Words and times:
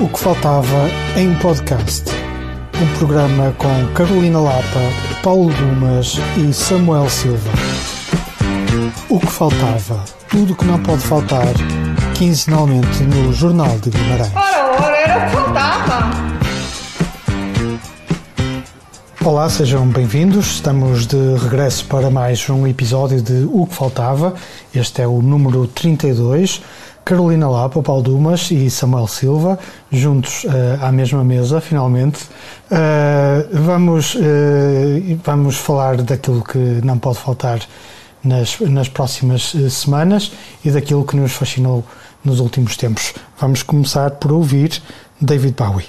O 0.00 0.08
que 0.08 0.18
faltava 0.18 0.90
em 1.16 1.28
um 1.30 1.38
podcast. 1.38 2.10
Um 2.82 2.98
programa 2.98 3.54
com 3.56 3.86
Carolina 3.94 4.40
Lapa, 4.40 4.80
Paulo 5.22 5.52
Dumas 5.54 6.18
e 6.36 6.52
Samuel 6.52 7.08
Silva. 7.08 7.50
O 9.08 9.20
que 9.20 9.30
faltava. 9.30 10.04
Tudo 10.28 10.52
o 10.52 10.56
que 10.56 10.64
não 10.64 10.82
pode 10.82 11.02
faltar. 11.02 11.54
Quinzenalmente 12.14 13.04
no 13.04 13.32
Jornal 13.32 13.78
de 13.78 13.90
Guimarães. 13.90 14.34
Ora, 14.34 14.84
ora, 14.84 14.96
era 14.96 15.18
o 15.18 15.30
que 15.30 15.36
faltava! 15.36 16.34
Olá, 19.24 19.48
sejam 19.48 19.86
bem-vindos. 19.86 20.56
Estamos 20.56 21.06
de 21.06 21.16
regresso 21.36 21.86
para 21.86 22.10
mais 22.10 22.50
um 22.50 22.66
episódio 22.66 23.22
de 23.22 23.48
O 23.50 23.66
que 23.66 23.74
Faltava. 23.74 24.34
Este 24.74 25.00
é 25.00 25.06
o 25.06 25.22
número 25.22 25.66
32. 25.68 26.60
Carolina 27.04 27.48
Lapa, 27.48 27.82
Paulo 27.82 28.02
Dumas 28.02 28.50
e 28.50 28.70
Samuel 28.70 29.06
Silva, 29.06 29.58
juntos 29.92 30.44
uh, 30.44 30.82
à 30.82 30.90
mesma 30.90 31.22
mesa, 31.22 31.60
finalmente. 31.60 32.24
Uh, 32.70 33.46
vamos, 33.52 34.14
uh, 34.14 34.20
vamos 35.22 35.56
falar 35.56 35.98
daquilo 35.98 36.42
que 36.42 36.58
não 36.58 36.98
pode 36.98 37.18
faltar 37.18 37.60
nas, 38.22 38.58
nas 38.60 38.88
próximas 38.88 39.54
semanas 39.70 40.32
e 40.64 40.70
daquilo 40.70 41.04
que 41.04 41.14
nos 41.16 41.32
fascinou 41.32 41.84
nos 42.24 42.40
últimos 42.40 42.76
tempos. 42.76 43.12
Vamos 43.38 43.62
começar 43.62 44.12
por 44.12 44.32
ouvir 44.32 44.80
David 45.20 45.54
Bowie. 45.56 45.84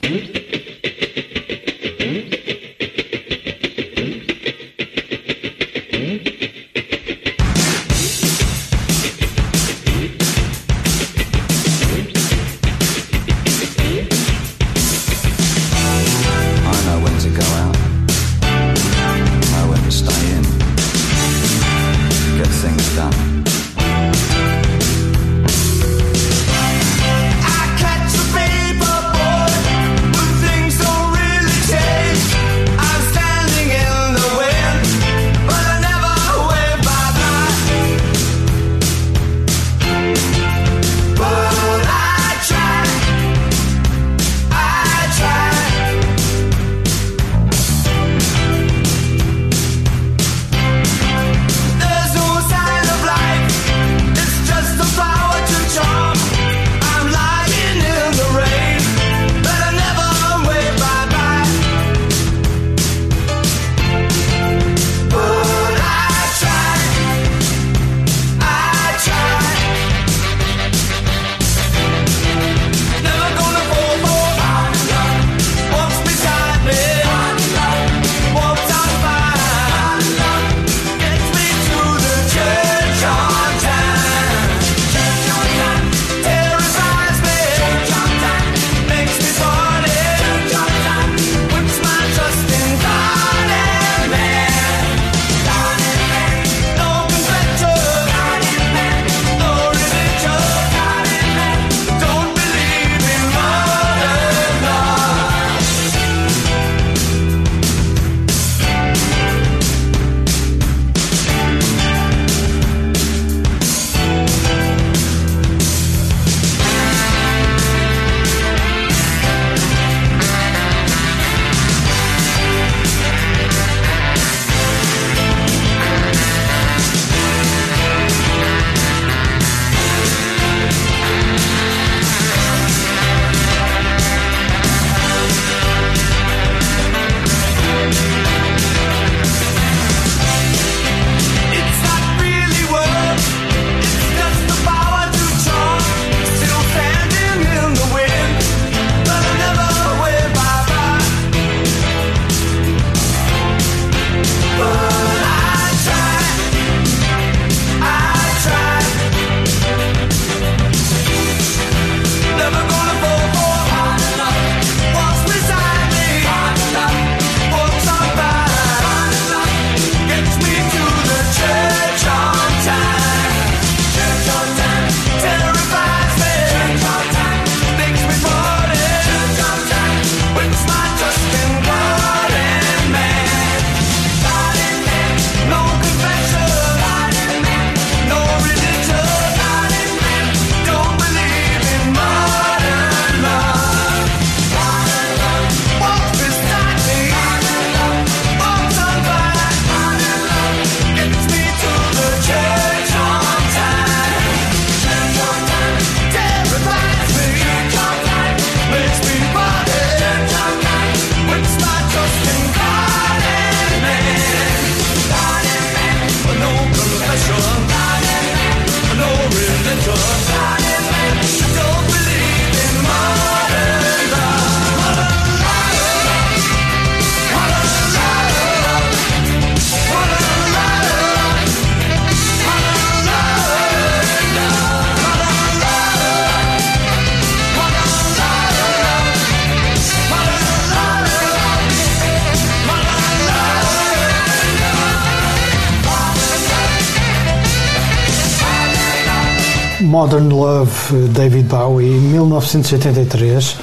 David 250.93 251.47
Bowie, 251.47 251.90
1983, 251.90 253.58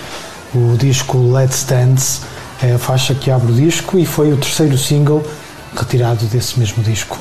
o 0.54 0.76
disco 0.76 1.19
Let's 1.32 1.64
Dance 1.64 2.20
é 2.62 2.72
a 2.72 2.78
faixa 2.78 3.14
que 3.14 3.30
abre 3.30 3.52
o 3.52 3.54
disco 3.54 3.98
e 3.98 4.06
foi 4.06 4.32
o 4.32 4.36
terceiro 4.36 4.76
single 4.76 5.24
retirado 5.76 6.24
desse 6.26 6.58
mesmo 6.58 6.82
disco. 6.82 7.19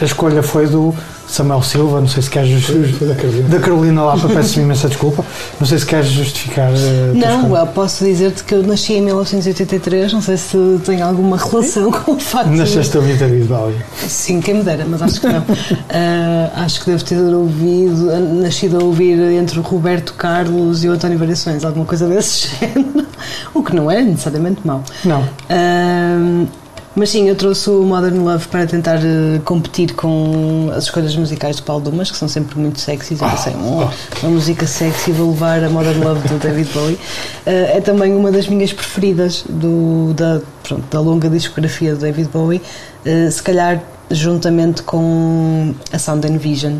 a 0.00 0.04
escolha 0.04 0.42
foi 0.42 0.66
do 0.66 0.94
Samuel 1.32 1.62
Silva, 1.62 1.98
não 1.98 2.08
sei 2.08 2.22
se 2.22 2.28
queres 2.28 2.62
Foi 2.66 3.08
da 3.08 3.14
Carolina. 3.14 3.48
da 3.48 3.58
Carolina 3.58 4.02
Lapa, 4.04 4.28
peço 4.28 4.60
imensa 4.60 4.86
desculpa. 4.86 5.24
Não 5.58 5.66
sei 5.66 5.78
se 5.78 5.86
queres 5.86 6.08
justificar. 6.08 6.70
tua 6.70 7.14
Não, 7.14 7.56
eu 7.56 7.66
posso 7.68 8.04
dizer-te 8.04 8.44
que 8.44 8.54
eu 8.54 8.62
nasci 8.62 8.92
em 8.92 9.00
1983, 9.00 10.12
não 10.12 10.20
sei 10.20 10.36
se 10.36 10.58
tem 10.84 11.00
alguma 11.00 11.38
relação 11.38 11.90
com 11.90 12.12
o 12.12 12.20
facto 12.20 12.50
de... 12.50 12.58
Nasceste 12.58 12.94
a 12.98 13.00
ouvir 13.00 13.16
David 13.16 13.44
Bowie. 13.46 13.76
Sim, 14.06 14.42
quem 14.42 14.56
me 14.56 14.62
dera, 14.62 14.84
mas 14.86 15.00
acho 15.00 15.22
que 15.22 15.26
não. 15.26 15.42
Ah, 15.88 16.50
acho 16.64 16.80
que 16.80 16.90
devo 16.90 17.02
ter 17.02 17.18
ouvido, 17.18 18.06
nascido 18.42 18.78
a 18.78 18.84
ouvir 18.84 19.18
entre 19.32 19.58
o 19.58 19.62
Roberto 19.62 20.12
Carlos 20.12 20.84
e 20.84 20.88
o 20.90 20.92
António 20.92 21.18
Variações, 21.18 21.64
alguma 21.64 21.86
coisa 21.86 22.06
desse 22.08 22.48
género, 22.60 23.06
o 23.54 23.62
que 23.62 23.74
não 23.74 23.90
é 23.90 24.02
necessariamente 24.02 24.60
mau. 24.64 24.84
Não. 25.02 25.24
Ah, 25.48 26.44
mas 26.94 27.10
sim, 27.10 27.28
eu 27.28 27.34
trouxe 27.34 27.70
o 27.70 27.82
Modern 27.84 28.18
Love 28.18 28.48
para 28.48 28.66
tentar 28.66 28.96
eh, 28.96 29.40
competir 29.44 29.94
com 29.94 30.70
as 30.76 30.84
escolhas 30.84 31.16
musicais 31.16 31.56
do 31.56 31.62
Paulo 31.62 31.82
Dumas, 31.84 32.10
que 32.10 32.16
são 32.18 32.28
sempre 32.28 32.58
muito 32.58 32.80
sexys. 32.80 33.20
Eu 33.20 33.28
pensei, 33.30 33.52
"Hum, 33.54 33.88
uma 34.22 34.30
música 34.30 34.66
sexy, 34.66 35.10
vou 35.12 35.30
levar 35.30 35.64
a 35.64 35.70
Modern 35.70 36.02
Love 36.04 36.28
do 36.28 36.38
David 36.38 36.70
Bowie. 36.74 36.98
Eh, 37.46 37.78
é 37.78 37.80
também 37.80 38.14
uma 38.14 38.30
das 38.30 38.46
minhas 38.46 38.72
preferidas 38.72 39.44
do, 39.48 40.12
da, 40.14 40.40
pronto, 40.62 40.84
da 40.90 41.00
longa 41.00 41.30
discografia 41.30 41.94
do 41.94 42.00
David 42.00 42.28
Bowie, 42.28 42.60
eh, 43.04 43.30
se 43.30 43.42
calhar 43.42 43.82
juntamente 44.10 44.82
com 44.82 45.74
a 45.92 45.98
Sound 45.98 46.26
and 46.26 46.36
Vision. 46.38 46.76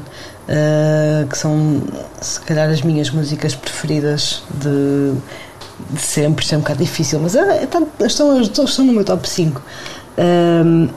que 1.31 1.39
são 1.39 1.81
se 2.21 2.39
calhar 2.41 2.69
as 2.69 2.83
minhas 2.83 3.09
músicas 3.11 3.55
preferidas 3.55 4.43
de, 4.53 5.13
de 5.89 6.01
sempre, 6.03 6.43
isto 6.45 6.55
é 6.55 6.59
um 6.59 6.61
bocado 6.61 6.81
difícil, 6.85 7.19
mas 7.21 7.35
é, 7.35 7.63
é, 7.63 7.67
tá- 7.67 7.81
estão, 8.05 8.39
estão, 8.41 8.65
estão 8.67 8.85
no 8.85 8.93
meu 8.93 9.05
top 9.05 9.27
5. 9.27 9.63
Um, 10.19 10.89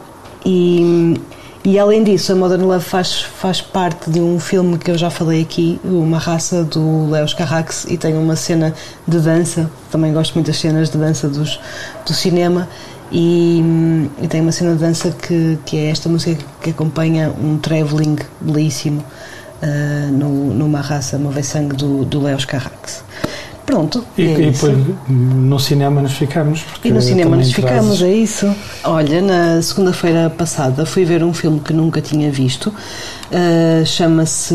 e, 0.46 1.20
e 1.64 1.80
além 1.80 2.04
disso, 2.04 2.32
a 2.32 2.36
Modern 2.36 2.64
Love 2.64 2.86
faz, 2.86 3.22
faz 3.22 3.60
parte 3.62 4.10
de 4.10 4.20
um 4.20 4.40
filme 4.40 4.78
que 4.78 4.92
eu 4.92 4.98
já 4.98 5.10
falei 5.10 5.42
aqui, 5.42 5.80
Uma 5.84 6.20
Raça, 6.20 6.64
do 6.64 7.10
Leos 7.10 7.34
Carrax, 7.34 7.86
e 7.90 7.98
tem 7.98 8.16
uma 8.16 8.36
cena 8.36 8.74
de 9.08 9.20
dança, 9.20 9.70
também 9.90 10.14
gosto 10.14 10.36
muito 10.36 10.48
das 10.48 10.58
cenas 10.58 10.90
de 10.90 10.98
dança 10.98 11.28
dos, 11.28 11.60
do 12.06 12.14
cinema, 12.14 12.70
e, 13.12 13.64
e 14.22 14.28
tem 14.28 14.42
uma 14.42 14.52
cena 14.52 14.74
de 14.74 14.80
dança 14.80 15.10
que, 15.10 15.58
que 15.66 15.78
é 15.78 15.90
esta 15.90 16.08
música 16.10 16.44
que 16.62 16.70
acompanha 16.70 17.34
um 17.42 17.58
travelling 17.58 18.18
belíssimo 18.42 19.04
uh, 19.64 20.12
no, 20.12 20.54
numa 20.54 20.82
raça, 20.82 21.18
Move 21.18 21.42
Sangue, 21.42 21.76
do, 21.76 22.06
do 22.06 22.22
Leos 22.22 22.46
Carrax. 22.46 23.04
Pronto, 23.66 24.06
E, 24.18 24.22
é 24.22 24.26
e 24.42 24.52
depois 24.52 24.78
no 25.10 25.60
cinema 25.60 26.02
nos 26.02 26.14
ficamos. 26.14 26.64
E 26.84 26.92
no 26.92 27.02
cinema 27.02 27.36
nos 27.36 27.52
ficamos, 27.52 27.98
trazes- 27.98 28.02
é 28.04 28.14
isso. 28.14 28.56
Olha, 28.84 29.22
na 29.22 29.62
segunda-feira 29.62 30.30
passada 30.30 30.86
fui 30.86 31.04
ver 31.04 31.24
um 31.24 31.34
filme 31.34 31.60
que 31.60 31.74
nunca 31.74 32.00
tinha 32.02 32.32
visto. 32.32 32.68
Uh, 33.32 33.84
Chama-se. 33.86 34.54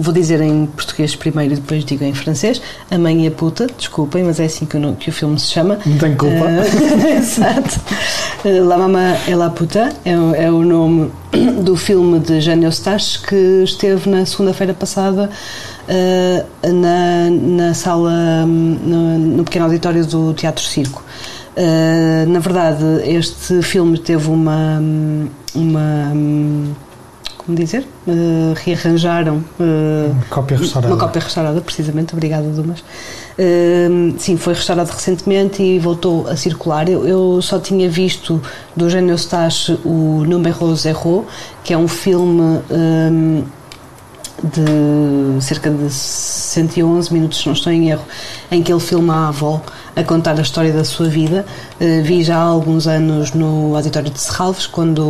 Vou 0.00 0.14
dizer 0.14 0.40
em 0.40 0.66
português 0.66 1.16
primeiro 1.16 1.54
e 1.54 1.56
depois 1.56 1.84
digo 1.84 2.04
em 2.04 2.14
francês. 2.14 2.62
A 2.90 2.96
Mãe 2.96 3.24
e 3.24 3.26
a 3.26 3.30
Puta, 3.32 3.66
desculpem, 3.76 4.22
mas 4.22 4.38
é 4.38 4.44
assim 4.44 4.64
que 4.64 4.76
o, 4.76 4.94
que 4.94 5.10
o 5.10 5.12
filme 5.12 5.38
se 5.40 5.46
chama. 5.46 5.78
Não 5.84 5.98
tenho 5.98 6.16
culpa. 6.16 6.44
Uh, 6.44 7.08
Exato. 7.18 7.80
Uh, 8.44 8.64
La 8.64 8.78
Mama 8.78 9.16
et 9.26 9.34
la 9.34 9.50
Puta 9.50 9.88
é, 10.04 10.16
o- 10.16 10.34
é 10.34 10.50
o 10.50 10.62
nome 10.62 11.10
do 11.64 11.74
filme 11.76 12.20
de 12.20 12.40
Jeanne 12.40 12.64
Eustache 12.64 13.18
que 13.26 13.62
esteve 13.64 14.08
na 14.08 14.24
segunda-feira 14.24 14.72
passada 14.72 15.28
uh, 15.88 16.72
na, 16.72 17.30
na 17.30 17.74
sala, 17.74 18.44
hum, 18.46 18.78
no, 18.84 19.18
no 19.18 19.44
pequeno 19.44 19.64
auditório 19.64 20.06
do 20.06 20.32
Teatro 20.34 20.64
Circo. 20.64 21.02
Uh, 21.56 22.28
na 22.30 22.38
verdade, 22.38 22.84
este 23.04 23.62
filme 23.62 23.98
teve 23.98 24.28
uma. 24.30 24.78
hum, 24.80 25.26
uma 25.56 26.12
hum, 26.14 26.72
como 27.48 27.56
dizer? 27.56 27.88
Uh, 28.06 28.52
rearranjaram. 28.62 29.42
uh, 29.58 30.14
Cópia 30.28 30.58
restaurada. 30.58 30.92
uma 30.92 31.00
cópia 31.00 31.22
restaurada, 31.22 31.60
precisamente, 31.62 32.12
obrigada, 32.12 32.46
Dumas. 32.46 32.84
Hum, 33.38 34.16
sim, 34.18 34.36
foi 34.36 34.52
restaurado 34.52 34.90
recentemente 34.90 35.62
e 35.62 35.78
voltou 35.78 36.28
a 36.28 36.36
circular. 36.36 36.86
Eu, 36.90 37.06
eu 37.06 37.40
só 37.40 37.58
tinha 37.58 37.88
visto 37.88 38.38
do 38.76 38.84
Eugênio 38.84 39.12
Eustache 39.12 39.78
o 39.82 40.24
Número 40.28 40.76
Zero, 40.76 41.24
que 41.64 41.72
é 41.72 41.78
um 41.78 41.88
filme 41.88 42.60
hum, 42.70 43.44
de 44.44 45.42
cerca 45.42 45.70
de 45.70 45.88
111 45.90 47.10
minutos, 47.14 47.38
se 47.38 47.46
não 47.46 47.54
estou 47.54 47.72
em 47.72 47.88
erro, 47.88 48.04
em 48.50 48.62
que 48.62 48.70
ele 48.70 48.80
filma 48.80 49.14
a 49.14 49.28
avó 49.28 49.62
a 49.98 50.04
contar 50.04 50.38
a 50.38 50.42
história 50.42 50.72
da 50.72 50.84
sua 50.84 51.08
vida. 51.08 51.44
Eh, 51.80 52.00
vi 52.02 52.22
já 52.22 52.36
há 52.36 52.42
alguns 52.42 52.86
anos 52.86 53.32
no 53.32 53.74
Auditório 53.74 54.08
de 54.10 54.20
Serralves, 54.20 54.64
quando 54.66 55.02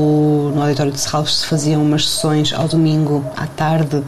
no 0.55 0.63
Auditório 0.63 0.91
de 0.91 0.99
Serralves 0.99 1.41
se 1.41 1.47
faziam 1.47 1.83
umas 1.83 2.09
sessões 2.09 2.55
ao 2.55 2.67
domingo 2.67 3.23
à 3.37 3.47
tarde, 3.47 4.03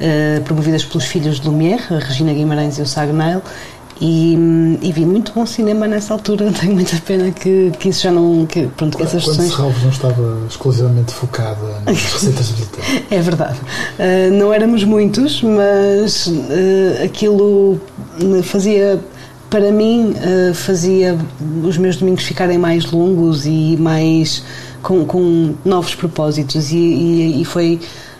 eh, 0.00 0.40
promovidas 0.42 0.82
pelos 0.82 1.04
filhos 1.04 1.40
de 1.40 1.46
Lumière, 1.46 1.82
a 1.90 1.98
Regina 1.98 2.32
Guimarães 2.32 2.78
e 2.78 2.82
o 2.82 2.86
Sagnail. 2.86 3.42
E, 4.00 4.34
e 4.82 4.92
vi 4.92 5.04
muito 5.04 5.32
bom 5.32 5.44
cinema 5.44 5.86
nessa 5.86 6.14
altura. 6.14 6.50
Tenho 6.58 6.72
muita 6.74 6.96
pena 7.04 7.30
que, 7.30 7.70
que 7.78 7.90
isso 7.90 8.02
já 8.02 8.10
não. 8.10 8.46
Que, 8.46 8.66
pronto, 8.66 8.96
que 8.96 9.02
essas 9.02 9.24
Quando 9.24 9.36
sessões. 9.36 9.50
Serralves 9.52 9.82
não 9.82 9.90
estava 9.90 10.46
exclusivamente 10.48 11.12
focada 11.12 11.60
nas 11.84 12.02
receitas 12.02 12.48
de 12.48 12.54
vida. 12.54 12.78
É 13.10 13.20
verdade. 13.20 13.58
Uh, 13.98 14.32
não 14.32 14.52
éramos 14.52 14.84
muitos, 14.84 15.42
mas 15.42 16.26
uh, 16.26 17.04
aquilo 17.04 17.78
fazia, 18.42 18.98
para 19.54 19.70
mim, 19.70 20.14
uh, 20.16 20.52
fazia 20.52 21.16
os 21.62 21.78
meus 21.78 21.94
domingos 21.94 22.24
ficarem 22.24 22.58
mais 22.58 22.90
longos 22.90 23.46
e 23.46 23.76
mais 23.78 24.42
com, 24.82 25.04
com 25.04 25.54
novos 25.64 25.94
propósitos. 25.94 26.72
E, 26.72 26.76
e- 26.76 27.40
e 27.40 27.44
foi 27.44 27.78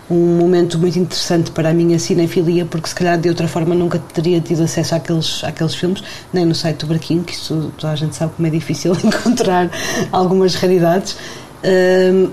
um 0.08 0.38
momento 0.38 0.78
muito 0.78 0.96
interessante 0.96 1.50
para 1.50 1.70
a 1.70 1.74
minha 1.74 1.98
cinefilia, 1.98 2.64
porque 2.64 2.88
se 2.88 2.94
calhar 2.94 3.18
de 3.18 3.28
outra 3.28 3.48
forma 3.48 3.74
nunca 3.74 3.98
teria 3.98 4.40
tido 4.40 4.62
acesso 4.62 4.94
àqueles, 4.94 5.42
àqueles 5.42 5.74
filmes, 5.74 6.04
nem 6.32 6.44
no 6.44 6.54
site 6.54 6.78
do 6.78 6.86
Braquinho, 6.86 7.24
que 7.24 7.32
isso 7.32 7.72
toda 7.78 7.92
a 7.92 7.96
gente 7.96 8.14
sabe 8.14 8.30
como 8.36 8.46
é 8.46 8.50
difícil 8.52 8.92
encontrar 9.02 9.68
algumas 10.12 10.54
raridades. 10.54 11.16
Um, 11.64 12.28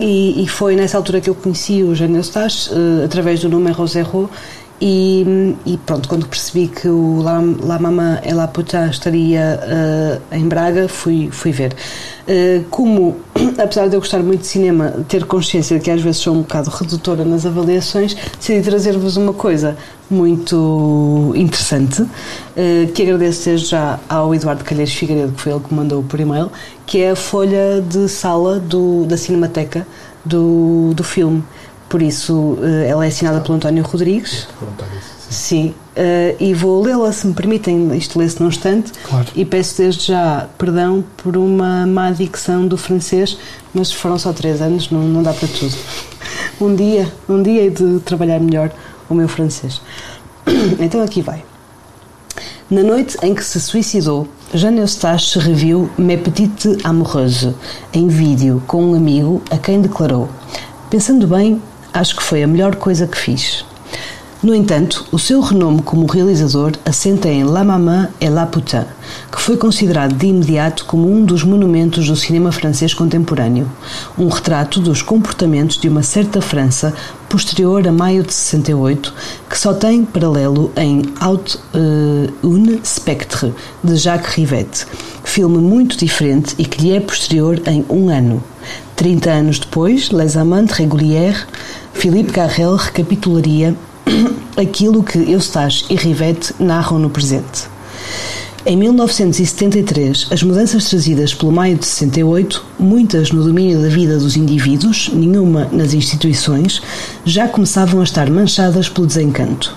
e, 0.00 0.42
e 0.42 0.48
foi 0.48 0.74
nessa 0.74 0.96
altura 0.96 1.20
que 1.20 1.30
eu 1.30 1.34
conheci 1.36 1.84
o 1.84 1.94
Jânio 1.94 2.16
Eustache, 2.16 2.70
uh, 2.70 3.04
através 3.04 3.38
do 3.38 3.48
Número 3.48 3.86
Zero, 3.86 4.28
e, 4.80 5.54
e 5.66 5.76
pronto, 5.76 6.08
quando 6.08 6.26
percebi 6.26 6.68
que 6.68 6.88
o 6.88 7.20
La, 7.20 7.42
La 7.62 7.78
Mama 7.78 8.18
et 8.24 8.32
la 8.32 8.48
Puta 8.48 8.86
estaria 8.86 9.60
uh, 9.60 10.34
em 10.34 10.48
Braga, 10.48 10.88
fui, 10.88 11.28
fui 11.30 11.52
ver. 11.52 11.74
Uh, 12.26 12.64
como, 12.70 13.16
apesar 13.62 13.88
de 13.88 13.96
eu 13.96 14.00
gostar 14.00 14.20
muito 14.20 14.40
de 14.40 14.46
cinema, 14.46 14.94
ter 15.06 15.26
consciência 15.26 15.78
de 15.78 15.84
que 15.84 15.90
às 15.90 16.00
vezes 16.00 16.22
sou 16.22 16.34
um 16.34 16.40
bocado 16.40 16.70
redutora 16.70 17.26
nas 17.26 17.44
avaliações, 17.44 18.16
decidi 18.38 18.62
trazer-vos 18.62 19.18
uma 19.18 19.34
coisa 19.34 19.76
muito 20.10 21.34
interessante, 21.36 22.00
uh, 22.00 22.08
que 22.94 23.02
agradeço 23.02 23.44
desde 23.44 23.66
já 23.66 24.00
ao 24.08 24.34
Eduardo 24.34 24.64
Calheiros 24.64 24.94
Figueiredo, 24.94 25.32
que 25.32 25.42
foi 25.42 25.52
ele 25.52 25.60
que 25.60 25.74
me 25.74 25.80
mandou 25.80 26.02
por 26.02 26.18
e-mail, 26.18 26.50
que 26.86 27.02
é 27.02 27.10
a 27.10 27.16
folha 27.16 27.82
de 27.86 28.08
sala 28.08 28.58
do, 28.58 29.04
da 29.04 29.18
Cinemateca 29.18 29.86
do, 30.24 30.92
do 30.94 31.04
filme. 31.04 31.44
Por 31.90 32.00
isso, 32.00 32.56
eh, 32.62 32.88
ela 32.88 33.04
é 33.04 33.08
assinada 33.08 33.40
pelo 33.40 33.56
António 33.56 33.82
Rodrigues. 33.82 34.32
Isso. 34.32 34.48
sim. 35.28 35.30
Sim, 35.30 35.74
eh, 35.96 36.36
e 36.38 36.54
vou 36.54 36.80
lê-la, 36.82 37.12
se 37.12 37.26
me 37.26 37.34
permitem, 37.34 37.96
isto 37.96 38.16
lê-se 38.16 38.40
num 38.40 38.48
instante. 38.48 38.92
Claro. 39.02 39.26
E 39.34 39.44
peço 39.44 39.76
desde 39.78 40.06
já 40.06 40.48
perdão 40.56 41.04
por 41.16 41.36
uma 41.36 41.84
má 41.86 42.12
dicção 42.12 42.64
do 42.64 42.76
francês, 42.76 43.36
mas 43.74 43.90
foram 43.90 44.16
só 44.16 44.32
três 44.32 44.62
anos, 44.62 44.88
não, 44.88 45.02
não 45.02 45.20
dá 45.20 45.32
para 45.32 45.48
tudo. 45.48 45.74
Um 46.60 46.76
dia, 46.76 47.12
um 47.28 47.42
dia 47.42 47.62
hei 47.62 47.70
de 47.70 47.98
trabalhar 48.00 48.38
melhor 48.38 48.70
o 49.08 49.14
meu 49.14 49.28
francês. 49.28 49.82
Então 50.78 51.02
aqui 51.02 51.20
vai. 51.20 51.44
Na 52.70 52.84
noite 52.84 53.16
em 53.20 53.34
que 53.34 53.42
se 53.44 53.60
suicidou, 53.60 54.28
Jeanne 54.54 54.78
Eustache 54.78 55.40
reviu 55.40 55.90
Mes 55.98 56.20
Petites 56.20 56.78
Amoureuses 56.84 57.52
em 57.92 58.06
vídeo 58.06 58.62
com 58.64 58.92
um 58.92 58.94
amigo 58.94 59.42
a 59.50 59.58
quem 59.58 59.80
declarou: 59.80 60.28
Pensando 60.88 61.26
bem, 61.26 61.60
acho 61.92 62.16
que 62.16 62.22
foi 62.22 62.42
a 62.42 62.46
melhor 62.46 62.76
coisa 62.76 63.06
que 63.06 63.16
fiz. 63.16 63.64
No 64.42 64.54
entanto, 64.54 65.04
o 65.12 65.18
seu 65.18 65.38
renome 65.42 65.82
como 65.82 66.06
realizador 66.06 66.72
assenta 66.86 67.28
em 67.28 67.44
La 67.44 67.62
Maman 67.62 68.08
et 68.18 68.30
la 68.30 68.46
Putain, 68.46 68.86
que 69.30 69.38
foi 69.38 69.58
considerado 69.58 70.14
de 70.14 70.28
imediato 70.28 70.86
como 70.86 71.12
um 71.12 71.22
dos 71.22 71.44
monumentos 71.44 72.08
do 72.08 72.16
cinema 72.16 72.50
francês 72.50 72.94
contemporâneo, 72.94 73.70
um 74.16 74.28
retrato 74.28 74.80
dos 74.80 75.02
comportamentos 75.02 75.76
de 75.76 75.90
uma 75.90 76.02
certa 76.02 76.40
França 76.40 76.94
posterior 77.28 77.86
a 77.86 77.92
maio 77.92 78.22
de 78.22 78.32
68, 78.32 79.12
que 79.46 79.58
só 79.58 79.74
tem 79.74 80.06
paralelo 80.06 80.72
em 80.74 81.02
Out 81.20 81.58
euh, 81.74 82.30
une 82.42 82.80
Spectre, 82.82 83.52
de 83.84 83.94
Jacques 83.94 84.34
Rivette, 84.36 84.86
filme 85.22 85.58
muito 85.58 85.98
diferente 85.98 86.54
e 86.56 86.64
que 86.64 86.80
lhe 86.80 86.92
é 86.92 87.00
posterior 87.00 87.60
em 87.66 87.84
um 87.90 88.08
ano. 88.08 88.42
30 88.96 89.30
anos 89.30 89.58
depois, 89.58 90.10
Les 90.10 90.36
Amants 90.36 90.72
Régulières, 90.72 91.46
Philippe 91.92 92.32
Carrel 92.32 92.76
recapitularia 92.76 93.74
aquilo 94.56 95.02
que 95.02 95.18
Eustache 95.18 95.84
e 95.90 95.94
Rivette 95.94 96.54
narram 96.58 96.98
no 96.98 97.10
presente. 97.10 97.68
Em 98.66 98.76
1973, 98.76 100.28
as 100.30 100.42
mudanças 100.42 100.84
trazidas 100.84 101.32
pelo 101.32 101.50
maio 101.50 101.78
de 101.78 101.86
68, 101.86 102.62
muitas 102.78 103.32
no 103.32 103.42
domínio 103.42 103.80
da 103.80 103.88
vida 103.88 104.18
dos 104.18 104.36
indivíduos, 104.36 105.08
nenhuma 105.14 105.66
nas 105.72 105.94
instituições, 105.94 106.82
já 107.24 107.48
começavam 107.48 108.00
a 108.00 108.04
estar 108.04 108.28
manchadas 108.28 108.86
pelo 108.86 109.06
desencanto. 109.06 109.74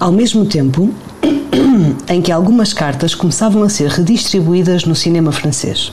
Ao 0.00 0.10
mesmo 0.10 0.44
tempo 0.46 0.92
em 2.08 2.20
que 2.20 2.32
algumas 2.32 2.72
cartas 2.72 3.14
começavam 3.14 3.62
a 3.62 3.68
ser 3.68 3.88
redistribuídas 3.88 4.84
no 4.84 4.96
cinema 4.96 5.30
francês. 5.30 5.92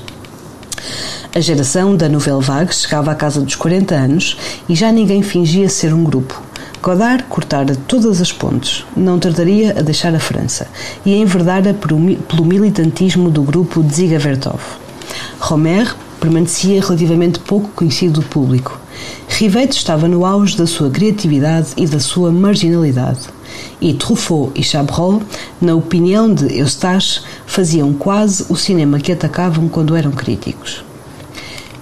A 1.33 1.39
geração 1.39 1.95
da 1.95 2.09
Nouvelle 2.09 2.41
Vague 2.41 2.75
chegava 2.75 3.09
à 3.09 3.15
casa 3.15 3.39
dos 3.39 3.55
40 3.55 3.95
anos 3.95 4.35
e 4.67 4.75
já 4.75 4.91
ninguém 4.91 5.23
fingia 5.23 5.69
ser 5.69 5.93
um 5.93 6.03
grupo. 6.03 6.43
Godard 6.83 7.23
cortara 7.29 7.73
todas 7.87 8.19
as 8.19 8.33
pontes, 8.33 8.83
não 8.97 9.17
tardaria 9.17 9.79
a 9.79 9.81
deixar 9.81 10.13
a 10.13 10.19
França 10.19 10.67
e 11.05 11.13
a 11.13 11.17
enverdara 11.17 11.73
pelo 11.73 12.45
militantismo 12.45 13.31
do 13.31 13.43
grupo 13.43 13.81
Ziga 13.89 14.19
Vertov. 14.19 14.59
Romer 15.39 15.95
permanecia 16.19 16.81
relativamente 16.81 17.39
pouco 17.39 17.69
conhecido 17.69 18.19
do 18.19 18.27
público. 18.27 18.77
Rivette 19.29 19.77
estava 19.77 20.09
no 20.09 20.25
auge 20.25 20.57
da 20.57 20.67
sua 20.67 20.89
criatividade 20.89 21.69
e 21.77 21.87
da 21.87 22.01
sua 22.01 22.29
marginalidade. 22.29 23.29
E 23.79 23.93
Truffaut 23.93 24.51
e 24.53 24.61
Chabrol, 24.61 25.21
na 25.61 25.75
opinião 25.75 26.33
de 26.33 26.57
Eustache, 26.57 27.21
faziam 27.45 27.93
quase 27.93 28.47
o 28.49 28.57
cinema 28.57 28.99
que 28.99 29.13
atacavam 29.13 29.69
quando 29.69 29.95
eram 29.95 30.11
críticos. 30.11 30.90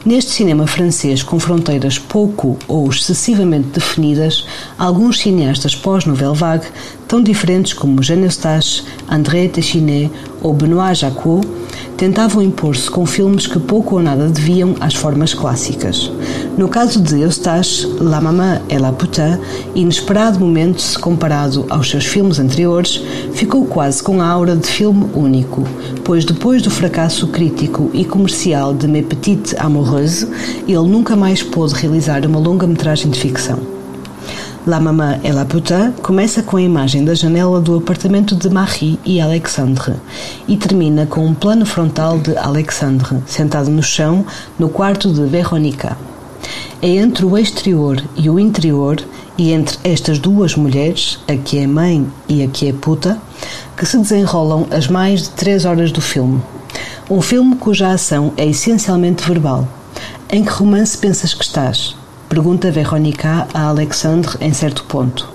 Neste 0.05 0.31
cinema 0.31 0.65
francês 0.65 1.21
com 1.21 1.37
fronteiras 1.37 1.99
pouco 1.99 2.57
ou 2.69 2.89
excessivamente 2.89 3.67
definidas, 3.67 4.45
alguns 4.77 5.19
cineastas 5.19 5.75
pós-Nouvelle 5.75 6.35
Vague, 6.35 6.67
tão 7.05 7.21
diferentes 7.21 7.73
como 7.73 8.01
Jean 8.01 8.21
Eustache, 8.21 8.83
André 9.09 9.49
Téchiné 9.49 10.09
ou 10.41 10.53
Benoît 10.53 10.93
Jacquot, 10.93 11.41
tentavam 11.97 12.41
impor-se 12.41 12.89
com 12.89 13.05
filmes 13.05 13.45
que 13.45 13.59
pouco 13.59 13.95
ou 13.95 14.01
nada 14.01 14.29
deviam 14.29 14.73
às 14.79 14.95
formas 14.95 15.33
clássicas. 15.33 16.09
No 16.59 16.67
caso 16.67 16.99
de 16.99 17.21
Eustache, 17.21 17.87
La 18.01 18.19
Maman 18.19 18.59
et 18.67 18.79
la 18.79 18.91
Putain, 18.91 19.39
inesperado 19.73 20.41
momento 20.41 20.81
se 20.81 20.99
comparado 20.99 21.65
aos 21.69 21.89
seus 21.89 22.05
filmes 22.05 22.37
anteriores, 22.37 23.01
ficou 23.31 23.65
quase 23.65 24.03
com 24.03 24.19
a 24.19 24.27
aura 24.27 24.57
de 24.57 24.67
filme 24.67 25.09
único, 25.15 25.63
pois 26.03 26.25
depois 26.25 26.61
do 26.61 26.69
fracasso 26.69 27.27
crítico 27.27 27.89
e 27.93 28.03
comercial 28.03 28.73
de 28.73 28.89
Mes 28.89 29.05
Petites 29.05 29.55
Amoureuses, 29.57 30.27
ele 30.67 30.89
nunca 30.89 31.15
mais 31.15 31.41
pôde 31.41 31.75
realizar 31.75 32.25
uma 32.25 32.39
longa-metragem 32.39 33.09
de 33.09 33.17
ficção. 33.17 33.59
La 34.67 34.81
Maman 34.81 35.17
et 35.23 35.31
la 35.31 35.45
Putain 35.45 35.93
começa 36.03 36.43
com 36.43 36.57
a 36.57 36.61
imagem 36.61 37.05
da 37.05 37.13
janela 37.13 37.61
do 37.61 37.77
apartamento 37.77 38.35
de 38.35 38.49
Marie 38.49 38.99
e 39.05 39.21
Alexandre 39.21 39.93
e 40.45 40.57
termina 40.57 41.05
com 41.05 41.25
um 41.25 41.33
plano 41.33 41.65
frontal 41.65 42.19
de 42.19 42.35
Alexandre, 42.35 43.15
sentado 43.25 43.69
no 43.69 43.81
chão, 43.81 44.25
no 44.59 44.67
quarto 44.67 45.09
de 45.13 45.25
Veronica. 45.25 46.08
É 46.81 46.87
entre 46.95 47.25
o 47.25 47.37
exterior 47.37 48.01
e 48.15 48.29
o 48.29 48.39
interior, 48.39 49.03
e 49.37 49.51
entre 49.51 49.77
estas 49.83 50.17
duas 50.17 50.55
mulheres, 50.55 51.19
a 51.27 51.35
que 51.35 51.57
é 51.57 51.67
mãe 51.67 52.07
e 52.27 52.41
a 52.41 52.47
que 52.47 52.69
é 52.69 52.73
puta, 52.73 53.19
que 53.75 53.85
se 53.85 53.97
desenrolam 53.97 54.65
as 54.71 54.87
mais 54.87 55.23
de 55.23 55.29
três 55.31 55.65
horas 55.65 55.91
do 55.91 55.99
filme. 55.99 56.41
Um 57.09 57.21
filme 57.21 57.57
cuja 57.57 57.91
ação 57.91 58.31
é 58.37 58.45
essencialmente 58.45 59.27
verbal. 59.27 59.67
Em 60.31 60.41
que 60.41 60.51
romance 60.51 60.97
pensas 60.97 61.33
que 61.33 61.43
estás? 61.43 61.97
Pergunta 62.29 62.71
Veronica 62.71 63.45
a 63.53 63.63
Alexandre 63.63 64.37
em 64.39 64.53
certo 64.53 64.85
ponto. 64.85 65.27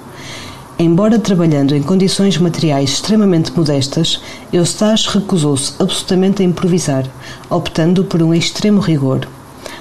Embora 0.78 1.18
trabalhando 1.18 1.74
em 1.74 1.82
condições 1.82 2.38
materiais 2.38 2.90
extremamente 2.90 3.52
modestas, 3.54 4.18
Eustache 4.50 5.18
recusou-se 5.18 5.74
absolutamente 5.78 6.40
a 6.40 6.44
improvisar, 6.46 7.04
optando 7.50 8.02
por 8.02 8.22
um 8.22 8.32
extremo 8.32 8.80
rigor. 8.80 9.28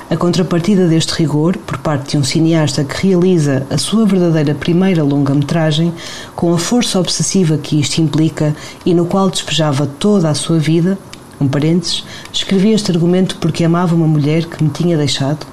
A 0.09 0.17
contrapartida 0.17 0.87
deste 0.87 1.13
rigor, 1.13 1.57
por 1.57 1.77
parte 1.77 2.11
de 2.11 2.17
um 2.17 2.23
cineasta 2.23 2.83
que 2.83 3.07
realiza 3.07 3.65
a 3.69 3.77
sua 3.77 4.05
verdadeira 4.05 4.53
primeira 4.53 5.01
longa-metragem, 5.03 5.93
com 6.35 6.53
a 6.53 6.57
força 6.57 6.99
obsessiva 6.99 7.57
que 7.57 7.79
isto 7.79 7.99
implica 7.99 8.55
e 8.85 8.93
no 8.93 9.05
qual 9.05 9.29
despejava 9.29 9.87
toda 9.87 10.29
a 10.29 10.35
sua 10.35 10.59
vida, 10.59 10.97
um 11.39 11.47
parênteses, 11.47 12.03
escrevi 12.31 12.71
este 12.71 12.91
argumento 12.91 13.37
porque 13.37 13.63
amava 13.63 13.95
uma 13.95 14.07
mulher 14.07 14.45
que 14.45 14.63
me 14.63 14.69
tinha 14.69 14.97
deixado, 14.97 15.47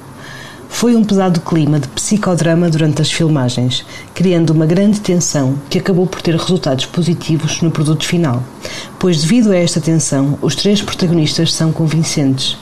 foi 0.68 0.94
um 0.96 1.04
pesado 1.04 1.40
clima 1.40 1.78
de 1.78 1.88
psicodrama 1.88 2.70
durante 2.70 3.02
as 3.02 3.10
filmagens, 3.10 3.84
criando 4.14 4.50
uma 4.50 4.66
grande 4.66 5.00
tensão 5.00 5.54
que 5.68 5.78
acabou 5.78 6.06
por 6.06 6.22
ter 6.22 6.34
resultados 6.34 6.86
positivos 6.86 7.60
no 7.60 7.70
produto 7.70 8.04
final, 8.04 8.42
pois 8.98 9.20
devido 9.20 9.52
a 9.52 9.56
esta 9.56 9.80
tensão, 9.80 10.38
os 10.40 10.54
três 10.54 10.80
protagonistas 10.80 11.52
são 11.52 11.72
convincentes. 11.72 12.56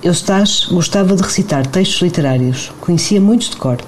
Eustache 0.00 0.72
gostava 0.72 1.16
de 1.16 1.22
recitar 1.22 1.66
textos 1.66 2.00
literários, 2.02 2.70
conhecia 2.80 3.20
muitos 3.20 3.50
de 3.50 3.56
cor, 3.56 3.78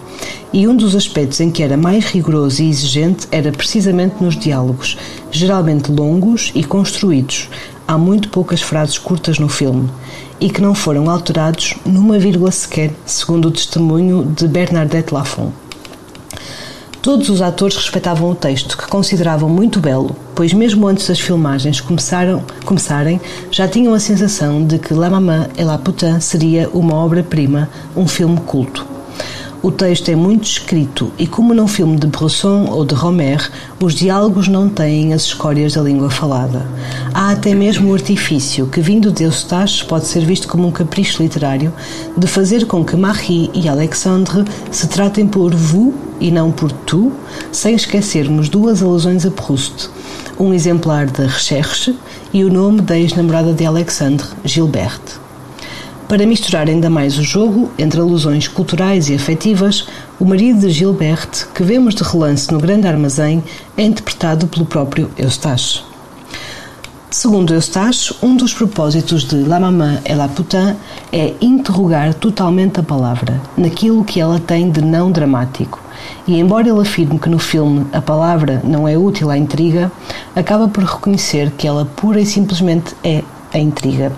e 0.53 0.67
um 0.67 0.75
dos 0.75 0.97
aspectos 0.97 1.39
em 1.41 1.53
que 1.53 1.63
era 1.63 1.77
mais 1.77 2.07
rigoroso 2.07 2.61
e 2.61 2.69
exigente 2.69 3.29
era 3.31 3.53
precisamente 3.53 4.17
nos 4.21 4.37
diálogos, 4.37 4.99
geralmente 5.31 5.93
longos 5.93 6.51
e 6.53 6.65
construídos. 6.65 7.49
Há 7.87 7.97
muito 7.97 8.29
poucas 8.29 8.61
frases 8.61 8.99
curtas 8.99 9.39
no 9.39 9.49
filme 9.49 9.89
e 10.41 10.51
que 10.51 10.61
não 10.61 10.75
foram 10.75 11.09
alterados 11.09 11.75
numa 11.87 12.19
vírgula 12.19 12.51
sequer, 12.51 12.91
segundo 13.07 13.47
o 13.47 13.53
testemunho 13.53 14.35
de 14.37 14.49
Bernadette 14.49 15.15
Lafont. 15.15 15.53
Todos 17.03 17.31
os 17.31 17.41
atores 17.41 17.77
respeitavam 17.77 18.31
o 18.31 18.35
texto, 18.35 18.77
que 18.77 18.87
consideravam 18.87 19.49
muito 19.49 19.81
belo, 19.81 20.15
pois 20.35 20.53
mesmo 20.53 20.87
antes 20.87 21.09
das 21.09 21.19
filmagens 21.19 21.81
começaram, 21.81 22.43
começarem, 22.67 23.19
já 23.51 23.67
tinham 23.67 23.95
a 23.95 23.99
sensação 23.99 24.63
de 24.67 24.79
que 24.79 24.93
La 24.93 25.09
Maman 25.09 25.49
et 25.57 25.65
la 25.65 25.79
Putain 25.79 26.21
seria 26.21 26.69
uma 26.69 26.95
obra-prima, 26.95 27.71
um 27.97 28.07
filme 28.07 28.39
culto. 28.41 29.00
O 29.63 29.71
texto 29.71 30.09
é 30.09 30.17
muito 30.17 30.45
escrito 30.45 31.13
e, 31.19 31.27
como 31.27 31.53
num 31.53 31.69
filme 31.69 31.99
de 31.99 32.07
Bresson 32.07 32.65
ou 32.71 32.83
de 32.83 32.95
Romer, 32.95 33.51
os 33.79 33.95
diálogos 33.95 34.49
não 34.49 34.71
têm 34.71 35.13
as 35.13 35.25
escórias 35.25 35.75
da 35.75 35.83
língua 35.83 36.09
falada. 36.09 36.67
Há 37.13 37.33
até 37.33 37.55
mesmo 37.55 37.91
o 37.91 37.95
artifício, 37.95 38.67
que 38.69 38.81
vindo 38.81 39.13
de 39.13 39.25
Eustache 39.25 39.85
pode 39.85 40.07
ser 40.07 40.25
visto 40.25 40.49
como 40.49 40.67
um 40.67 40.73
capricho 40.73 41.23
literário, 41.23 41.75
de 42.17 42.27
fazer 42.27 42.65
com 42.65 42.83
que 42.83 42.97
Marie 42.97 43.51
e 43.53 43.69
Alexandre 43.69 44.47
se 44.71 44.89
tratem 44.89 45.27
por 45.27 45.55
vous 45.55 45.93
e 46.19 46.31
não 46.31 46.51
por 46.51 46.73
tu, 46.73 47.13
sem 47.53 47.75
esquecermos 47.75 48.49
duas 48.49 48.83
alusões 48.83 49.27
a 49.27 49.31
Proust. 49.31 49.91
Um 50.39 50.55
exemplar 50.55 51.05
da 51.11 51.25
Recherche 51.25 51.95
e 52.33 52.43
o 52.45 52.51
nome 52.51 52.81
da 52.81 52.99
ex-namorada 52.99 53.53
de 53.53 53.67
Alexandre, 53.67 54.27
Gilberte. 54.43 55.20
Para 56.11 56.27
misturar 56.27 56.69
ainda 56.69 56.91
mais 56.91 57.17
o 57.19 57.23
jogo 57.23 57.71
entre 57.79 58.01
alusões 58.01 58.49
culturais 58.49 59.09
e 59.09 59.15
afetivas, 59.15 59.87
o 60.19 60.25
marido 60.25 60.59
de 60.59 60.71
Gilberte, 60.71 61.47
que 61.55 61.63
vemos 61.63 61.95
de 61.95 62.03
relance 62.03 62.53
no 62.53 62.59
grande 62.59 62.89
armazém, 62.89 63.45
é 63.77 63.85
interpretado 63.85 64.49
pelo 64.49 64.67
próprio 64.67 65.09
Eustache. 65.17 65.85
Segundo 67.13 67.55
Eustache, 67.55 68.13
um 68.21 68.35
dos 68.35 68.53
propósitos 68.53 69.23
de 69.23 69.37
La 69.45 69.61
Maman 69.61 70.01
et 70.05 70.17
la 70.17 70.27
Putain 70.27 70.75
é 71.13 71.33
interrogar 71.41 72.13
totalmente 72.15 72.81
a 72.81 72.83
palavra, 72.83 73.41
naquilo 73.57 74.03
que 74.03 74.21
ela 74.21 74.41
tem 74.41 74.69
de 74.69 74.83
não 74.83 75.13
dramático. 75.13 75.79
E 76.27 76.41
embora 76.41 76.69
ele 76.69 76.81
afirme 76.81 77.21
que 77.21 77.29
no 77.29 77.39
filme 77.39 77.87
a 77.93 78.03
palavra 78.03 78.61
não 78.65 78.89
é 78.89 78.99
útil 78.99 79.31
à 79.31 79.39
intriga, 79.39 79.93
acaba 80.35 80.67
por 80.67 80.83
reconhecer 80.83 81.53
que 81.53 81.69
ela 81.69 81.85
pura 81.85 82.21
e 82.21 82.27
simplesmente 82.27 82.97
é 83.05 83.23
a 83.55 83.59
intriga. 83.61 84.11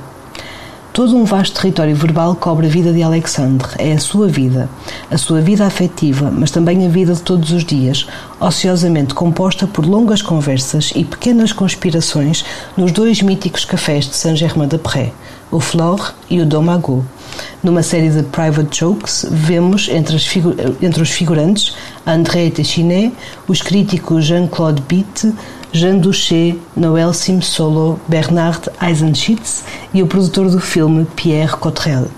Todo 0.92 1.16
um 1.16 1.25
vasto 1.25 1.58
território 1.58 1.96
verbal 1.96 2.37
cobre 2.37 2.66
a 2.66 2.68
vida 2.68 2.92
de 2.92 3.02
Alexandre. 3.02 3.66
É 3.78 3.94
a 3.94 3.99
sua 3.99 4.28
vida, 4.28 4.68
a 5.11 5.16
sua 5.16 5.40
vida 5.40 5.64
afetiva, 5.64 6.30
mas 6.30 6.50
também 6.50 6.84
a 6.84 6.88
vida 6.90 7.14
de 7.14 7.22
todos 7.22 7.50
os 7.50 7.64
dias, 7.64 8.06
ociosamente 8.38 9.14
composta 9.14 9.66
por 9.66 9.87
longas 9.87 10.20
conversas 10.20 10.92
e 10.94 11.02
pequenas 11.02 11.50
conspirações 11.50 12.44
nos 12.76 12.92
dois 12.92 13.22
míticos 13.22 13.64
cafés 13.64 14.06
de 14.06 14.14
Saint-Germain-des-Prés, 14.16 15.12
o 15.50 15.61
Flore 15.61 16.12
e 16.28 16.42
o 16.42 16.46
Domago. 16.46 17.02
Numa 17.62 17.82
série 17.82 18.11
de 18.11 18.22
private 18.25 18.80
jokes, 18.80 19.25
vemos 19.30 19.88
entre, 19.88 20.18
entre 20.82 21.02
os 21.02 21.11
figurantes 21.11 21.75
André 22.06 22.50
Téchiné, 22.50 23.12
os 23.49 23.62
críticos 23.62 24.26
Jean-Claude 24.26 24.82
Bitte, 24.87 25.32
Jean 25.75 25.99
Duché, 25.99 26.55
Noël 26.76 27.14
Simsolo, 27.14 27.99
Bernard 28.07 28.69
Eisenschitz 28.79 29.64
e 29.95 30.02
o 30.02 30.07
produtor 30.07 30.50
do 30.50 30.61
filme 30.61 31.07
Pierre 31.17 31.57
Cotrel. 31.57 32.09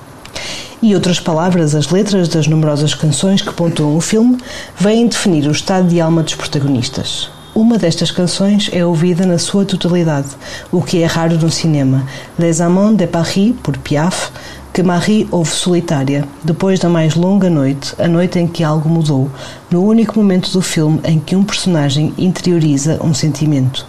E 0.83 0.93
outras 0.93 1.21
palavras, 1.21 1.73
as 1.73 1.89
letras 1.89 2.27
das 2.27 2.49
numerosas 2.49 2.95
canções 2.95 3.41
que 3.41 3.55
pontuam 3.55 3.97
o 3.97 4.01
filme, 4.01 4.39
vêm 4.77 5.07
definir 5.07 5.47
o 5.47 5.53
estado 5.53 5.87
de 5.87 6.01
alma 6.01 6.25
dos 6.25 6.35
protagonistas. 6.35 7.31
Uma 7.55 7.79
destas 7.79 8.11
canções 8.11 8.69
é 8.73 8.85
ouvida 8.85 9.25
na 9.25 9.39
sua 9.39 9.65
totalidade, 9.65 10.31
o 10.73 10.83
que 10.83 11.03
é 11.03 11.07
raro 11.07 11.39
no 11.39 11.49
cinema. 11.49 12.05
Les 12.37 12.61
Amants 12.61 12.99
de 12.99 13.07
Paris, 13.07 13.55
por 13.63 13.79
Piaf, 13.79 14.33
que 14.75 14.83
Marie 14.83 15.29
ouve 15.31 15.53
solitária, 15.53 16.27
depois 16.43 16.81
da 16.81 16.89
mais 16.89 17.15
longa 17.15 17.49
noite, 17.49 17.95
a 17.97 18.09
noite 18.09 18.41
em 18.41 18.49
que 18.49 18.65
algo 18.65 18.89
mudou, 18.89 19.31
no 19.71 19.85
único 19.85 20.19
momento 20.19 20.51
do 20.51 20.61
filme 20.61 21.01
em 21.05 21.21
que 21.21 21.37
um 21.37 21.45
personagem 21.45 22.13
interioriza 22.19 22.99
um 23.01 23.15
sentimento. 23.15 23.87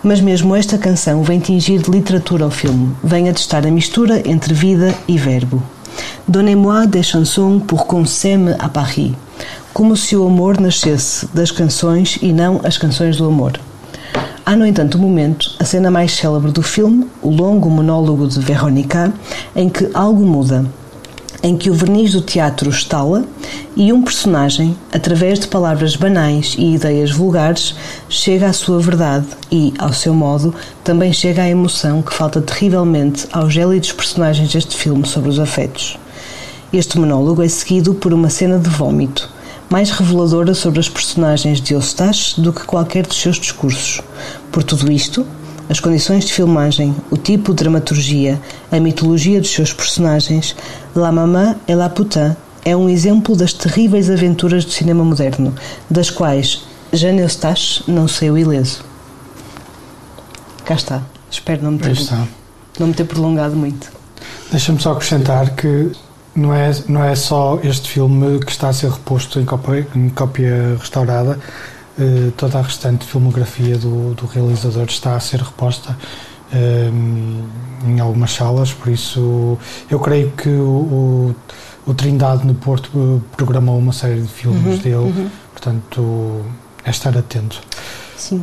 Mas 0.00 0.20
mesmo 0.20 0.54
esta 0.54 0.78
canção 0.78 1.24
vem 1.24 1.40
tingir 1.40 1.82
de 1.82 1.90
literatura 1.90 2.44
ao 2.44 2.52
filme, 2.52 2.94
vem 3.02 3.28
atestar 3.28 3.66
a 3.66 3.70
mistura 3.70 4.22
entre 4.24 4.54
vida 4.54 4.94
e 5.08 5.18
verbo. 5.18 5.60
Donnez-moi 6.28 6.86
des 6.86 7.04
chansons 7.04 7.58
pour 7.58 7.84
qu'on 7.84 8.06
s'aime 8.06 8.54
à 8.60 8.68
Paris. 8.68 9.12
Como 9.74 9.96
se 9.96 10.14
o 10.14 10.24
amor 10.24 10.60
nascesse 10.60 11.26
das 11.34 11.50
canções 11.50 12.16
e 12.22 12.32
não 12.32 12.60
as 12.62 12.78
canções 12.78 13.16
do 13.16 13.26
amor. 13.26 13.58
Há, 14.50 14.56
no 14.56 14.66
entanto, 14.66 14.98
um 14.98 15.02
momento, 15.02 15.54
a 15.60 15.64
cena 15.64 15.92
mais 15.92 16.10
célebre 16.10 16.50
do 16.50 16.60
filme, 16.60 17.06
o 17.22 17.30
longo 17.30 17.70
monólogo 17.70 18.26
de 18.26 18.40
Veronica, 18.40 19.14
em 19.54 19.68
que 19.68 19.88
algo 19.94 20.26
muda, 20.26 20.66
em 21.40 21.56
que 21.56 21.70
o 21.70 21.72
verniz 21.72 22.10
do 22.10 22.20
teatro 22.20 22.68
estala 22.68 23.24
e 23.76 23.92
um 23.92 24.02
personagem, 24.02 24.76
através 24.92 25.38
de 25.38 25.46
palavras 25.46 25.94
banais 25.94 26.56
e 26.58 26.74
ideias 26.74 27.12
vulgares, 27.12 27.76
chega 28.08 28.48
à 28.48 28.52
sua 28.52 28.80
verdade 28.80 29.26
e, 29.52 29.72
ao 29.78 29.92
seu 29.92 30.12
modo, 30.12 30.52
também 30.82 31.12
chega 31.12 31.42
à 31.42 31.48
emoção 31.48 32.02
que 32.02 32.12
falta 32.12 32.40
terrivelmente 32.40 33.28
aos 33.30 33.54
gélidos 33.54 33.92
personagens 33.92 34.52
deste 34.52 34.76
filme 34.76 35.06
sobre 35.06 35.30
os 35.30 35.38
afetos. 35.38 35.96
Este 36.72 36.98
monólogo 36.98 37.40
é 37.40 37.48
seguido 37.48 37.94
por 37.94 38.12
uma 38.12 38.28
cena 38.28 38.58
de 38.58 38.68
vômito, 38.68 39.30
mais 39.70 39.90
reveladora 39.92 40.52
sobre 40.52 40.80
as 40.80 40.88
personagens 40.88 41.60
de 41.60 41.74
Eustache 41.74 42.40
do 42.40 42.52
que 42.52 42.64
qualquer 42.64 43.06
dos 43.06 43.20
seus 43.20 43.36
discursos. 43.38 44.02
Por 44.50 44.64
tudo 44.64 44.90
isto, 44.90 45.24
as 45.68 45.78
condições 45.78 46.24
de 46.24 46.32
filmagem, 46.32 46.92
o 47.08 47.16
tipo 47.16 47.52
de 47.52 47.58
dramaturgia, 47.58 48.40
a 48.72 48.80
mitologia 48.80 49.40
dos 49.40 49.50
seus 49.50 49.72
personagens, 49.72 50.56
La 50.96 51.12
Maman 51.12 51.54
et 51.68 51.76
la 51.76 51.88
Putain 51.88 52.36
é 52.64 52.76
um 52.76 52.88
exemplo 52.88 53.36
das 53.36 53.52
terríveis 53.52 54.10
aventuras 54.10 54.64
do 54.64 54.72
cinema 54.72 55.04
moderno, 55.04 55.54
das 55.88 56.10
quais 56.10 56.64
Jeanne 56.92 57.20
Eustache 57.20 57.84
não 57.86 58.08
saiu 58.08 58.36
ileso. 58.36 58.84
Cá 60.64 60.74
está. 60.74 61.02
Espero 61.30 61.62
não 61.62 61.70
me 61.72 61.78
ter, 61.78 61.96
não 62.76 62.88
me 62.88 62.94
ter 62.94 63.04
prolongado 63.04 63.54
muito. 63.54 63.92
Deixa-me 64.50 64.80
só 64.80 64.92
acrescentar 64.92 65.50
que 65.50 65.92
não 66.34 66.54
é, 66.54 66.70
não 66.88 67.04
é 67.04 67.14
só 67.14 67.58
este 67.62 67.90
filme 67.90 68.38
que 68.40 68.50
está 68.50 68.68
a 68.68 68.72
ser 68.72 68.90
reposto 68.90 69.40
em 69.40 69.44
cópia, 69.44 69.86
em 69.94 70.08
cópia 70.10 70.76
restaurada, 70.78 71.38
eh, 71.98 72.30
toda 72.36 72.58
a 72.58 72.62
restante 72.62 73.04
filmografia 73.04 73.76
do, 73.76 74.14
do 74.14 74.26
realizador 74.26 74.84
está 74.84 75.16
a 75.16 75.20
ser 75.20 75.40
reposta 75.40 75.96
eh, 76.52 76.90
em 77.86 78.00
algumas 78.00 78.32
salas, 78.32 78.72
por 78.72 78.90
isso 78.90 79.58
eu 79.90 79.98
creio 79.98 80.30
que 80.30 80.48
o, 80.48 81.34
o, 81.34 81.36
o 81.86 81.94
Trindade 81.94 82.46
no 82.46 82.54
Porto 82.54 82.90
eh, 82.94 83.34
programou 83.36 83.78
uma 83.78 83.92
série 83.92 84.22
de 84.22 84.28
filmes 84.28 84.78
dele, 84.78 85.30
portanto 85.52 86.44
é 86.84 86.90
estar 86.90 87.16
atento. 87.16 87.60
Sim. 88.16 88.42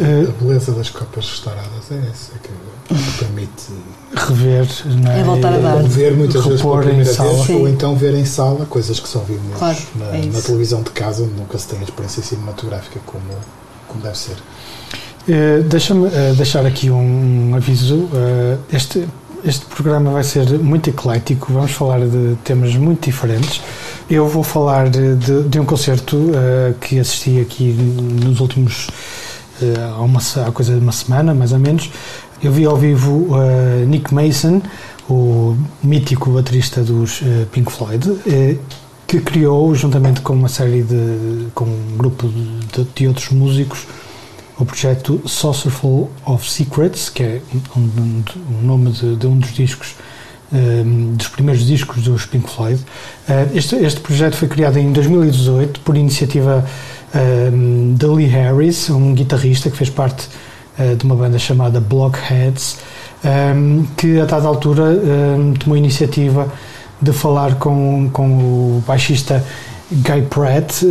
A 0.00 0.42
beleza 0.44 0.72
das 0.72 0.90
copas 0.90 1.28
restauradas 1.28 1.90
é 1.90 1.96
essa 2.10 2.32
que 2.42 2.50
permite 3.18 3.72
Rever, 4.14 4.66
não 5.02 5.12
é? 5.12 5.20
É 5.20 5.24
voltar 5.24 5.52
a 5.52 5.58
dar. 5.58 5.76
ou 5.76 5.86
ver 5.86 6.14
muitas 6.16 6.44
vezes 6.44 6.62
pela 6.62 6.76
Repor 6.76 6.82
em 6.84 6.86
primeira 6.96 7.12
sala. 7.12 7.32
vez 7.44 7.50
ou 7.50 7.68
então 7.68 7.96
ver 7.96 8.14
em 8.14 8.24
sala 8.24 8.64
coisas 8.66 8.98
que 9.00 9.08
só 9.08 9.18
vimos 9.20 9.58
Claro, 9.58 9.78
na, 9.96 10.06
é 10.16 10.26
na 10.26 10.40
televisão 10.40 10.82
de 10.82 10.90
casa 10.90 11.22
onde 11.22 11.34
nunca 11.34 11.58
se 11.58 11.68
tem 11.68 11.78
a 11.80 11.82
experiência 11.82 12.22
cinematográfica 12.22 13.00
como, 13.06 13.24
como 13.86 14.02
deve 14.02 14.16
ser. 14.18 14.36
Eh, 15.28 15.60
Deixa-me 15.66 16.06
eh, 16.08 16.32
deixar 16.36 16.64
aqui 16.64 16.90
um 16.90 17.52
aviso. 17.54 18.08
Eh, 18.14 18.56
este, 18.72 19.06
este 19.44 19.66
programa 19.66 20.10
vai 20.10 20.24
ser 20.24 20.46
muito 20.58 20.88
eclético, 20.88 21.52
vamos 21.52 21.72
falar 21.72 22.00
de 22.00 22.36
temas 22.44 22.74
muito 22.76 23.04
diferentes. 23.04 23.60
Eu 24.08 24.26
vou 24.26 24.42
falar 24.42 24.88
de, 24.88 25.16
de- 25.16 25.60
um 25.60 25.66
concerto 25.66 26.30
que 26.80 26.98
assisti 26.98 27.38
aqui 27.40 27.64
nos 28.24 28.40
últimos. 28.40 28.86
Eh, 29.62 29.74
há, 29.96 30.00
uma, 30.00 30.20
há 30.46 30.50
coisa 30.52 30.74
de 30.74 30.80
uma 30.80 30.92
semana, 30.92 31.34
mais 31.34 31.52
ou 31.52 31.58
menos. 31.58 31.90
Eu 32.42 32.52
vi 32.52 32.64
ao 32.64 32.76
vivo 32.76 33.28
eh, 33.40 33.84
Nick 33.86 34.12
Mason, 34.14 34.62
o 35.10 35.56
mítico 35.82 36.30
baterista 36.30 36.82
dos 36.82 37.20
eh, 37.22 37.46
Pink 37.50 37.70
Floyd, 37.72 38.18
eh, 38.26 38.56
que 39.06 39.20
criou, 39.20 39.74
juntamente 39.74 40.20
com 40.20 40.34
uma 40.34 40.48
série 40.48 40.82
de. 40.82 41.46
com 41.54 41.64
um 41.64 41.96
grupo 41.96 42.28
de, 42.28 42.84
de 42.94 43.08
outros 43.08 43.30
músicos, 43.30 43.86
o 44.58 44.64
projeto 44.64 45.20
Saucerful 45.26 46.10
of 46.26 46.48
Secrets, 46.50 47.08
que 47.08 47.22
é 47.22 47.40
um, 47.76 47.80
um- 47.80 48.22
um 48.60 48.66
nome 48.66 48.90
de, 48.90 49.16
de 49.16 49.26
um 49.26 49.38
dos 49.38 49.52
discos, 49.54 49.94
um, 50.52 51.14
dos 51.14 51.28
primeiros 51.28 51.64
discos 51.66 52.02
dos 52.02 52.26
Pink 52.26 52.48
Floyd. 52.50 52.80
Uh, 53.28 53.56
este, 53.56 53.76
este 53.76 54.00
projeto 54.00 54.36
foi 54.36 54.48
criado 54.48 54.78
em 54.78 54.92
2018 54.92 55.80
por 55.80 55.96
iniciativa 55.96 56.66
um, 57.14 57.94
de 57.94 58.06
Lee 58.06 58.26
Harris, 58.26 58.90
um 58.90 59.14
guitarrista 59.14 59.70
que 59.70 59.76
fez 59.76 59.90
parte 59.90 60.28
uh, 60.78 60.96
de 60.96 61.04
uma 61.04 61.14
banda 61.14 61.38
chamada 61.38 61.80
Blockheads, 61.80 62.78
um, 63.24 63.84
que 63.96 64.20
a 64.20 64.24
dada 64.24 64.46
altura 64.46 64.82
um, 64.84 65.54
tomou 65.54 65.74
a 65.74 65.78
iniciativa 65.78 66.48
de 67.00 67.12
falar 67.12 67.54
com, 67.56 68.08
com 68.12 68.26
o 68.28 68.84
baixista 68.86 69.44
Guy 69.90 70.22
Pratt 70.28 70.82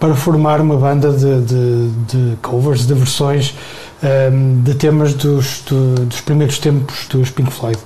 para 0.00 0.14
formar 0.14 0.60
uma 0.60 0.76
banda 0.76 1.12
de, 1.12 1.40
de- 1.42 1.90
de 2.08 2.36
covers, 2.42 2.86
de 2.86 2.94
versões 2.94 3.54
de 4.64 4.74
temas 4.74 5.14
dos, 5.14 5.62
do- 5.68 6.06
dos 6.06 6.20
primeiros 6.22 6.58
tempos 6.58 7.06
dos 7.08 7.30
Pink 7.30 7.50
Floyd. 7.52 7.78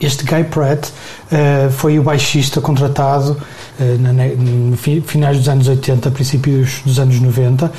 Este 0.00 0.24
Guy 0.24 0.44
Pratt 0.44 0.86
uh, 0.88 1.70
foi 1.72 1.98
o 1.98 2.02
baixista 2.04 2.60
contratado 2.60 3.36
uh, 3.80 3.98
na, 4.00 4.12
no 4.12 4.76
fi- 4.76 5.00
finais 5.00 5.38
dos 5.38 5.48
anos 5.48 5.66
80, 5.66 6.10
princípios 6.12 6.80
dos 6.84 6.98
anos 7.00 7.20
90. 7.20 7.66
Uh, 7.66 7.70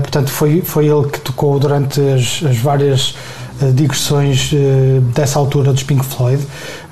portanto, 0.00 0.28
foi, 0.30 0.60
foi 0.60 0.86
ele 0.86 1.08
que 1.08 1.18
tocou 1.20 1.58
durante 1.58 1.98
as, 2.00 2.42
as 2.44 2.56
várias 2.58 3.14
digressões 3.74 4.52
dessa 5.14 5.38
altura 5.38 5.70
dos 5.72 5.82
Pink 5.82 6.02
Floyd. 6.04 6.42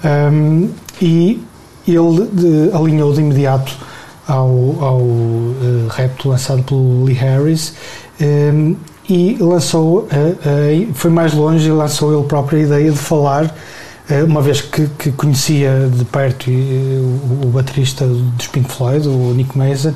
Um, 0.04 0.68
e 1.00 1.42
ele 1.86 2.28
de- 2.30 2.70
alinhou 2.76 3.12
de 3.14 3.20
imediato 3.20 3.72
ao, 4.26 4.48
ao 4.84 5.00
repto 5.88 6.28
lançado 6.28 6.62
pelo 6.62 7.04
Lee 7.04 7.14
Harris 7.14 7.72
um, 8.20 8.76
e 9.08 9.38
lançou, 9.40 10.06
foi 10.92 11.10
mais 11.10 11.32
longe 11.32 11.66
e 11.66 11.72
lançou 11.72 12.12
ele 12.14 12.28
próprio 12.28 12.58
a 12.58 12.62
ideia 12.62 12.90
de 12.92 12.98
falar, 12.98 13.54
uma 14.26 14.40
vez 14.40 14.60
que, 14.60 14.86
que 14.98 15.12
conhecia 15.12 15.88
de 15.94 16.04
perto 16.04 16.50
uh, 16.50 16.52
o, 16.52 17.40
o 17.46 17.50
baterista 17.50 18.06
dos 18.06 18.46
Pink 18.46 18.70
Floyd, 18.70 19.06
o 19.06 19.34
Nick 19.34 19.56
Mason, 19.56 19.92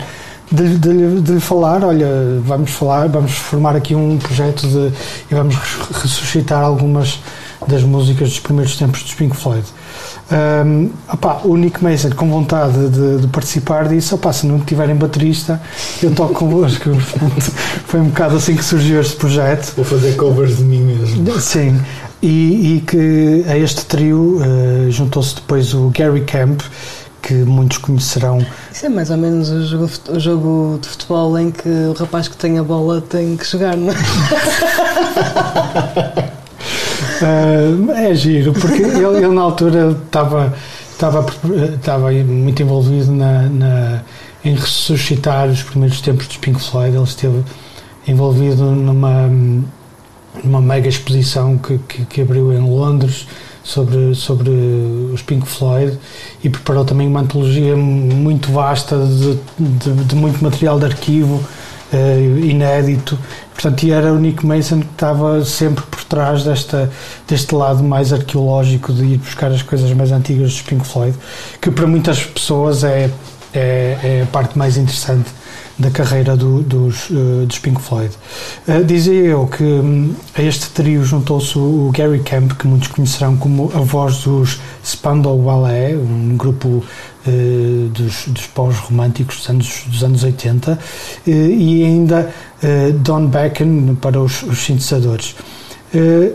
de, 0.51 0.77
de, 0.77 1.21
de 1.23 1.41
falar, 1.41 1.83
olha, 1.83 2.07
vamos 2.45 2.71
falar, 2.73 3.09
vamos 3.09 3.33
formar 3.33 3.75
aqui 3.75 3.95
um 3.95 4.19
projeto 4.19 4.67
de, 4.67 4.93
e 5.31 5.35
vamos 5.35 5.55
res- 5.57 6.03
ressuscitar 6.03 6.63
algumas 6.63 7.21
das 7.67 7.83
músicas 7.83 8.29
dos 8.29 8.41
primeiros 8.41 8.77
tempos 8.77 9.03
dos 9.03 9.15
Pink 9.15 9.37
Floyd. 9.37 9.65
Um, 10.31 10.91
opá, 11.13 11.41
o 11.45 11.57
Nick 11.57 11.83
Mason, 11.83 12.11
com 12.11 12.29
vontade 12.31 12.89
de, 12.89 13.21
de 13.21 13.27
participar, 13.29 13.87
disse: 13.89 14.15
opá, 14.15 14.33
se 14.33 14.47
não 14.47 14.59
tiverem 14.61 14.97
baterista, 14.97 15.61
eu 16.03 16.13
toco 16.15 16.33
convosco. 16.35 16.89
Portanto, 16.91 17.53
foi 17.87 18.01
um 18.01 18.07
bocado 18.07 18.37
assim 18.37 18.57
que 18.57 18.65
surgiu 18.65 19.01
este 19.01 19.17
projeto. 19.17 19.75
Vou 19.77 19.85
fazer 19.85 20.17
covers 20.17 20.57
de 20.57 20.65
mim 20.65 20.81
mesmo. 20.81 21.41
Sim, 21.41 21.79
e, 22.23 22.77
e 22.77 22.81
que 22.87 23.45
a 23.49 23.57
este 23.59 23.85
trio 23.87 24.41
eh, 24.43 24.91
juntou-se 24.91 25.35
depois 25.35 25.75
o 25.75 25.91
Gary 25.91 26.21
Camp, 26.23 26.61
que 27.21 27.35
muitos 27.35 27.79
conhecerão. 27.79 28.45
Isso 28.73 28.87
é 28.87 28.89
mais 28.89 29.11
ou 29.11 29.17
menos 29.17 29.49
o 29.51 29.65
jogo, 29.67 29.91
o 30.11 30.21
jogo 30.21 30.79
de 30.83 30.89
futebol 30.89 31.39
em 31.39 31.51
que 31.51 31.69
o 31.69 31.93
rapaz 31.93 32.29
que 32.29 32.37
tem 32.37 32.59
a 32.59 32.63
bola 32.65 33.01
tem 33.01 33.37
que 33.37 33.47
jogar, 33.47 33.77
não 33.77 33.93
é? 33.93 33.97
Ah, 37.23 37.93
é 38.03 38.15
giro, 38.15 38.53
porque 38.53 38.83
ele, 38.83 39.05
ele 39.05 39.29
na 39.29 39.43
altura 39.43 39.97
estava, 40.05 40.53
estava, 40.91 41.27
estava 41.75 42.11
muito 42.13 42.63
envolvido 42.63 43.13
na, 43.13 43.43
na- 43.43 44.01
em 44.45 44.55
ressuscitar 44.57 45.49
os 45.49 45.63
primeiros 45.63 46.01
tempos 46.01 46.27
dos 46.27 46.37
Pink 46.39 46.61
Floyd. 46.61 46.95
Ele 46.97 47.05
esteve 47.05 47.45
envolvido 48.09 48.65
numa, 48.65 49.31
numa 50.43 50.61
mega 50.61 50.89
exposição 50.89 51.59
que, 51.59 51.79
que, 51.79 52.05
que 52.05 52.21
abriu 52.21 52.53
em 52.53 52.61
Londres 52.61 53.27
sobre, 53.63 54.15
sobre 54.15 54.51
os 55.13 55.23
Pink 55.23 55.47
Floyd 55.47 55.99
e 56.43 56.49
preparou 56.49 56.85
também 56.85 57.07
uma 57.07 57.21
antologia 57.21 57.77
muito 57.77 58.51
vasta 58.51 58.97
de, 58.97 59.39
de, 59.59 60.05
de 60.05 60.15
muito 60.15 60.43
material 60.43 60.79
de 60.79 60.87
arquivo 60.87 61.43
eh, 61.93 62.21
inédito. 62.43 63.19
Portanto, 63.53 63.83
e 63.85 63.93
era 63.93 64.13
o 64.13 64.19
Nick 64.19 64.45
Mason 64.45 64.81
que 64.81 64.87
estava 64.87 65.45
sempre 65.45 65.85
por 65.85 66.03
trás 66.05 66.43
desta, 66.43 66.91
deste 67.29 67.55
lado 67.55 67.85
mais 67.85 68.13
arqueológico 68.13 68.93
de 68.93 69.05
ir 69.05 69.19
buscar 69.19 69.53
as 69.53 69.63
coisas 69.63 69.93
mais 69.93 70.11
antigas 70.11 70.53
dos 70.53 70.63
Pink 70.63 70.85
Floyd, 70.87 71.17
que 71.61 71.71
para 71.71 71.87
muitas 71.87 72.25
pessoas 72.25 72.83
é, 72.83 73.11
é, 73.55 73.99
é 74.03 74.23
a 74.23 74.27
parte 74.27 74.57
mais 74.59 74.77
interessante 74.77 75.31
da 75.79 75.91
carreira 75.91 76.37
do- 76.37 76.63
dos, 76.63 77.09
eh, 77.11 77.47
dos 77.47 77.59
Pink 77.59 77.81
Floyd. 77.81 78.13
Eh, 78.69 78.83
dizia 78.83 79.15
eu 79.15 79.47
que 79.47 79.63
hum, 79.65 80.15
a 80.37 80.43
este 80.43 80.69
trio 80.71 81.03
juntou-se 81.03 81.59
o 81.59 81.91
Gary 81.97 82.21
Camp, 82.21 82.53
que 82.53 82.67
muitos 82.67 82.89
conhecerão 82.89 83.37
como 83.37 83.73
a 83.75 83.79
voz 83.81 84.19
dos 84.25 84.61
Spandau 84.85 85.39
Ballet, 85.39 85.97
um 85.97 86.37
grupo 86.37 86.85
eh, 87.27 87.31
dos, 87.93 88.27
dos 88.29 88.47
pós-românticos 88.49 89.37
dos 89.39 89.49
anos, 89.49 89.83
dos 89.87 90.05
anos 90.05 90.23
80 90.23 90.79
eh, 91.27 91.31
e 91.31 91.85
ainda 91.85 92.31
Don 93.01 93.27
Becken 93.27 93.97
para 94.01 94.21
os, 94.21 94.43
os 94.45 94.59
sintetizadores. 94.65 95.35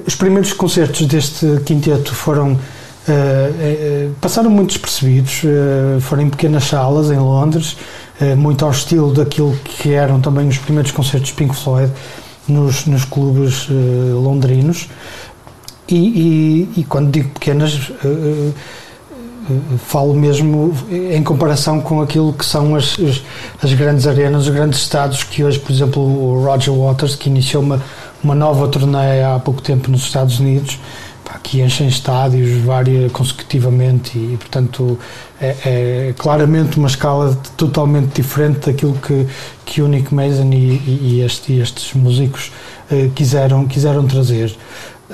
Os 0.05 0.13
primeiros 0.15 0.51
concertos 0.51 1.05
deste 1.07 1.45
quinteto 1.65 2.13
foram 2.13 2.59
eh, 3.07 3.51
eh, 3.59 4.09
passaram 4.21 4.49
muito 4.49 4.69
despercebidos, 4.69 5.41
eh, 5.45 5.99
foram 6.01 6.23
em 6.23 6.29
pequenas 6.29 6.63
salas 6.65 7.09
em 7.11 7.17
Londres, 7.17 7.77
eh, 8.19 8.35
muito 8.35 8.65
ao 8.65 8.71
estilo 8.71 9.13
daquilo 9.13 9.55
que 9.63 9.93
eram 9.93 10.19
também 10.19 10.47
os 10.47 10.57
primeiros 10.57 10.91
concertos 10.91 11.29
de 11.29 11.35
Pink 11.35 11.55
Floyd 11.55 11.91
nos, 12.47 12.85
nos 12.85 13.05
clubes 13.05 13.67
eh, 13.69 13.73
londrinos. 14.13 14.87
E, 15.89 15.95
e- 16.75 16.81
e 16.81 16.83
quando 16.83 17.09
digo 17.11 17.29
pequenas, 17.29 17.91
eh, 18.03 18.07
eh, 18.07 18.51
eh, 19.49 19.53
falo 19.77 20.13
mesmo 20.13 20.73
em 20.91 21.23
comparação 21.23 21.79
com 21.79 22.01
aquilo 22.01 22.33
que 22.33 22.45
são 22.45 22.75
as, 22.75 22.97
as, 22.99 23.21
as 23.63 23.73
grandes 23.73 24.05
arenas, 24.05 24.43
os 24.47 24.49
grandes 24.53 24.79
estados 24.79 25.23
que 25.23 25.43
hoje, 25.45 25.59
por 25.59 25.71
exemplo, 25.71 26.01
o 26.01 26.43
Roger 26.43 26.73
Waters, 26.73 27.15
que 27.15 27.29
iniciou 27.29 27.63
uma, 27.63 27.81
uma 28.21 28.35
nova 28.35 28.67
turnê 28.67 29.23
há 29.23 29.39
pouco 29.39 29.61
tempo 29.61 29.89
nos 29.89 30.01
Estados 30.01 30.39
Unidos, 30.41 30.77
que 31.43 31.61
enchem 31.61 31.87
estádios 31.87 32.61
várias 32.63 33.11
consecutivamente 33.11 34.17
e, 34.17 34.37
portanto, 34.37 34.97
é, 35.39 35.55
é 36.09 36.13
claramente 36.17 36.77
uma 36.77 36.87
escala 36.87 37.37
totalmente 37.55 38.15
diferente 38.21 38.67
daquilo 38.71 38.93
que, 38.93 39.27
que 39.65 39.81
o 39.81 39.87
Nick 39.87 40.13
Mason 40.13 40.49
e, 40.51 40.81
e- 41.17 41.21
este- 41.25 41.53
e 41.53 41.59
estes 41.61 41.93
músicos 41.93 42.51
eh, 42.91 43.09
quiseram, 43.13 43.65
quiseram 43.67 44.05
trazer. 44.07 44.55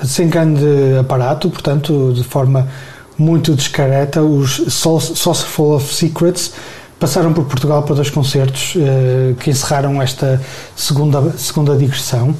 Sem 0.02 0.28
grande 0.28 0.64
aparato, 0.98 1.50
portanto, 1.50 2.12
de 2.14 2.24
forma 2.24 2.68
muito 3.16 3.54
discreta, 3.54 4.22
os 4.22 4.62
Sau- 4.68 5.00
Saucerful 5.00 5.76
of 5.76 5.92
Secrets 5.94 6.52
passaram 6.98 7.32
por 7.32 7.44
Portugal 7.44 7.82
para 7.82 7.96
dois 7.96 8.10
concertos 8.10 8.74
eh, 8.76 9.34
que 9.38 9.50
encerraram 9.50 10.00
esta 10.00 10.40
segunda, 10.74 11.32
segunda 11.36 11.76
digressão. 11.76 12.34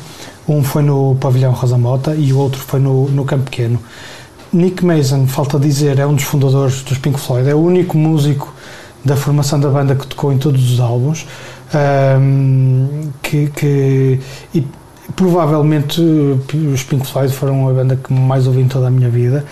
Um 0.48 0.62
foi 0.62 0.82
no 0.82 1.16
Pavilhão 1.16 1.52
Rosa 1.52 1.78
Mota 1.78 2.14
e 2.14 2.32
o 2.32 2.38
outro 2.38 2.60
foi 2.60 2.78
no, 2.80 3.08
no 3.08 3.24
Campo 3.24 3.44
Pequeno. 3.44 3.78
Nick 4.52 4.84
Mason, 4.84 5.26
falta 5.26 5.58
dizer, 5.58 5.98
é 5.98 6.06
um 6.06 6.14
dos 6.14 6.24
fundadores 6.24 6.82
dos 6.82 6.98
Pink 6.98 7.18
Floyd, 7.18 7.48
é 7.48 7.54
o 7.54 7.58
único 7.58 7.96
músico 7.98 8.54
da 9.04 9.16
formação 9.16 9.58
da 9.58 9.68
banda 9.68 9.94
que 9.94 10.06
tocou 10.06 10.32
em 10.32 10.38
todos 10.38 10.70
os 10.72 10.80
álbuns. 10.80 11.26
ahm, 11.74 13.08
que, 13.22 13.48
que- 13.48 14.20
e 14.54 14.64
provavelmente 15.16 16.00
os 16.00 16.82
Pink 16.82 17.06
Floyd 17.06 17.32
foram 17.32 17.68
a 17.68 17.72
banda 17.72 17.96
que 17.96 18.12
mais 18.12 18.46
ouvi 18.46 18.60
em 18.62 18.68
toda 18.68 18.86
a 18.88 18.90
minha 18.90 19.08
vida 19.10 19.44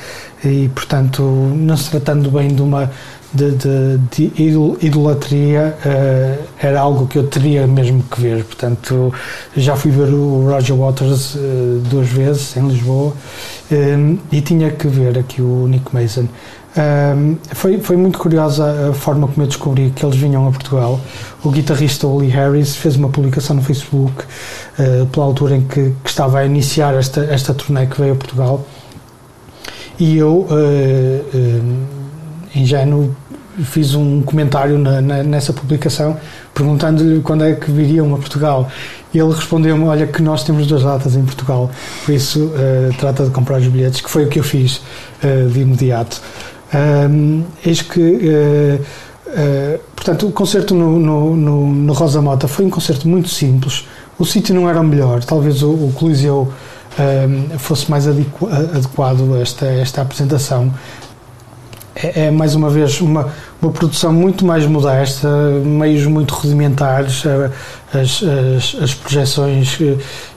e 0.45 0.71
portanto 0.75 1.23
não 1.23 1.77
se 1.77 1.91
tratando 1.91 2.31
bem 2.31 2.55
de 2.55 2.63
uma 2.63 2.91
de, 3.35 3.51
de- 3.53 3.99
de 4.11 4.43
idol- 4.43 4.77
idolatria 4.81 5.77
eh, 5.85 6.39
era 6.61 6.81
algo 6.81 7.07
que 7.07 7.19
eu 7.19 7.27
teria 7.27 7.67
mesmo 7.67 8.03
que 8.03 8.21
ver. 8.21 8.45
Portanto 8.45 9.13
já 9.57 9.75
fui 9.77 9.91
ver 9.91 10.13
o 10.13 10.49
Roger 10.51 10.77
Waters 10.77 11.37
eh, 11.37 11.41
duas 11.91 12.09
vezes 12.09 12.57
em 12.57 12.69
Lisboa 12.69 13.13
eh, 13.71 14.17
e 14.31 14.41
tinha 14.41 14.71
que 14.71 14.87
ver 14.89 15.19
aqui 15.19 15.41
o 15.43 15.67
Nick 15.67 15.95
Mason. 15.95 16.27
Um, 16.75 17.37
foi, 17.51 17.79
foi 17.81 17.99
muito 17.99 18.19
curiosa 18.19 18.89
a 18.89 18.95
forma 18.95 19.29
como 19.29 19.43
eu 19.43 19.47
descobri 19.47 19.91
que 19.95 20.07
eles 20.07 20.17
vinham 20.17 20.49
a 20.49 20.51
Portugal. 20.51 20.99
O 21.45 21.51
guitarrista 21.51 22.07
Oli 22.07 22.29
Harris 22.29 22.75
fez 22.77 22.97
uma 22.97 23.11
publicação 23.11 23.57
no 23.57 23.63
Facebook 23.63 24.25
uh, 24.79 25.05
pela 25.09 25.27
altura 25.27 25.57
em 25.57 25.61
que, 25.61 25.93
que 26.03 26.09
estava 26.09 26.39
a 26.39 26.47
iniciar 26.47 26.95
esta, 26.95 27.25
esta 27.27 27.53
turnê 27.53 27.85
que 27.87 28.01
veio 28.01 28.15
a 28.15 28.17
Portugal. 28.17 28.65
E 29.99 30.17
eu, 30.17 30.47
uh, 30.49 30.49
uh, 30.51 31.87
ingênuo, 32.55 33.15
fiz 33.65 33.95
um 33.95 34.23
comentário 34.23 34.79
na- 34.79 35.01
na- 35.01 35.23
nessa 35.23 35.53
publicação 35.53 36.17
perguntando-lhe 36.55 37.21
quando 37.21 37.45
é 37.45 37.55
que 37.55 37.71
viriam 37.71 38.15
a 38.15 38.19
Portugal. 38.19 38.69
Ele 39.15 39.31
respondeu-me: 39.33 39.85
Olha, 39.85 40.07
que 40.07 40.23
nós 40.23 40.43
temos 40.45 40.67
duas 40.67 40.83
datas 40.83 41.15
em 41.17 41.23
Portugal, 41.25 41.71
por 42.05 42.15
isso 42.15 42.41
uh, 42.47 42.95
trata 42.99 43.25
de 43.25 43.31
comprar 43.31 43.59
os 43.61 43.67
bilhetes, 43.67 44.01
que 44.01 44.11
foi 44.11 44.25
o 44.25 44.29
que 44.29 44.39
eu 44.39 44.45
fiz 44.45 44.77
uh, 45.23 45.49
de 45.51 45.61
imediato. 45.61 46.21
Um, 46.75 47.43
eis 47.67 47.83
que, 47.83 48.01
uh, 48.01 49.79
portanto, 49.95 50.27
o 50.27 50.33
concerto 50.33 50.75
no, 50.75 50.99
no, 50.99 51.37
no, 51.37 51.67
no 51.73 51.93
Rosa 51.93 52.21
Mota 52.23 52.49
foi 52.49 52.65
um 52.65 52.71
concerto 52.71 53.07
muito 53.09 53.29
simples. 53.29 53.87
O 54.19 54.25
sítio 54.25 54.55
não 54.55 54.69
era 54.69 54.81
o 54.81 54.85
melhor, 54.85 55.23
talvez 55.25 55.63
o, 55.63 55.71
o 55.71 55.93
Coliseu 55.95 56.53
fosse 57.59 57.91
mais 57.91 58.07
adequ- 58.07 58.47
adequado 58.53 59.35
a 59.35 59.41
esta, 59.41 59.65
esta 59.65 60.03
apresentação. 60.03 60.71
É, 61.95 62.27
é, 62.27 62.31
mais 62.31 62.55
uma 62.55 62.71
vez 62.71 63.01
uma, 63.03 63.29
uma 63.61 63.71
produção 63.71 64.13
muito 64.15 64.47
mais 64.47 64.65
modesta, 64.67 65.29
meios 65.63 66.07
muito 66.07 66.33
rudimentares, 66.35 67.23
as, 67.93 68.23
as, 68.23 68.83
as 68.83 68.95
projeções 68.95 69.77
eh, 69.79 69.97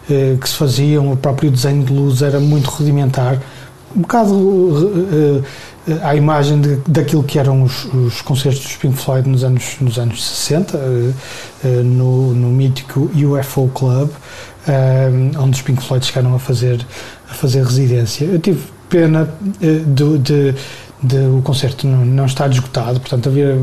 eh, 0.09 0.37
que 0.39 0.49
se 0.49 0.55
faziam, 0.55 1.13
o 1.13 1.15
próprio 1.15 1.49
desenho 1.49 1.81
de 1.85 1.93
luz 1.93 2.21
era 2.21 2.41
muito 2.41 2.69
rudimentar, 2.69 3.37
um 3.95 4.01
bocado 4.01 5.41
eh, 5.87 5.93
à 6.03 6.13
imagem 6.13 6.59
de, 6.59 6.75
daquilo 6.87 7.23
que 7.23 7.39
eram 7.39 7.63
os, 7.63 7.85
os 7.85 8.21
concertos 8.21 8.61
dos 8.61 8.75
Pink 8.75 8.97
Floyd 8.97 9.29
nos 9.29 9.45
anos, 9.45 9.77
nos 9.79 9.97
anos 9.97 10.21
60, 10.25 10.77
eh, 10.77 11.11
eh, 11.63 11.67
no, 11.83 12.33
no 12.33 12.49
mítico 12.49 13.09
UFO 13.15 13.69
Club, 13.73 14.09
onde 15.39 15.55
os 15.55 15.61
Pink 15.61 15.81
Floyd 15.81 16.05
chegaram 16.05 16.35
a 16.35 16.39
fazer, 16.39 16.85
a 17.29 17.33
fazer 17.33 17.63
residência. 17.63 18.25
Eu 18.25 18.39
tive 18.39 18.59
pena 18.89 19.29
do- 19.85 20.17
de, 20.17 20.53
de 21.07 21.17
o 21.37 21.41
concerto 21.43 21.87
não, 21.87 22.05
não 22.05 22.25
estar 22.25 22.49
esgotado, 22.49 22.99
portanto 22.99 23.27
havia 23.29 23.55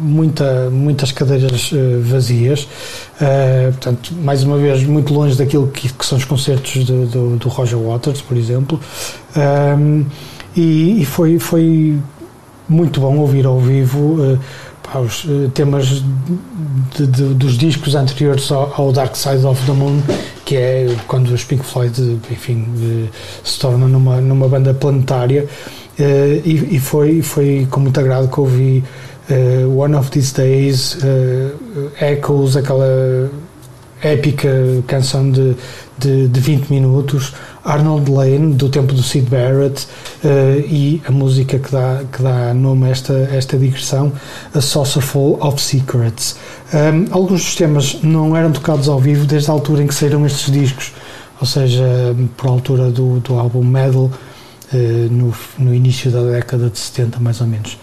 muita, 0.00 0.68
muitas 0.70 1.12
cadeiras 1.12 1.70
eh, 1.72 1.98
vazias, 2.02 2.66
Eh, 3.20 3.68
portanto 3.72 4.12
mais 4.22 4.42
uma 4.44 4.56
vez 4.56 4.82
muito 4.84 5.12
longe 5.12 5.36
daquilo 5.36 5.68
que, 5.68 5.92
que 5.92 6.06
são 6.06 6.16
os 6.16 6.24
concertos 6.24 6.84
do, 6.84 7.06
do, 7.06 7.36
do 7.36 7.48
Roger 7.48 7.78
Waters, 7.78 8.20
por 8.22 8.36
exemplo, 8.36 8.80
Um, 9.36 10.04
e, 10.56 11.02
e 11.02 11.04
foi, 11.04 11.38
foi 11.38 11.96
muito 12.68 13.00
bom 13.00 13.16
ouvir 13.18 13.46
ao 13.46 13.60
vivo 13.60 14.16
eh, 14.24 14.38
pá, 14.82 14.98
os 14.98 15.24
temas 15.54 16.02
de- 16.96 17.06
de- 17.06 17.34
dos 17.34 17.56
discos 17.56 17.94
anteriores 17.94 18.50
ao, 18.50 18.72
ao 18.76 18.92
Dark 18.92 19.14
Side 19.16 19.44
of 19.46 19.64
the 19.66 19.72
Moon, 19.72 20.00
que 20.44 20.56
é 20.56 20.96
quando 21.06 21.28
os 21.32 21.44
Pink 21.44 21.64
Floyd, 21.64 22.18
enfim, 22.30 22.66
se 23.44 23.58
tornam 23.60 23.86
numa, 23.88 24.20
numa 24.20 24.48
banda 24.48 24.74
planetária. 24.74 25.46
Eh, 26.00 26.40
e, 26.44 26.76
e 26.76 26.78
foi, 26.80 27.22
foi 27.22 27.68
com 27.70 27.80
muito 27.80 28.00
agrado 28.00 28.28
que 28.28 28.40
ouvi 28.40 28.82
eh, 29.28 29.64
One 29.66 29.94
of 29.94 30.10
These 30.10 30.34
Days, 30.34 30.98
eh, 31.04 32.12
Echoes, 32.12 32.56
aquela 32.56 33.30
épica 34.02 34.48
canção 34.86 35.30
de, 35.30 35.54
de, 35.98 36.28
de 36.28 36.40
20 36.40 36.70
minutos, 36.70 37.34
Arnold 37.64 38.10
Lane, 38.10 38.54
do 38.54 38.68
tempo 38.68 38.94
do 38.94 39.02
Sid 39.02 39.28
Barrett, 39.28 39.86
eh, 40.24 40.64
e 40.66 41.02
a 41.06 41.12
música 41.12 41.58
que 41.58 41.70
dá, 41.70 42.02
que 42.10 42.22
dá 42.22 42.54
nome 42.54 42.86
a 42.86 42.90
esta, 42.90 43.12
esta 43.32 43.58
digressão, 43.58 44.12
A 44.54 44.60
Saucerful 44.60 45.38
of 45.40 45.60
Secrets. 45.60 46.36
Um, 46.72 47.12
alguns 47.12 47.44
dos 47.44 47.54
temas 47.54 47.98
não 48.02 48.36
eram 48.36 48.52
tocados 48.52 48.88
ao 48.88 48.98
vivo 48.98 49.26
desde 49.26 49.50
a 49.50 49.52
altura 49.52 49.82
em 49.82 49.86
que 49.86 49.94
saíram 49.94 50.24
estes 50.24 50.50
discos, 50.50 50.92
ou 51.40 51.46
seja, 51.46 51.84
por 52.36 52.48
altura 52.48 52.90
do, 52.90 53.20
do 53.20 53.38
álbum 53.38 53.62
Medal, 53.62 54.10
eh, 54.10 54.29
no, 54.72 55.34
no 55.58 55.74
início 55.74 56.10
da 56.10 56.22
década 56.22 56.70
de 56.70 56.78
70, 56.78 57.18
mais 57.20 57.40
ou 57.40 57.46
menos. 57.46 57.78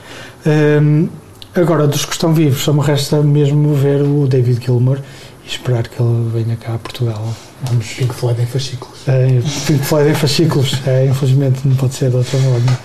Um, 0.46 1.10
agora, 1.56 1.88
dos 1.88 2.06
que 2.06 2.14
estão 2.14 2.34
vivos, 2.34 2.62
só 2.62 2.72
me 2.72 2.82
resta 2.82 3.22
mesmo 3.22 3.74
ver 3.74 4.02
o 4.02 4.28
David 4.28 4.64
Gilmour 4.64 5.00
e 5.46 5.50
esperar 5.50 5.88
que 5.88 6.02
ele 6.02 6.30
venha 6.34 6.56
cá 6.56 6.76
a 6.76 6.78
Portugal. 6.78 7.34
Vamos 7.64 7.88
Pink 7.94 8.14
Floyd 8.14 8.42
em 8.42 8.46
fascículos. 8.46 9.00
é, 9.08 9.42
Pink 9.66 9.84
Floyd 9.84 10.10
em 10.10 10.14
fascículos, 10.14 10.80
é, 10.86 11.06
infelizmente 11.06 11.68
não 11.68 11.76
pode 11.76 11.96
ser 11.96 12.10
de 12.10 12.18
outra 12.18 12.38
forma. 12.38 12.80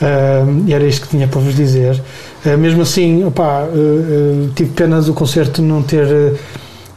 Um, 0.00 0.66
e 0.66 0.74
era 0.74 0.84
isto 0.84 1.02
que 1.02 1.08
tinha 1.08 1.28
para 1.28 1.40
vos 1.40 1.54
dizer. 1.54 2.00
Uh, 2.44 2.56
mesmo 2.56 2.82
assim, 2.82 3.24
opá, 3.24 3.64
uh, 3.64 3.68
uh, 3.68 4.50
tive 4.54 4.70
pena 4.70 5.00
do 5.00 5.12
concerto 5.12 5.60
não 5.60 5.82
ter, 5.82 6.38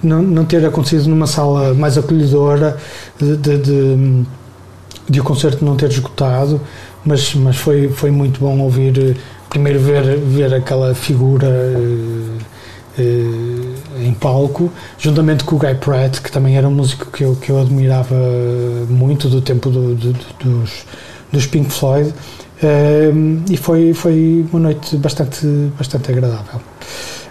não, 0.02 0.22
não 0.22 0.46
ter 0.46 0.66
acontecido 0.66 1.08
numa 1.08 1.28
sala 1.28 1.74
mais 1.74 1.98
acolhedora, 1.98 2.78
de, 3.20 3.36
de, 3.36 3.58
de, 3.58 4.26
de 5.10 5.20
o 5.20 5.24
concerto 5.24 5.66
não 5.66 5.76
ter 5.76 5.90
esgotado, 5.90 6.62
mas, 7.04 7.34
mas 7.36 7.58
foi, 7.58 7.90
foi 7.90 8.12
muito 8.12 8.40
bom 8.40 8.60
ouvir, 8.60 8.98
uh, 8.98 9.16
primeiro 9.50 9.80
ver, 9.80 10.18
ver 10.18 10.54
aquela 10.54 10.94
figura. 10.94 11.48
uh, 11.48 12.38
uh, 13.02 13.80
em 14.02 14.14
palco, 14.14 14.72
juntamente 14.98 15.44
com 15.44 15.56
o 15.56 15.60
Guy 15.60 15.76
Pratt, 15.76 16.20
que 16.22 16.32
também 16.32 16.58
era 16.58 16.68
um 16.68 16.72
músico 16.72 17.12
que 17.12 17.24
eu, 17.24 17.36
que 17.36 17.50
eu 17.52 17.60
admirava 17.60 18.16
muito 18.90 19.28
do 19.28 19.42
tempo 19.42 19.70
do- 19.70 19.94
do- 19.96 20.14
do- 20.14 20.26
dos, 20.44 20.86
dos 21.32 21.46
Pink 21.48 21.70
Floyd, 21.72 22.14
e 23.50 23.58
foi, 23.58 23.94
foi 23.94 24.46
uma 24.52 24.60
noite 24.62 24.96
bastante, 24.98 25.46
bastante 25.78 26.12
agradável. 26.12 26.62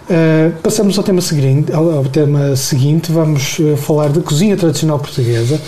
Uh, 0.09 0.51
passamos 0.63 0.97
ao 0.97 1.03
tema 1.03 1.21
seguinte. 1.21 1.71
Ao, 1.71 1.97
ao 1.97 2.03
tema 2.05 2.55
seguinte, 2.55 3.11
vamos 3.11 3.59
uh, 3.59 3.77
falar 3.77 4.09
de 4.09 4.21
cozinha 4.21 4.57
tradicional 4.57 4.97
portuguesa. 4.97 5.59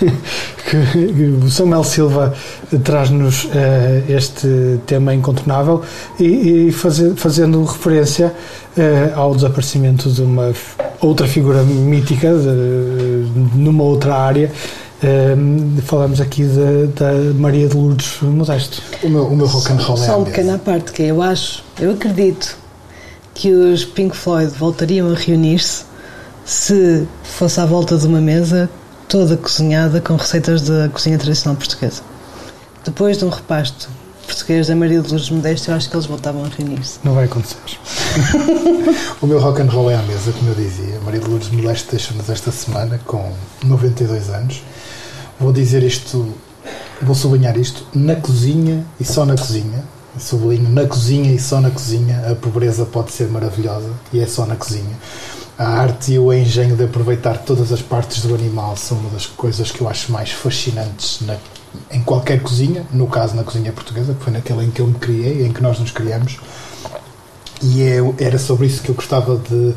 que, 0.68 1.12
que 1.12 1.22
o 1.44 1.48
Samuel 1.48 1.84
Silva 1.84 2.34
traz-nos 2.82 3.44
uh, 3.44 3.48
este 4.08 4.80
tema 4.86 5.14
incontornável 5.14 5.82
e, 6.18 6.66
e 6.68 6.72
faze- 6.72 7.14
fazendo 7.14 7.62
referência 7.62 8.34
uh, 8.76 9.18
ao 9.18 9.34
desaparecimento 9.36 10.10
de 10.10 10.22
uma 10.22 10.52
outra 11.00 11.28
figura 11.28 11.62
mítica 11.62 12.32
de- 12.36 13.28
numa 13.54 13.84
outra 13.84 14.16
área. 14.16 14.50
Uh, 15.00 15.80
falamos 15.82 16.20
aqui 16.20 16.42
de- 16.42 16.88
da 16.96 17.12
Maria 17.38 17.68
de 17.68 17.76
Lourdes 17.76 18.16
Modesto. 18.22 18.82
O 19.04 19.08
meu, 19.08 19.26
o 19.28 19.36
meu 19.36 19.46
rock 19.46 19.70
and 19.70 19.76
roll 19.76 19.96
é 20.02 20.06
Só 20.06 20.18
um 20.18 20.24
pequeno 20.24 20.54
à 20.56 20.58
parte, 20.58 20.90
que 20.90 21.04
é, 21.04 21.06
eu 21.12 21.22
acho, 21.22 21.62
eu 21.78 21.92
acredito 21.92 22.56
que 23.36 23.52
os 23.52 23.84
Pink 23.84 24.16
Floyd 24.16 24.50
voltariam 24.56 25.12
a 25.12 25.14
reunir-se 25.14 25.84
se 26.44 27.06
fosse 27.22 27.60
à 27.60 27.66
volta 27.66 27.98
de 27.98 28.06
uma 28.06 28.20
mesa 28.20 28.68
toda 29.06 29.36
cozinhada 29.36 30.00
com 30.00 30.16
receitas 30.16 30.62
da 30.62 30.88
cozinha 30.88 31.18
tradicional 31.18 31.54
portuguesa. 31.54 32.02
Depois 32.82 33.18
de 33.18 33.26
um 33.26 33.28
repasto 33.28 33.90
português 34.26 34.68
da 34.68 34.74
Maria 34.74 35.02
de 35.02 35.08
Lourdes 35.10 35.28
Modesto, 35.28 35.70
eu 35.70 35.76
acho 35.76 35.90
que 35.90 35.94
eles 35.94 36.06
voltavam 36.06 36.44
a 36.44 36.48
reunir-se. 36.48 36.98
Não 37.04 37.14
vai 37.14 37.26
acontecer. 37.26 37.56
O 39.20 39.26
meu 39.26 39.40
rock 39.40 39.62
and 39.62 39.66
roll 39.66 39.90
é 39.90 39.94
à 39.94 40.02
mesa, 40.02 40.32
como 40.32 40.50
eu 40.50 40.54
dizia. 40.54 41.00
Maria 41.04 41.20
de 41.20 41.28
Lourdes 41.28 41.50
Modesto 41.50 41.90
deixa-nos 41.90 42.28
esta 42.30 42.50
semana 42.50 43.00
com 43.04 43.32
92 43.64 44.30
anos. 44.30 44.62
Vou 45.38 45.52
dizer 45.52 45.82
isto, 45.82 46.34
vou 47.02 47.14
sublinhar 47.14 47.58
isto, 47.58 47.86
na 47.94 48.16
cozinha 48.16 48.84
e 48.98 49.04
só 49.04 49.26
na 49.26 49.36
cozinha. 49.36 49.84
Sublinho 50.18 50.70
na 50.70 50.86
cozinha 50.86 51.32
e 51.32 51.38
só 51.38 51.60
na 51.60 51.70
cozinha. 51.70 52.30
A 52.30 52.34
pobreza 52.34 52.84
pode 52.84 53.12
ser 53.12 53.28
maravilhosa 53.28 53.90
e 54.12 54.20
é 54.20 54.26
só 54.26 54.46
na 54.46 54.56
cozinha. 54.56 54.96
A 55.58 55.66
arte 55.66 56.12
e 56.12 56.18
o 56.18 56.32
engenho 56.32 56.76
de 56.76 56.84
aproveitar 56.84 57.38
todas 57.38 57.72
as 57.72 57.80
partes 57.80 58.22
do 58.22 58.34
animal 58.34 58.76
são 58.76 58.98
uma 58.98 59.10
das 59.10 59.26
coisas 59.26 59.70
que 59.70 59.80
eu 59.80 59.88
acho 59.88 60.12
mais 60.12 60.30
fascinantes 60.30 61.20
na- 61.22 61.36
em 61.90 62.02
qualquer 62.02 62.40
cozinha, 62.42 62.84
no 62.92 63.06
caso 63.06 63.34
na 63.34 63.42
cozinha 63.42 63.72
portuguesa, 63.72 64.14
que 64.14 64.22
foi 64.24 64.32
naquela 64.32 64.62
em 64.64 64.70
que 64.70 64.80
eu 64.80 64.86
me 64.86 64.94
criei, 64.94 65.46
em 65.46 65.52
que 65.52 65.62
nós 65.62 65.78
nos 65.78 65.90
criamos. 65.90 66.38
E 67.62 67.82
é, 67.82 67.98
era 68.18 68.38
sobre 68.38 68.66
isso 68.66 68.82
que 68.82 68.90
eu 68.90 68.94
gostava 68.94 69.36
de, 69.36 69.74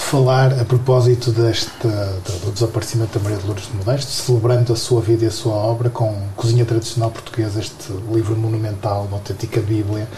de 0.00 0.06
falar 0.06 0.58
a 0.58 0.64
propósito 0.64 1.30
desta, 1.30 1.86
do, 1.88 2.50
desaparecimento 2.52 3.18
da 3.18 3.22
Maria 3.22 3.38
de 3.38 3.46
Lourdes 3.46 3.68
de 3.70 3.76
Modesto, 3.76 4.10
celebrando 4.10 4.72
a 4.72 4.76
sua 4.76 5.00
vida 5.02 5.24
e 5.24 5.28
a 5.28 5.30
sua 5.30 5.52
obra 5.52 5.90
com 5.90 6.16
Cozinha 6.34 6.64
Tradicional 6.64 7.10
Portuguesa, 7.10 7.60
este 7.60 7.92
livro 8.12 8.34
monumental, 8.36 9.04
uma 9.06 9.18
autêntica 9.18 9.60
Bíblia, 9.60 10.08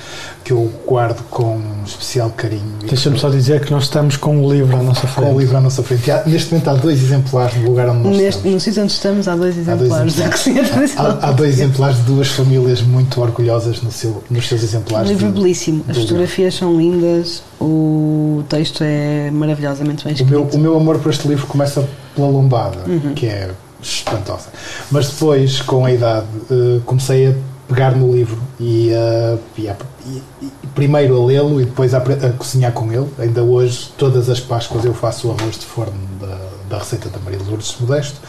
que 0.44 0.52
eu 0.52 0.70
guardo 0.86 1.22
com 1.28 1.60
especial 1.84 2.30
carinho. 2.30 2.62
Deixa-me 2.88 3.18
só 3.18 3.28
dizer 3.28 3.64
que 3.64 3.72
nós 3.72 3.84
estamos 3.84 4.16
com 4.16 4.42
o 4.46 4.52
livro 4.52 4.76
à 4.76 4.82
nossa 4.82 5.00
com 5.02 5.06
o 5.06 5.10
frente. 5.24 5.38
livro 5.38 5.56
à 5.56 5.60
nossa 5.60 5.82
frente. 5.82 6.10
Há- 6.10 6.22
neste 6.26 6.52
momento 6.52 6.70
há 6.70 6.74
dois 6.74 7.02
exemplares 7.02 7.56
no 7.56 7.68
lugar 7.68 7.88
onde 7.88 7.98
nós 8.08 8.16
Neste, 8.16 8.28
estamos. 8.38 8.54
no 8.54 8.60
sítio 8.60 8.82
onde 8.84 8.92
estamos 8.92 9.28
há 9.28 9.36
dois 9.36 9.58
Há 9.68 9.74
dois 9.74 9.80
exemplares 9.82 10.14
da 10.16 10.28
cozinha 10.30 10.64
tradicional. 10.68 11.18
Há, 11.20 11.28
há 11.28 11.32
dois 11.32 11.54
exemplares 11.58 11.96
de 11.98 12.02
duas 12.04 12.28
famílias 12.28 12.80
muito 12.82 13.20
orgulhosas 13.20 13.82
no 13.82 13.90
seu, 13.90 14.22
nos 14.30 14.46
seus 14.48 14.62
Um 14.62 14.64
exemplares. 14.64 15.08
livro 15.10 15.26
de- 15.32 15.40
belíssimo, 15.40 15.84
as 15.88 15.98
fotografias 15.98 16.54
são 16.54 16.76
lindas, 16.76 17.42
o 17.60 18.44
texto 18.48 18.82
é 18.84 19.30
maravilhosamente 19.72 20.04
bem 20.04 20.12
O 20.12 20.14
escrito. 20.14 20.30
meu, 20.30 20.42
o 20.48 20.58
meu 20.58 20.76
amor 20.76 20.98
por 20.98 21.10
este 21.10 21.26
livro 21.28 21.46
começa 21.46 21.86
pela 22.14 22.28
lombada, 22.28 22.78
Uhum. 22.86 23.14
que 23.14 23.26
é 23.26 23.50
espantosa. 23.82 24.48
Mas 24.90 25.08
depois, 25.08 25.60
com 25.60 25.84
a 25.84 25.90
idade, 25.92 26.26
eh, 26.50 26.80
comecei 26.84 27.28
a 27.30 27.34
pegar 27.68 27.96
no 27.96 28.12
livro 28.12 28.38
e, 28.60 28.92
a- 28.94 29.38
e 29.56 29.68
a- 29.68 29.76
e- 30.06 30.22
e 30.42 30.52
primeiro 30.74 31.20
a 31.20 31.24
lê-lo 31.26 31.60
e 31.60 31.64
depois 31.64 31.94
a, 31.94 31.98
a 31.98 32.32
cozinhar 32.36 32.72
com 32.72 32.92
ele. 32.92 33.08
Ainda 33.18 33.42
hoje, 33.42 33.90
todas 33.96 34.28
as 34.28 34.40
Páscoas, 34.40 34.84
eu 34.84 34.94
faço 34.94 35.28
o 35.28 35.30
arroz 35.32 35.58
de 35.58 35.64
forno 35.66 35.94
da, 36.20 36.38
da 36.70 36.78
receita 36.78 37.08
da 37.08 37.18
Maria 37.20 37.38
de 37.38 37.44
Lourdes 37.48 37.74
Modesto, 37.80 38.20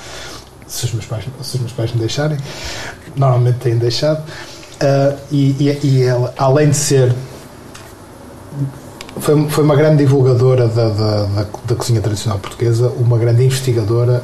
se 0.67 0.85
os 0.85 0.93
meus 0.93 1.05
pais, 1.05 1.25
se 1.41 1.55
os 1.55 1.59
meus 1.61 1.73
pais 1.73 1.91
me 1.93 1.99
deixarem. 1.99 2.37
Normalmente 3.15 3.59
têm 3.59 3.75
deixado. 3.77 4.23
Ah, 4.79 5.15
e, 5.31 5.55
e- 5.59 5.79
e 5.87 6.03
ela, 6.03 6.33
além 6.37 6.69
de 6.71 6.75
ser 6.77 7.13
foi, 9.19 9.49
foi 9.49 9.63
uma 9.63 9.75
grande 9.75 9.97
divulgadora 10.03 10.67
da, 10.67 10.89
da, 10.89 11.23
da, 11.25 11.45
da 11.65 11.75
cozinha 11.75 12.01
tradicional 12.01 12.39
portuguesa, 12.39 12.89
uma 12.97 13.17
grande 13.17 13.43
investigadora. 13.43 14.23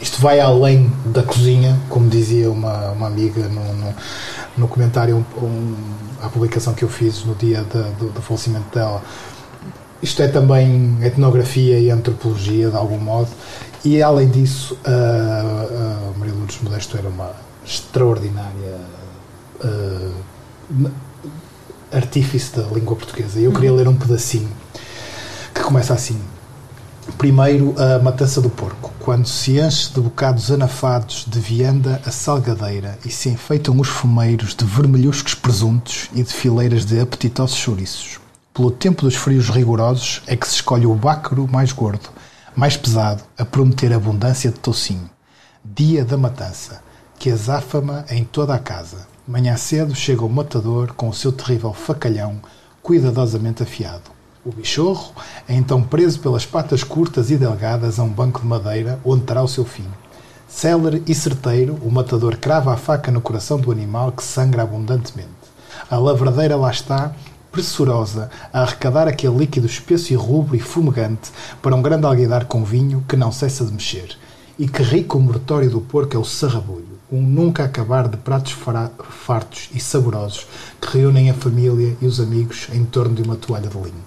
Isto 0.00 0.20
vai 0.20 0.40
além 0.40 0.92
da 1.06 1.22
cozinha, 1.22 1.78
como 1.88 2.08
dizia 2.08 2.50
uma, 2.50 2.90
uma 2.90 3.06
amiga 3.06 3.46
no, 3.48 3.72
no, 3.74 3.94
no 4.58 4.68
comentário 4.68 5.24
um, 5.40 5.74
à 6.22 6.28
publicação 6.28 6.74
que 6.74 6.82
eu 6.82 6.88
fiz 6.88 7.24
no 7.24 7.34
dia 7.34 7.62
da- 7.72 7.88
do, 7.98 8.10
do 8.10 8.22
falecimento 8.22 8.74
dela. 8.74 9.02
Isto 10.02 10.22
é 10.22 10.28
também 10.28 10.98
etnografia 11.02 11.78
e 11.78 11.88
antropologia, 11.90 12.68
de 12.70 12.76
algum 12.76 12.98
modo. 12.98 13.28
E, 13.84 14.02
além 14.02 14.28
disso, 14.28 14.76
a, 14.84 14.90
a 14.90 16.18
Maria 16.18 16.34
Lourdes 16.34 16.58
Modesto 16.62 16.96
era 16.96 17.08
uma 17.08 17.30
extraordinária 17.64 18.78
ah, 19.62 20.10
artífice 21.92 22.56
da 22.56 22.62
língua 22.62 22.96
portuguesa. 22.96 23.40
E 23.40 23.44
eu 23.44 23.52
queria 23.52 23.72
ler 23.72 23.88
um 23.88 23.94
pedacinho 23.94 24.50
que 25.54 25.60
começa 25.62 25.94
assim. 25.94 26.20
Primeiro, 27.18 27.74
a 27.78 27.98
matança 27.98 28.40
do 28.40 28.48
porco, 28.48 28.92
quando 29.00 29.26
se 29.26 29.58
enche 29.58 29.92
de 29.92 30.00
bocados 30.00 30.50
anafados 30.50 31.24
de 31.26 31.40
vianda 31.40 32.00
a 32.06 32.10
salgadeira 32.10 32.98
e 33.04 33.10
se 33.10 33.28
enfeitam 33.28 33.78
os 33.80 33.88
fumeiros 33.88 34.54
de 34.54 34.64
vermelhuscos 34.64 35.34
presuntos 35.34 36.08
e 36.14 36.22
de 36.22 36.32
fileiras 36.32 36.84
de 36.84 37.00
apetitosos 37.00 37.56
chouriços. 37.56 38.20
Pelo 38.54 38.70
tempo 38.70 39.02
dos 39.02 39.16
frios 39.16 39.48
rigorosos 39.50 40.22
é 40.26 40.36
que 40.36 40.46
se 40.46 40.56
escolhe 40.56 40.86
o 40.86 40.94
bácaro 40.94 41.48
mais 41.50 41.72
gordo, 41.72 42.08
mais 42.54 42.76
pesado, 42.76 43.22
a 43.36 43.44
prometer 43.44 43.92
abundância 43.92 44.50
de 44.50 44.58
toucinho. 44.60 45.10
Dia 45.64 46.04
da 46.04 46.16
matança, 46.16 46.82
que 47.18 47.30
azáfama 47.30 48.04
em 48.10 48.24
toda 48.24 48.54
a 48.54 48.58
casa. 48.58 49.11
Manhã 49.26 49.56
cedo 49.56 49.94
chega 49.94 50.24
o 50.24 50.28
matador 50.28 50.94
com 50.94 51.08
o 51.08 51.14
seu 51.14 51.30
terrível 51.30 51.72
facalhão, 51.72 52.40
cuidadosamente 52.82 53.62
afiado. 53.62 54.10
O 54.44 54.50
bichorro 54.50 55.12
é 55.48 55.54
então 55.54 55.80
preso 55.80 56.18
pelas 56.18 56.44
patas 56.44 56.82
curtas 56.82 57.30
e 57.30 57.36
delgadas 57.36 58.00
a 58.00 58.02
um 58.02 58.08
banco 58.08 58.40
de 58.40 58.46
madeira, 58.48 58.98
onde 59.04 59.22
terá 59.22 59.40
o 59.40 59.46
seu 59.46 59.64
fim. 59.64 59.86
Célere 60.48 61.04
e 61.06 61.14
certeiro, 61.14 61.78
o 61.82 61.90
matador 61.90 62.36
crava 62.36 62.74
a 62.74 62.76
faca 62.76 63.12
no 63.12 63.20
coração 63.20 63.60
do 63.60 63.70
animal 63.70 64.10
que 64.10 64.24
sangra 64.24 64.64
abundantemente. 64.64 65.30
A 65.88 65.96
lavradeira 65.98 66.56
lá 66.56 66.72
está, 66.72 67.14
pressurosa, 67.52 68.28
a 68.52 68.62
arrecadar 68.62 69.06
aquele 69.06 69.38
líquido 69.38 69.68
espesso 69.68 70.12
e 70.12 70.16
rubro 70.16 70.56
e 70.56 70.60
fumegante 70.60 71.30
para 71.62 71.76
um 71.76 71.80
grande 71.80 72.06
alguidar 72.06 72.46
com 72.46 72.64
vinho 72.64 73.04
que 73.08 73.14
não 73.14 73.30
cessa 73.30 73.64
de 73.64 73.72
mexer. 73.72 74.18
E 74.58 74.66
que 74.66 74.82
rico 74.82 75.20
moratório 75.20 75.70
do 75.70 75.80
porco 75.80 76.16
é 76.16 76.18
o 76.18 76.24
sarrabulho, 76.24 76.91
um 77.12 77.20
nunca 77.20 77.64
acabar 77.64 78.08
de 78.08 78.16
pratos 78.16 78.56
fartos 79.10 79.68
e 79.74 79.78
saborosos 79.78 80.46
que 80.80 80.98
reúnem 80.98 81.30
a 81.30 81.34
família 81.34 81.94
e 82.00 82.06
os 82.06 82.18
amigos 82.18 82.68
em 82.72 82.84
torno 82.84 83.14
de 83.14 83.22
uma 83.22 83.36
toalha 83.36 83.68
de 83.68 83.76
linho. 83.76 84.04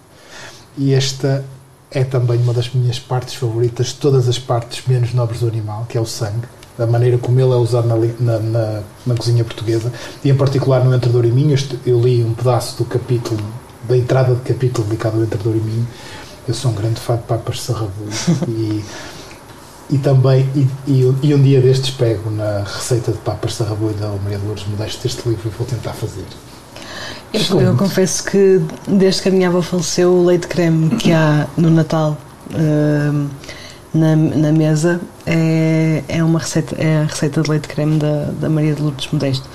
E 0.78 0.94
esta 0.94 1.46
é 1.92 2.04
também 2.04 2.38
uma 2.42 2.54
das 2.54 2.74
minhas 2.74 3.00
partes 3.00 3.36
favoritas, 3.36 3.94
todas 3.94 4.28
as 4.28 4.40
partes 4.40 4.86
menos 4.88 5.14
nobres 5.14 5.40
do 5.42 5.48
animal, 5.48 5.86
que 5.88 5.98
é 5.98 6.02
o 6.02 6.06
sangue, 6.06 6.48
a 6.78 6.86
maneira 6.86 7.18
como 7.18 7.40
ele 7.40 7.54
é 7.54 7.56
usado 7.56 7.88
na, 7.88 7.96
na, 8.20 8.40
na- 8.40 8.82
na 9.06 9.16
cozinha 9.16 9.46
portuguesa, 9.46 9.94
e 10.24 10.30
em 10.30 10.36
particular 10.36 10.84
no 10.84 10.94
Entre 10.94 11.10
Douro 11.10 11.28
e 11.28 11.32
Minho. 11.32 11.56
Eu 11.86 12.02
li 12.02 12.22
um 12.24 12.34
pedaço 12.34 12.76
do 12.78 12.86
capítulo, 12.86 13.40
da 13.88 13.96
entrada 13.96 14.36
de 14.36 14.42
capítulo 14.42 14.86
dedicado 14.88 15.18
ao 15.18 15.24
Entre 15.24 15.38
Douro 15.38 15.58
e 15.60 15.62
Minho. 15.62 15.88
Eu 16.48 16.54
sou 16.54 16.72
um 16.72 16.74
grande 16.76 17.00
fã 17.00 17.16
de 17.16 17.24
papas 17.24 17.56
de 17.58 17.62
sarrabulho 17.62 18.12
e, 18.50 18.84
e 19.90 19.98
também, 19.98 20.50
e, 20.56 20.68
e, 20.88 21.16
e 21.22 21.34
um 21.34 21.42
dia 21.42 21.62
destes 21.62 21.92
pego 21.92 22.32
na 22.32 22.64
receita 22.64 23.12
de 23.12 23.18
papas 23.20 23.52
de 23.52 23.58
sarrabulho 23.58 23.94
da 23.96 24.08
Maria 24.24 24.40
de 24.40 24.46
Lourdes 24.46 24.66
Modesto 24.68 25.06
este 25.06 25.28
livro 25.30 25.48
e 25.48 25.58
vou 25.58 25.68
tentar 25.68 25.94
fazer. 25.94 26.26
Eu, 27.34 27.62
eu 27.62 27.76
confesso 27.76 28.24
que 28.24 28.62
desde 28.88 29.22
que 29.22 29.30
a 29.30 29.32
minha 29.32 29.50
avó 29.50 29.62
faleceu, 29.62 30.12
o 30.12 30.26
leite 30.26 30.48
creme 30.48 30.90
que 30.96 31.12
há 31.12 31.48
no 31.58 31.70
Natal 31.70 32.18
hum, 32.52 33.28
na, 33.94 34.16
na 34.16 34.52
mesa 34.52 35.02
é, 35.26 36.04
é 36.08 36.24
uma 36.24 36.40
receita, 36.40 36.76
é 36.78 37.02
a 37.02 37.04
receita 37.04 37.42
de 37.42 37.50
leite 37.50 37.68
creme 37.68 37.98
da, 37.98 38.26
da 38.40 38.50
Maria 38.50 38.74
de 38.74 38.82
Lourdes 38.82 39.10
Modesto. 39.12 39.50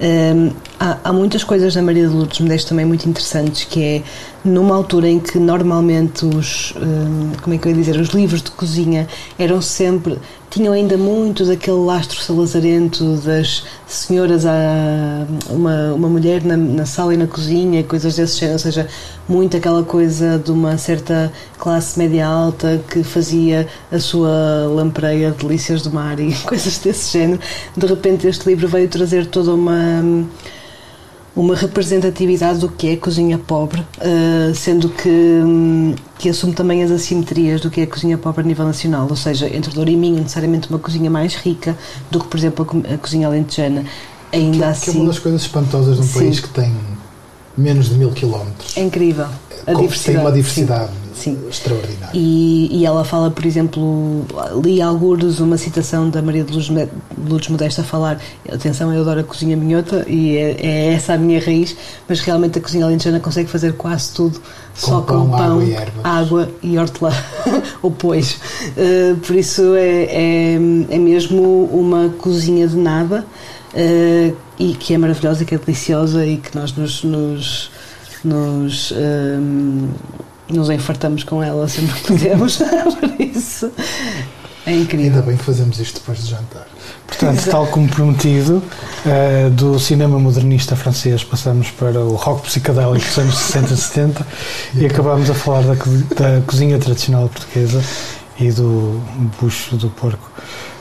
Hum, 0.00 0.50
há, 0.78 0.98
há 1.04 1.12
muitas 1.12 1.44
coisas 1.44 1.74
na 1.76 1.82
Maria 1.82 2.08
de 2.08 2.14
Lourdes 2.14 2.40
Modesto 2.40 2.70
também 2.70 2.84
muito 2.84 3.08
interessantes, 3.08 3.64
que 3.64 3.82
é 3.82 4.02
numa 4.44 4.74
altura 4.74 5.08
em 5.08 5.20
que 5.20 5.38
normalmente 5.38 6.26
os, 6.26 6.74
hum, 6.76 7.30
como 7.40 7.54
é 7.54 7.58
que 7.58 7.68
eu 7.68 7.70
ia 7.72 7.76
dizer, 7.76 7.96
os 7.96 8.08
livros 8.08 8.42
de 8.42 8.50
cozinha 8.50 9.06
eram 9.38 9.62
sempre, 9.62 10.18
tinham 10.54 10.72
ainda 10.72 10.96
muito 10.96 11.44
daquele 11.44 11.78
lastro 11.78 12.20
salazarento 12.20 13.16
das 13.16 13.64
senhoras, 13.88 14.46
a, 14.46 15.26
uma, 15.50 15.92
uma 15.92 16.08
mulher 16.08 16.44
na, 16.44 16.56
na 16.56 16.86
sala 16.86 17.12
e 17.12 17.16
na 17.16 17.26
cozinha, 17.26 17.82
coisas 17.82 18.14
desse 18.14 18.38
género, 18.38 18.52
ou 18.52 18.58
seja, 18.60 18.86
muito 19.28 19.56
aquela 19.56 19.82
coisa 19.82 20.38
de 20.38 20.52
uma 20.52 20.78
certa 20.78 21.32
classe 21.58 21.98
média 21.98 22.24
alta 22.24 22.80
que 22.88 23.02
fazia 23.02 23.66
a 23.90 23.98
sua 23.98 24.68
lampreia 24.72 25.32
de 25.32 25.38
delícias 25.38 25.82
do 25.82 25.90
mar 25.90 26.20
e 26.20 26.32
coisas 26.46 26.78
desse 26.78 27.18
género. 27.18 27.40
De 27.76 27.86
repente 27.86 28.28
este 28.28 28.48
livro 28.48 28.68
veio 28.68 28.86
trazer 28.86 29.26
toda 29.26 29.52
uma 29.52 30.24
uma 31.36 31.56
representatividade 31.56 32.60
do 32.60 32.68
que 32.68 32.88
é 32.88 32.92
a 32.92 32.96
cozinha 32.96 33.36
pobre, 33.38 33.84
eh, 34.00 34.52
sendo 34.54 34.88
que, 34.88 35.08
hum, 35.08 35.94
que 36.18 36.28
assume 36.28 36.52
também 36.52 36.82
as 36.84 36.90
assimetrias 36.92 37.60
do 37.60 37.70
que 37.70 37.80
é 37.80 37.84
a 37.84 37.86
cozinha 37.88 38.16
pobre 38.16 38.42
a 38.42 38.46
nível 38.46 38.64
nacional, 38.64 39.06
ou 39.10 39.16
seja, 39.16 39.48
entre 39.48 39.72
Douro 39.74 39.90
e 39.90 39.96
Minho, 39.96 40.22
necessariamente 40.22 40.70
uma 40.70 40.78
cozinha 40.78 41.10
mais 41.10 41.34
rica 41.34 41.76
do 42.10 42.20
que, 42.20 42.28
por 42.28 42.36
exemplo, 42.38 42.62
a 42.64 42.66
co- 42.66 42.94
a 42.94 42.98
cozinha 42.98 43.26
alentejana. 43.26 43.84
Ainda 44.32 44.50
Que, 44.52 44.58
que 44.58 44.64
é 44.64 44.68
assim, 44.68 44.96
uma 44.98 45.06
das 45.06 45.18
coisas 45.18 45.42
espantosas 45.42 45.96
num 45.98 46.04
Sim. 46.04 46.18
país 46.20 46.40
que 46.40 46.48
tem 46.50 46.72
menos 47.56 47.88
de 47.88 47.94
mil 47.96 48.10
quilómetros. 48.12 48.76
é 48.76 48.82
incrível. 48.82 49.26
A 49.66 49.72
Com- 49.72 49.80
diversidade. 49.82 50.16
Tem 50.16 50.24
uma 50.26 50.32
diversidade 50.32 50.92
Sim. 51.14 51.38
extraordinária. 51.48 52.10
E, 52.12 52.68
e 52.70 52.84
ela 52.84 53.04
fala, 53.04 53.30
por 53.30 53.44
exemplo, 53.46 54.24
li 54.62 54.82
algures 54.82 55.40
uma 55.40 55.56
citação 55.56 56.10
da 56.10 56.20
Maria 56.20 56.44
de 56.44 56.52
Lourdes 56.52 57.48
Modesta 57.48 57.82
a 57.82 57.84
falar 57.84 58.20
atenção, 58.52 58.92
eu 58.92 59.00
adoro 59.00 59.20
a 59.20 59.24
cozinha 59.24 59.56
minhota 59.56 60.04
e 60.08 60.36
é, 60.36 60.56
é 60.60 60.92
essa 60.94 61.14
a 61.14 61.18
minha 61.18 61.40
raiz, 61.40 61.76
mas 62.08 62.20
realmente 62.20 62.58
a 62.58 62.62
cozinha 62.62 62.84
alentejana 62.84 63.20
consegue 63.20 63.48
fazer 63.48 63.74
quase 63.74 64.12
tudo 64.12 64.40
só 64.74 65.00
pão, 65.00 65.28
com 65.28 65.36
pão, 65.36 65.52
água 65.52 65.64
e 65.64 65.72
ervas. 65.72 66.04
água 66.04 66.50
e 66.62 66.78
hortelã, 66.78 67.12
ou 67.80 67.90
pois. 67.90 68.40
Eh, 68.76 69.14
por 69.24 69.36
isso 69.36 69.74
é, 69.74 70.04
é, 70.04 70.54
é 70.54 70.98
mesmo 70.98 71.64
uma 71.72 72.08
cozinha 72.18 72.66
de 72.66 72.76
nada 72.76 73.24
eh, 73.72 74.32
e 74.58 74.74
que 74.74 74.94
é 74.94 74.98
maravilhosa, 74.98 75.44
que 75.44 75.54
é 75.54 75.58
deliciosa 75.58 76.26
e 76.26 76.38
que 76.38 76.56
nós 76.56 76.72
nos, 76.76 77.04
nos, 77.04 77.70
nos, 78.24 78.92
ehm, 78.96 79.88
nos 80.48 80.70
enfartamos 80.70 81.24
com 81.24 81.42
ela 81.42 81.68
sempre 81.68 81.94
que 82.00 82.06
podemos. 82.08 82.56
por 83.00 83.20
isso 83.20 83.70
é 84.66 84.70
Ainda 84.70 84.82
incrível. 84.82 85.22
bem 85.22 85.36
que 85.36 85.44
fazemos 85.44 85.78
isto 85.78 86.00
depois 86.00 86.24
de 86.24 86.30
jantar. 86.30 86.66
Portanto, 87.06 87.34
Exato. 87.34 87.50
tal 87.50 87.66
como 87.66 87.86
prometido, 87.88 88.62
eh, 89.06 89.50
do 89.50 89.78
cinema 89.78 90.18
modernista 90.18 90.74
francês 90.74 91.22
passamos 91.22 91.70
para 91.70 92.00
o 92.00 92.14
rock 92.14 92.42
psicadélico 92.46 93.04
dos 93.04 93.18
anos 93.18 93.36
60 93.36 93.74
e 93.74 93.76
70 93.76 94.26
e 94.76 94.86
acabamos 94.86 95.28
a 95.30 95.34
falar 95.34 95.62
da, 95.62 95.74
da 95.74 96.40
cozinha 96.46 96.78
tradicional 96.78 97.28
portuguesa 97.28 97.82
e 98.40 98.50
do 98.50 99.00
bucho 99.40 99.76
do 99.76 99.90
porco. 99.90 100.30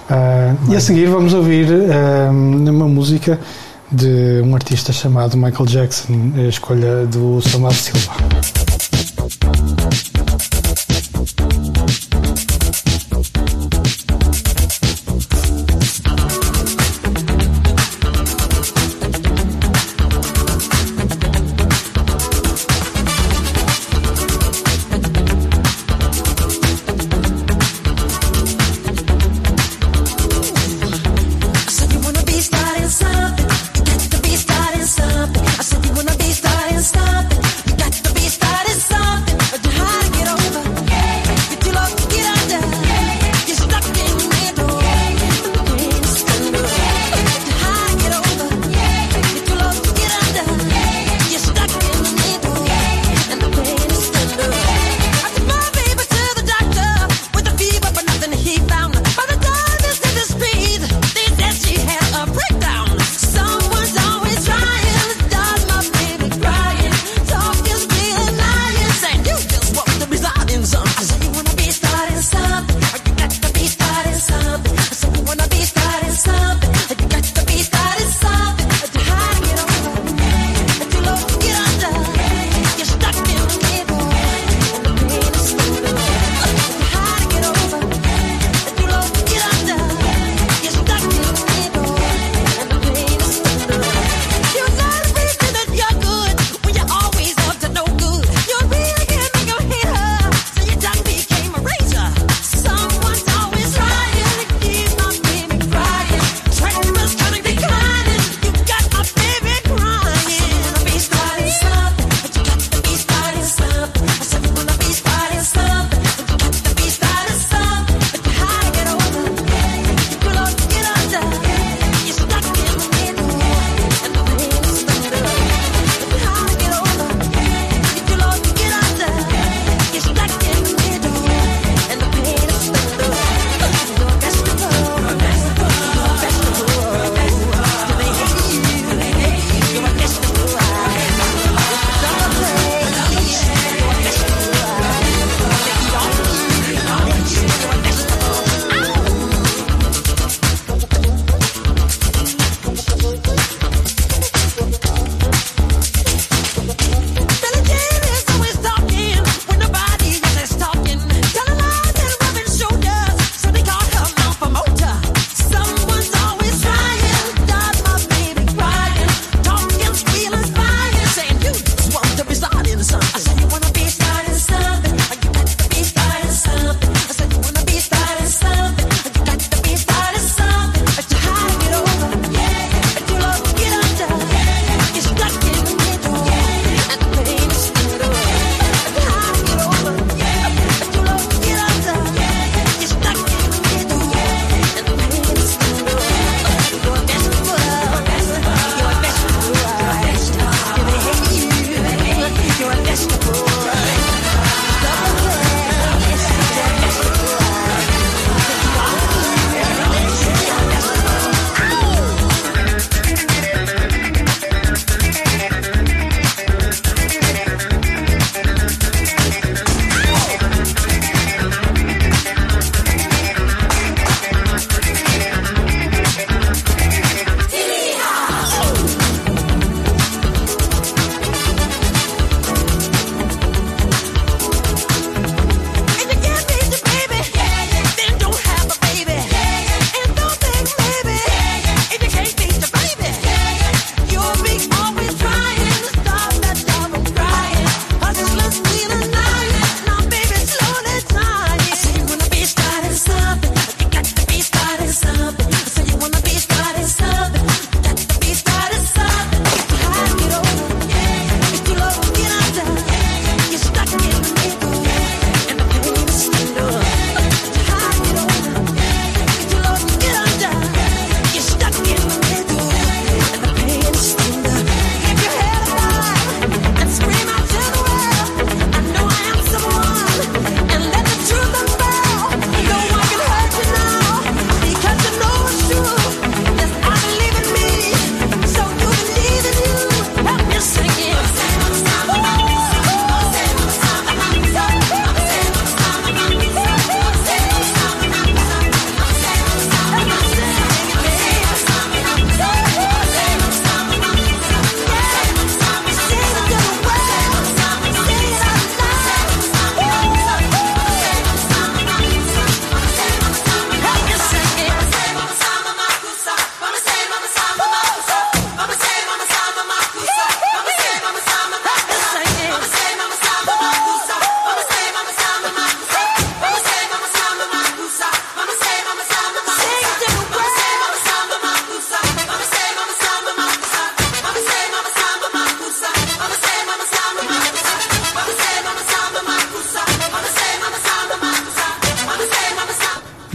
Ah, 0.10 0.56
e 0.70 0.76
a 0.76 0.80
seguir 0.80 1.08
vamos 1.08 1.34
ouvir 1.34 1.68
ah, 1.92 2.30
uma 2.32 2.88
música 2.88 3.38
de 3.92 4.42
um 4.44 4.56
artista 4.56 4.92
chamado 4.94 5.38
Michael 5.38 5.66
Jackson, 5.66 6.32
a 6.38 6.48
escolha 6.48 7.06
do 7.06 7.42
Samuel 7.42 7.74
Silva. 7.74 8.73
Thank 9.26 9.64
you. 12.08 12.13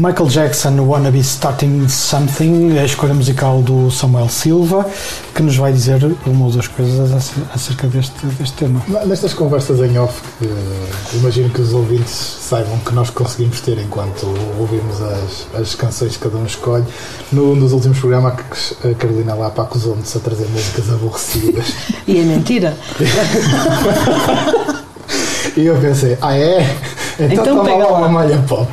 Michael 0.08 0.30
Jackson, 0.30 0.80
Wanna 0.80 1.10
Be 1.10 1.18
Starting 1.20 1.86
Something, 1.86 2.78
a 2.78 2.84
escolha 2.86 3.12
musical 3.12 3.60
do 3.60 3.90
Samuel 3.90 4.26
Silva, 4.30 4.86
que 5.34 5.42
nos 5.42 5.54
vai 5.56 5.70
dizer 5.70 6.02
uma 6.24 6.46
ou 6.46 6.50
duas 6.50 6.66
coisas 6.66 7.12
ac- 7.12 7.42
acerca 7.54 7.86
deste, 7.88 8.24
deste 8.24 8.56
tema. 8.56 8.80
Nestas 9.04 9.34
conversas 9.34 9.78
em 9.80 9.98
off, 9.98 10.22
que 10.38 10.48
imagino 11.18 11.50
que 11.50 11.60
os 11.60 11.74
ouvintes 11.74 12.10
saibam 12.40 12.78
que 12.78 12.94
nós 12.94 13.10
conseguimos 13.10 13.60
ter 13.60 13.76
enquanto 13.78 14.26
ouvimos 14.58 14.96
as, 15.02 15.46
as 15.60 15.74
canções 15.74 16.16
que 16.16 16.20
cada 16.22 16.38
um 16.38 16.46
escolhe. 16.46 16.84
Num 17.30 17.58
dos 17.58 17.72
últimos 17.74 17.98
programas, 17.98 18.34
a 18.82 18.94
Carolina 18.94 19.34
Lapa 19.34 19.60
acusou-nos 19.64 20.16
a 20.16 20.20
trazer 20.20 20.46
músicas 20.48 20.90
aborrecidas. 20.90 21.66
E 22.06 22.18
é 22.18 22.22
mentira. 22.22 22.74
E 25.56 25.64
eu 25.66 25.76
pensei, 25.80 26.16
ah 26.20 26.36
é? 26.38 26.60
Então, 27.18 27.42
Então 27.42 27.56
toma 27.64 27.74
lá. 27.76 27.98
uma 27.98 28.08
malha 28.08 28.38
pop. 28.46 28.68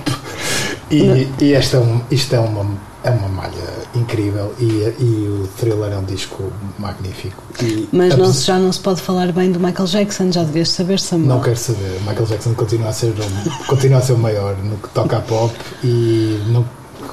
E, 0.97 1.29
e 1.45 1.53
esta 1.53 1.77
é 1.77 1.79
um- 1.79 2.01
isto 2.11 2.35
é 2.35 2.39
uma, 2.39 2.65
é 3.03 3.09
uma 3.11 3.27
malha 3.27 3.75
incrível 3.95 4.53
e, 4.59 4.63
e 4.99 5.41
o 5.43 5.47
thriller 5.57 5.91
é 5.93 5.97
um 5.97 6.03
disco 6.03 6.51
magnífico. 6.77 7.41
E 7.61 7.87
Mas 7.91 8.15
não, 8.17 8.31
já 8.33 8.59
não 8.59 8.71
se 8.73 8.79
pode 8.79 9.01
falar 9.01 9.31
bem 9.31 9.51
do 9.51 9.59
Michael 9.59 9.87
Jackson, 9.87 10.31
já 10.31 10.43
devias 10.43 10.69
saber, 10.69 10.99
Samuel. 10.99 11.29
Não 11.29 11.41
quero 11.41 11.57
saber. 11.57 11.99
Michael 12.07 12.25
Jackson 12.25 12.53
continua 12.53 12.89
a 12.89 12.93
ser, 12.93 13.13
um- 13.13 13.65
continua 13.67 13.99
a 13.99 14.01
ser 14.01 14.13
o 14.13 14.17
maior 14.17 14.55
no 14.57 14.77
que 14.77 14.89
toca 14.89 15.17
a 15.17 15.21
pop 15.21 15.53
e 15.83 16.39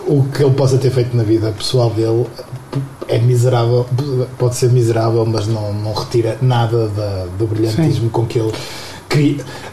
o 0.06 0.24
que 0.24 0.42
ele 0.42 0.54
possa 0.54 0.76
ter 0.78 0.90
feito 0.90 1.16
na 1.16 1.22
vida 1.22 1.52
pessoal 1.52 1.90
dele 1.90 2.26
é 3.08 3.18
miserável, 3.18 3.86
pode 4.38 4.56
ser 4.56 4.70
miserável, 4.70 5.24
mas 5.26 5.46
não, 5.46 5.72
não 5.74 5.92
retira 5.92 6.38
nada 6.40 6.88
da- 6.88 7.26
do 7.38 7.46
brilhantismo 7.46 8.08
com 8.10 8.24
que 8.26 8.38
ele 8.38 8.52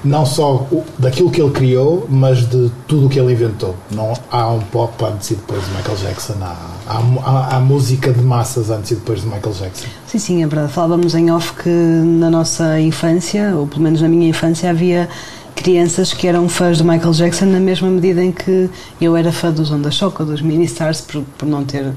não 0.03 0.25
só 0.25 0.67
daquilo 0.97 1.29
que 1.31 1.41
ele 1.41 1.51
criou, 1.51 2.05
mas 2.09 2.47
de 2.49 2.71
tudo 2.87 3.07
o 3.07 3.09
que 3.09 3.19
ele 3.19 3.33
inventou. 3.33 3.75
Não 3.91 4.13
há 4.31 4.49
um 4.51 4.59
pop 4.59 4.93
antes 5.05 5.31
e 5.31 5.35
depois 5.35 5.63
de 5.65 5.71
Michael 5.71 5.97
Jackson, 5.97 6.33
há, 6.41 6.55
há, 6.87 7.55
há- 7.55 7.59
música 7.59 8.11
de 8.11 8.21
massas 8.21 8.69
antes 8.69 8.91
e 8.91 8.95
depois 8.95 9.21
de 9.21 9.27
Michael 9.27 9.53
Jackson. 9.53 9.87
Sim, 10.07 10.19
sim, 10.19 10.43
é 10.43 10.47
verdade. 10.47 10.71
Falávamos 10.73 11.13
em 11.15 11.31
off 11.31 11.53
que 11.53 11.69
na 11.69 12.29
nossa 12.29 12.79
infância, 12.79 13.55
ou 13.55 13.67
pelo 13.67 13.81
menos 13.81 14.01
na 14.01 14.07
minha 14.07 14.27
infância, 14.29 14.69
havia 14.69 15.07
crianças 15.55 16.13
que 16.13 16.25
eram 16.27 16.47
fãs 16.47 16.77
do 16.77 16.85
Michael 16.85 17.11
Jackson 17.11 17.45
na 17.45 17.59
mesma 17.59 17.89
medida 17.89 18.23
em 18.23 18.31
que 18.31 18.69
eu 19.01 19.15
era 19.17 19.31
fã 19.31 19.51
dos 19.51 19.69
Onda 19.71 19.91
Shock 19.91 20.21
ou 20.21 20.27
dos 20.27 20.41
Mini 20.41 20.65
Stars 20.65 21.01
por, 21.01 21.21
por 21.37 21.45
não 21.45 21.63
ter. 21.65 21.91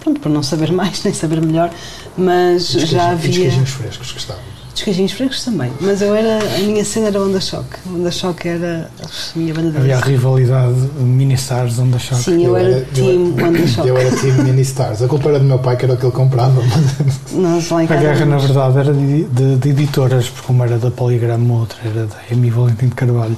Pronto, 0.00 0.20
por 0.20 0.28
não 0.28 0.42
saber 0.42 0.70
mais, 0.72 1.02
nem 1.04 1.14
saber 1.14 1.40
melhor, 1.40 1.70
mas 2.18 2.68
já 2.70 3.10
havia. 3.10 3.30
queijinhos 3.32 3.70
frescos 3.70 4.12
gostava. 4.12 4.40
Dos 4.76 4.82
queijinhos 4.84 5.12
frescos 5.12 5.42
também, 5.42 5.72
mas 5.80 6.02
eu 6.02 6.14
era. 6.14 6.38
A 6.38 6.58
minha 6.58 6.84
cena 6.84 7.06
era 7.06 7.18
Onda 7.18 7.40
Shock. 7.40 7.64
Onda 7.90 8.10
Shock 8.10 8.46
era 8.46 8.90
a 9.02 9.38
minha 9.38 9.54
banda 9.54 9.70
de 9.70 9.78
Havia 9.78 9.96
a 9.96 10.00
rivalidade 10.00 10.74
mini-stars 10.98 11.78
onde 11.78 11.96
achava 11.96 12.20
Sim, 12.20 12.44
eu 12.44 12.54
era 12.54 12.82
team 12.92 13.34
Onda 13.42 13.66
Shock. 13.66 13.88
Eu 13.88 13.96
era 13.96 14.14
Team 14.14 14.34
Mini 14.44 14.60
Stars. 14.60 15.00
A 15.02 15.08
culpa 15.08 15.30
era 15.30 15.38
do 15.38 15.46
meu 15.46 15.58
pai, 15.58 15.78
que 15.78 15.86
era 15.86 15.94
o 15.94 15.96
que 15.96 16.04
ele 16.04 16.12
comprava. 16.12 16.60
Mas 16.62 17.32
Nós 17.32 17.70
lá 17.70 17.84
em 17.84 17.86
A 17.86 17.96
guerra, 17.96 18.26
na 18.26 18.36
verdade, 18.36 18.78
era 18.78 18.92
de, 18.92 19.24
de- 19.24 19.56
de 19.56 19.68
editoras, 19.70 20.28
porque 20.28 20.52
uma 20.52 20.66
era 20.66 20.76
da 20.76 20.90
Poligrama, 20.90 21.54
outra 21.54 21.78
era 21.82 22.04
da 22.04 22.16
Amy 22.30 22.50
Valentim 22.50 22.88
de 22.88 22.94
Carvalho. 22.94 23.36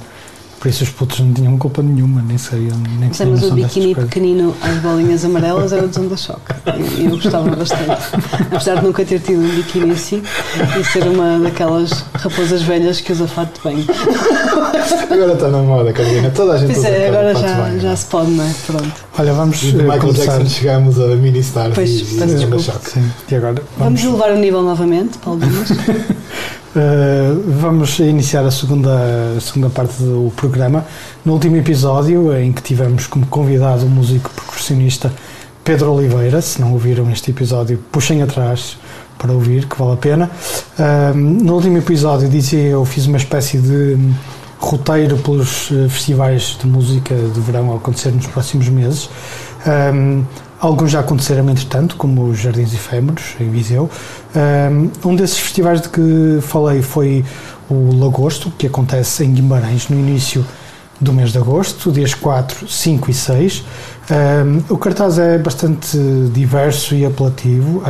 Por 0.59 0.67
isso 0.67 0.83
os 0.83 0.89
putos 0.89 1.19
não 1.21 1.33
tinham 1.33 1.57
culpa 1.57 1.81
nenhuma, 1.81 2.21
nem 2.21 2.37
sabiam, 2.37 2.77
nem 2.99 3.13
Sei, 3.13 3.25
mas 3.27 3.43
o 3.43 3.51
biquíni 3.53 3.95
pequenino 3.95 4.53
às 4.61 4.75
bolinhas 4.77 5.23
amarelas 5.23 5.71
era 5.71 5.87
do 5.87 6.01
Onda 6.01 6.17
Choque. 6.17 6.53
E 6.97 7.05
eu 7.05 7.11
gostava 7.11 7.49
bastante. 7.55 7.91
Apesar 8.51 8.75
de 8.75 8.83
nunca 8.83 9.05
ter 9.05 9.19
tido 9.21 9.41
um 9.41 9.55
biquíni 9.55 9.91
assim 9.91 10.21
e 10.79 10.83
ser 10.83 11.03
uma 11.07 11.39
daquelas 11.39 12.03
raposas 12.13 12.61
velhas 12.63 12.99
que 12.99 13.13
usa 13.13 13.25
fato 13.25 13.55
de 13.57 13.63
banho. 13.63 13.85
agora 15.09 15.33
está 15.33 15.47
na 15.47 15.59
moda, 15.59 15.93
Carolina. 15.93 16.29
Toda 16.31 16.53
a 16.53 16.57
gente 16.57 16.67
Pois 16.73 16.79
usa 16.79 16.87
é, 16.89 17.07
agora 17.07 17.33
já, 17.35 17.61
bem, 17.61 17.79
já 17.79 17.91
é? 17.91 17.95
se 17.95 18.05
pode, 18.07 18.31
não 18.31 18.43
é? 18.43 18.53
Pronto. 18.67 18.93
Olha, 19.17 19.33
vamos 19.33 19.57
De 19.59 19.69
eh, 19.69 19.83
Michael 19.83 19.99
começar. 19.99 20.25
Jackson 20.25 20.49
chegamos 20.49 20.99
a 20.99 21.07
Mini 21.15 21.39
Stars 21.39 21.73
Pois, 21.75 21.89
e, 21.89 21.93
e 22.17 22.25
desculpa. 22.25 22.59
Shock. 22.59 22.89
Sim, 22.89 23.11
e 23.31 23.35
agora 23.35 23.53
Vamos 23.77 24.01
vamos, 24.01 24.03
elevar 24.03 24.31
o 24.35 24.39
nível 24.39 24.61
novamente, 24.61 25.17
Paulo 25.19 25.39
Dimas. 25.39 25.69
eh, 26.75 27.33
vamos 27.59 27.99
iniciar 27.99 28.45
a 28.45 28.51
segunda, 28.51 29.35
a 29.37 29.41
segunda 29.41 29.69
parte 29.69 30.01
do 30.03 30.31
programa. 30.35 30.85
No 31.25 31.33
último 31.33 31.55
episódio, 31.55 32.35
em 32.37 32.51
que 32.51 32.61
tivemos 32.61 33.07
como 33.07 33.25
convidado 33.27 33.85
o 33.85 33.89
músico 33.89 34.29
percussionista 34.29 35.11
Pedro 35.63 35.93
Oliveira, 35.93 36.41
se 36.41 36.61
não 36.61 36.73
ouviram 36.73 37.09
este 37.11 37.31
episódio, 37.31 37.79
puxem 37.91 38.21
atrás 38.21 38.77
para 39.17 39.31
ouvir, 39.31 39.67
que 39.67 39.77
vale 39.77 39.93
a 39.93 39.97
pena. 39.97 40.31
Ah, 40.77 41.11
no 41.13 41.53
último 41.55 41.77
episódio, 41.77 42.29
dizia 42.29 42.59
eu, 42.59 42.85
fiz 42.85 43.05
uma 43.05 43.17
espécie 43.17 43.57
de 43.59 43.97
roteiro 44.59 45.17
pelos 45.17 45.69
eh, 45.71 45.87
festivais 45.87 46.57
de 46.59 46.67
música 46.67 47.15
de 47.15 47.39
verão 47.39 47.71
a 47.73 47.75
acontecer 47.77 48.11
nos 48.11 48.27
próximos 48.27 48.67
meses. 48.69 49.09
Alguns 50.59 50.91
já 50.91 50.99
aconteceram 50.99 51.49
entretanto, 51.49 51.95
como 51.95 52.25
os 52.25 52.39
Jardins 52.39 52.73
Efêmeros, 52.73 53.35
em 53.39 53.49
Viseu. 53.49 53.89
Um, 55.03 55.15
desses 55.15 55.39
festivais 55.39 55.81
de 55.81 55.89
que 55.89 56.39
falei 56.41 56.81
foi 56.81 57.23
o 57.69 57.95
Lagosto, 57.97 58.51
que 58.57 58.67
acontece 58.67 59.23
em 59.23 59.33
Guimarães 59.33 59.89
no 59.89 59.97
início 59.97 60.45
do 60.99 61.13
mês 61.13 61.31
de 61.31 61.37
agosto, 61.37 61.91
dias 61.91 62.13
4, 62.13 62.67
5 62.67 63.09
e 63.09 63.13
6. 63.13 63.63
Um, 64.11 64.73
o 64.73 64.77
cartaz 64.77 65.17
é 65.17 65.37
bastante 65.37 65.97
diverso 66.33 66.93
e 66.93 67.05
apelativo. 67.05 67.81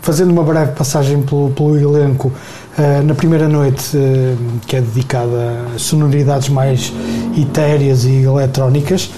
Fazendo 0.00 0.30
uma 0.30 0.42
breve 0.42 0.72
passagem 0.72 1.22
pelo, 1.22 1.50
pelo 1.50 1.78
elenco, 1.78 2.28
uh, 2.28 3.02
na 3.02 3.14
primeira 3.14 3.48
noite, 3.48 3.96
uh, 3.96 4.36
que 4.66 4.76
é 4.76 4.80
dedicada 4.80 5.66
a 5.74 5.78
sonoridades 5.78 6.48
mais 6.48 6.92
etéreas 7.36 8.04
e 8.04 8.22
eletrónicas, 8.22 9.10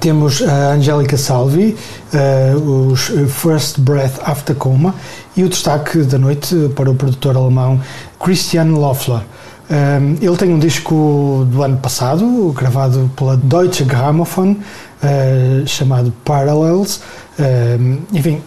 temos 0.00 0.42
a 0.42 0.72
Angélica 0.72 1.16
Salvi, 1.16 1.76
eh, 2.12 2.54
os 2.54 3.10
First 3.28 3.80
Breath 3.80 4.20
After 4.24 4.54
Coma 4.54 4.94
e 5.36 5.42
o 5.42 5.48
destaque 5.48 5.98
da 6.02 6.18
noite 6.18 6.70
para 6.76 6.90
o 6.90 6.94
produtor 6.94 7.36
alemão 7.36 7.80
Christian 8.18 8.64
Loeffler. 8.64 9.22
Um, 9.70 10.16
ele 10.20 10.36
tem 10.36 10.52
um 10.52 10.58
disco 10.58 11.46
do 11.50 11.62
ano 11.62 11.78
passado, 11.78 12.52
gravado 12.52 13.10
pela 13.16 13.36
Deutsche 13.36 13.84
Grammophon, 13.84 14.56
eh, 15.02 15.62
chamado 15.66 16.12
Parallels. 16.24 17.00
Um, 17.38 17.98
enfim, 18.12 18.42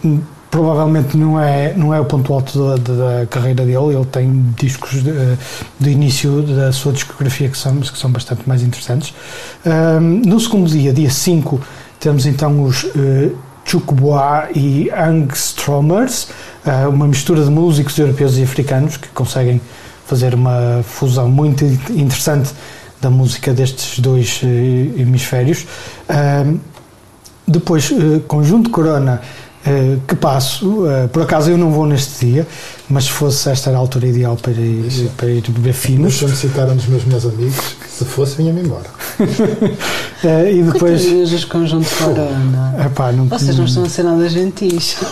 provavelmente 0.50 1.16
não 1.16 1.40
é, 1.40 1.74
não 1.74 1.92
é 1.92 2.00
o 2.00 2.04
ponto 2.04 2.32
alto 2.32 2.58
da, 2.58 2.76
da- 2.76 3.26
carreira 3.26 3.64
dele, 3.64 3.94
ele 3.94 4.04
tem 4.06 4.54
discos 4.56 5.02
de, 5.02 5.10
eh, 5.10 5.36
do 5.78 5.90
início 5.90 6.42
da 6.42 6.72
sua 6.72 6.92
discografia 6.92 7.48
que 7.48 7.58
são, 7.58 7.78
que 7.80 7.98
são 7.98 8.10
bastante 8.10 8.42
mais 8.46 8.62
interessantes. 8.62 9.12
Um, 9.64 10.00
no 10.24 10.38
segundo 10.40 10.68
dia, 10.70 10.92
dia 10.92 11.10
5, 11.10 11.60
temos 11.98 12.26
então 12.26 12.62
os 12.62 12.84
uh, 12.84 13.36
e 14.54 14.90
Angstromers, 14.90 16.28
uh, 16.64 16.88
uma 16.88 17.06
mistura 17.06 17.42
de 17.42 17.50
músicos 17.50 17.98
europeus 17.98 18.38
e 18.38 18.42
africanos 18.42 18.96
que 18.96 19.08
conseguem 19.08 19.60
fazer 20.06 20.34
uma 20.34 20.82
fusão 20.84 21.28
muito 21.28 21.64
interessante 21.90 22.52
da 23.00 23.10
música 23.10 23.52
destes 23.52 23.98
dois 23.98 24.40
eh, 24.42 25.00
hemisférios. 25.00 25.66
Um, 26.08 26.58
depois, 27.46 27.92
eh, 27.92 28.20
Conjunto 28.26 28.70
Corona, 28.70 29.20
eh, 29.66 29.98
que 30.06 30.14
passo, 30.14 30.88
eh, 30.88 31.08
por 31.08 31.22
acaso 31.22 31.50
eu 31.50 31.58
não 31.58 31.72
vou 31.72 31.86
neste 31.86 32.26
dia, 32.26 32.46
mas 32.88 33.04
se 33.04 33.10
fosse 33.10 33.50
esta 33.50 33.70
era 33.70 33.78
a 33.78 33.80
altura 33.80 34.06
ideal 34.06 34.36
para 34.36 34.52
ir, 34.52 35.10
para 35.16 35.28
ir 35.28 35.42
beber 35.50 35.72
finos. 35.72 36.12
Deixa-me 36.12 36.36
citar 36.36 36.68
um 36.68 36.76
dos 36.76 36.86
meus 36.86 37.04
melhores 37.04 37.26
amigos. 37.26 37.76
Se 37.88 38.04
fosse, 38.04 38.36
vinha-me 38.36 38.60
embora. 38.62 38.86
Eh, 40.24 40.54
e 40.54 40.62
depois. 40.62 41.02
Coitadinhos 41.02 41.30
dos 41.30 41.44
conjuntos 41.44 41.92
Corona. 41.92 42.74
Epá, 42.86 43.12
não, 43.12 43.26
Vocês 43.26 43.56
não 43.58 43.66
estão 43.66 43.84
a 43.84 43.88
ser 43.88 44.02
nada 44.02 44.26
gentis. 44.28 44.96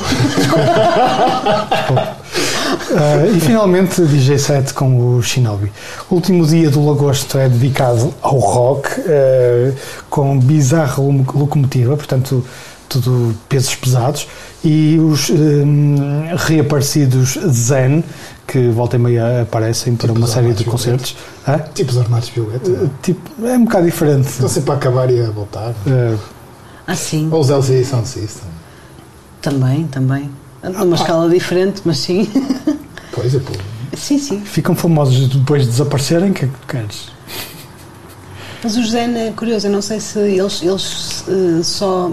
Eh, 2.90 3.36
e 3.36 3.40
finalmente 3.40 4.02
DJ 4.02 4.38
7 4.38 4.74
com 4.74 5.16
o 5.16 5.22
Shinobi. 5.22 5.72
O 6.10 6.14
último 6.16 6.46
dia 6.46 6.70
do 6.70 6.84
Lagosto 6.84 7.38
é 7.38 7.48
dedicado 7.48 8.12
ao 8.20 8.38
rock, 8.38 8.88
eh, 9.06 9.72
com 10.10 10.38
bizarra 10.38 11.02
locomotiva, 11.02 11.96
portanto, 11.96 12.44
tudo 13.00 13.34
pesos 13.48 13.74
pesados, 13.74 14.26
e 14.64 14.98
os 14.98 15.30
eh, 15.30 16.34
reaparecidos 16.36 17.38
Zen, 17.48 18.02
que 18.46 18.68
volta 18.68 18.96
e 18.96 18.98
meia 18.98 19.42
aparecem 19.42 19.96
para 19.96 20.08
Tipo 20.08 20.18
uma 20.18 20.26
série 20.26 20.52
de 20.52 20.64
concertos. 20.64 21.16
Hã? 21.46 21.58
Tipo 21.74 21.90
os 21.92 21.98
Armados 21.98 22.28
Violeta. 22.28 22.70
Eh, 22.70 22.88
tipo, 23.02 23.46
é 23.46 23.56
um 23.56 23.64
bocado 23.64 23.86
diferente. 23.86 24.28
Estão 24.28 24.48
sempre 24.48 24.70
a 24.72 24.74
acabar 24.74 25.10
e 25.10 25.20
a 25.20 25.30
voltar. 25.30 25.74
Eh, 25.86 26.16
Ah, 26.86 26.94
sim. 26.94 27.28
Ou 27.32 27.40
os 27.40 27.48
LCD 27.50 27.84
Sound 27.84 28.06
System. 28.06 28.48
Também, 29.40 29.86
também. 29.86 30.30
Numa 30.62 30.96
escala 30.96 31.28
diferente, 31.28 31.82
mas 31.84 31.98
sim. 31.98 32.28
Pois 33.12 33.34
é, 33.34 33.38
pô. 33.38 33.52
Sim, 33.96 34.18
sim. 34.18 34.40
ficam 34.40 34.74
famosos 34.74 35.28
depois 35.28 35.62
de 35.62 35.68
desaparecerem, 35.70 36.30
o 36.30 36.34
que 36.34 36.44
é 36.46 36.48
que 36.48 36.54
tu 36.54 36.66
queres? 36.66 37.08
Mas 38.62 38.76
o 38.76 38.84
Zen 38.86 39.16
é 39.16 39.30
curioso, 39.32 39.66
eu 39.66 39.70
não 39.72 39.82
sei 39.82 40.00
se 40.00 40.18
eles, 40.18 40.62
eles 40.62 41.24
eh, 41.28 41.62
só, 41.62 42.10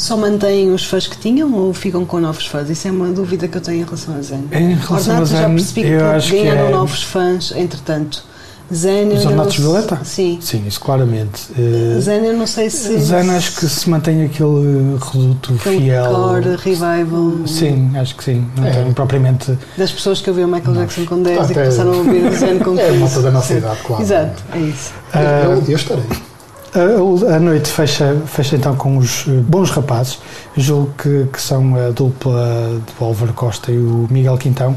só 0.00 0.16
mantêm 0.16 0.72
os 0.72 0.84
fãs 0.86 1.06
que 1.06 1.16
tinham 1.18 1.52
ou 1.54 1.72
ficam 1.74 2.04
com 2.06 2.18
novos 2.20 2.46
fãs. 2.46 2.68
Isso 2.70 2.88
é 2.88 2.90
uma 2.90 3.08
dúvida 3.08 3.46
que 3.46 3.56
eu 3.56 3.60
tenho 3.60 3.82
em 3.82 3.84
relação 3.84 4.16
a 4.16 4.20
Zen. 4.22 4.44
Em 4.52 4.74
relação 4.74 5.14
Ornato 5.14 5.22
a 5.34 5.36
já 5.36 5.46
Zen, 5.46 5.54
percebi 5.56 5.80
eu 5.88 5.98
que 5.98 6.04
acho 6.04 6.30
que 6.30 6.42
ganharam 6.42 6.68
é- 6.68 6.70
novos 6.70 7.02
fãs, 7.02 7.52
entretanto. 7.56 8.30
Zen, 8.72 9.08
Os 9.08 9.26
Ornatos 9.26 9.56
Violeta? 9.56 9.98
Sim. 10.04 10.38
Sim, 10.40 10.62
isso 10.64 10.80
claramente. 10.80 11.48
Eh, 11.58 11.98
Zen, 12.00 12.24
eu 12.24 12.36
não 12.36 12.46
sei 12.46 12.70
se. 12.70 12.96
Zen 13.00 13.28
acho 13.30 13.56
que 13.56 13.66
se 13.68 13.90
mantém 13.90 14.24
aquele 14.24 14.96
reduto 15.12 15.54
Aquele 15.54 15.78
fiel. 15.80 16.04
core, 16.04 16.56
revival. 16.56 17.32
Sim, 17.48 17.90
acho 17.98 18.14
que 18.14 18.22
sim. 18.22 18.46
Não 18.56 18.64
É. 18.64 18.70
tem 18.70 18.92
propriamente. 18.92 19.58
Das 19.76 19.90
pessoas 19.90 20.20
que 20.20 20.30
ouviam 20.30 20.46
Michael 20.48 20.76
Jackson 20.76 21.04
com 21.04 21.20
10 21.20 21.50
e 21.50 21.52
que 21.52 21.58
Até- 21.58 21.64
passaram 21.68 21.92
a 21.94 21.96
ouvir 21.96 22.24
o 22.24 22.32
Zen 22.32 22.58
com 22.60 22.76
15. 22.76 22.80
É 22.80 22.88
a 22.90 22.94
malta 22.94 23.22
da 23.22 23.30
nossa 23.32 23.54
idade, 23.54 23.80
claro. 23.84 24.02
Exato, 24.04 24.42
é 24.54 24.58
isso. 24.60 24.92
Ah, 25.12 25.20
Eu, 25.46 25.64
eu 25.68 25.76
estarei. 25.76 26.04
A, 26.72 27.34
a 27.34 27.40
noite 27.40 27.68
fecha, 27.68 28.16
fecha 28.26 28.54
então 28.56 28.76
com 28.76 28.96
os 28.96 29.24
eh, 29.26 29.32
bons 29.40 29.70
rapazes, 29.70 30.20
julgo 30.56 30.92
que, 30.96 31.26
que 31.32 31.40
são 31.42 31.74
a 31.74 31.90
dupla 31.90 32.80
do 32.98 33.04
Álvaro 33.04 33.32
Costa 33.32 33.72
e 33.72 33.76
o 33.78 34.06
Miguel 34.08 34.38
Quintão, 34.38 34.76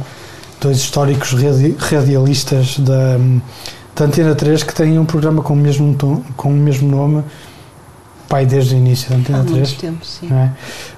dois 0.60 0.78
históricos 0.78 1.34
radi- 1.34 1.76
radialistas 1.78 2.80
da, 2.80 3.18
da 3.96 4.06
Antena 4.06 4.34
3 4.34 4.64
que 4.64 4.74
têm 4.74 4.98
um 4.98 5.06
programa 5.06 5.44
com 5.44 5.54
o 5.54 5.56
mesmo, 5.56 5.94
tom- 5.94 6.24
com 6.36 6.50
o 6.50 6.54
mesmo 6.54 6.90
nome, 6.90 7.24
pai 8.28 8.48
desde 8.48 8.74
o 8.74 8.78
início 8.80 9.10
da 9.10 9.16
Há 9.16 9.20
Antena 9.20 9.44
3. 9.44 9.58
muito 9.58 9.76
tempo, 9.80 10.04
sim. 10.04 10.30
é? 10.34 10.50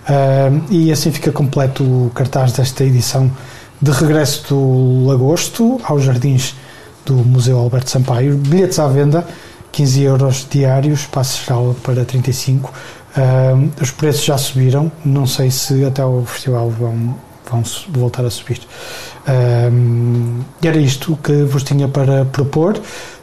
Ah, 0.07 0.49
e 0.69 0.93
assim 0.93 1.11
fica 1.11 1.29
completo 1.29 1.83
o 1.83 2.09
cartaz 2.15 2.53
desta 2.53 2.85
edição 2.85 3.29
de 3.81 3.91
regresso 3.91 4.45
do 4.47 5.07
Lagosto 5.07 5.77
aos 5.83 6.03
jardins 6.03 6.55
do 7.05 7.15
Museu 7.15 7.57
Alberto 7.59 7.89
Sampaio. 7.91 8.37
Bilhetes 8.37 8.79
à 8.79 8.87
venda, 8.87 9.27
15 9.75 10.01
euros 10.03 10.47
diários, 10.49 11.05
passe 11.05 11.43
geral 11.45 11.75
para 11.83 12.05
35. 12.05 12.71
Ah, 13.17 13.53
os 13.81 13.91
preços 13.91 14.23
já 14.23 14.37
subiram, 14.37 14.89
não 15.03 15.27
sei 15.27 15.51
se 15.51 15.83
até 15.83 16.01
ao 16.01 16.23
festival 16.25 16.69
vão, 16.69 17.15
vão 17.51 17.61
voltar 17.89 18.23
a 18.25 18.29
subir. 18.29 18.61
E 20.61 20.67
era 20.67 20.77
isto 20.77 21.17
que 21.21 21.43
vos 21.43 21.63
tinha 21.63 21.87
para 21.87 22.23
propor. 22.25 22.79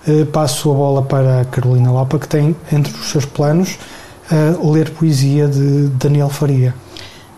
Ah, 0.06 0.26
passo 0.30 0.70
a 0.70 0.74
bola 0.74 1.02
para 1.02 1.40
a 1.40 1.44
Carolina 1.46 1.90
Lapa, 1.90 2.18
que 2.18 2.28
tem 2.28 2.54
entre 2.70 2.92
os 2.92 3.06
seus 3.10 3.24
planos 3.24 3.78
ah, 4.30 4.54
ler 4.62 4.90
poesia 4.90 5.48
de 5.48 5.88
Daniel 5.98 6.28
Faria. 6.28 6.74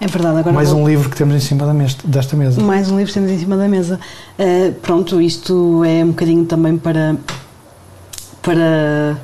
É 0.01 0.07
verdade, 0.09 0.39
agora 0.39 0.53
Mais 0.55 0.71
vou- 0.71 0.81
um 0.83 0.89
livro 0.89 1.09
que 1.09 1.17
temos 1.17 1.35
em 1.37 1.41
cima 1.41 1.65
da 1.65 1.73
mes- 1.73 1.97
desta 2.05 2.37
mesa. 2.37 2.61
Mais 2.61 2.91
um 2.91 2.97
livro 2.99 3.13
que 3.13 3.15
temos 3.15 3.31
em 3.31 3.39
cima 3.39 3.57
da 3.57 3.69
mesa. 3.69 3.99
Uh, 4.39 4.73
pronto, 4.83 5.21
isto 5.23 5.83
é 5.85 6.05
um 6.05 6.09
bocadinho 6.09 6.45
também 6.45 6.77
para, 6.77 7.17
para 8.45 9.17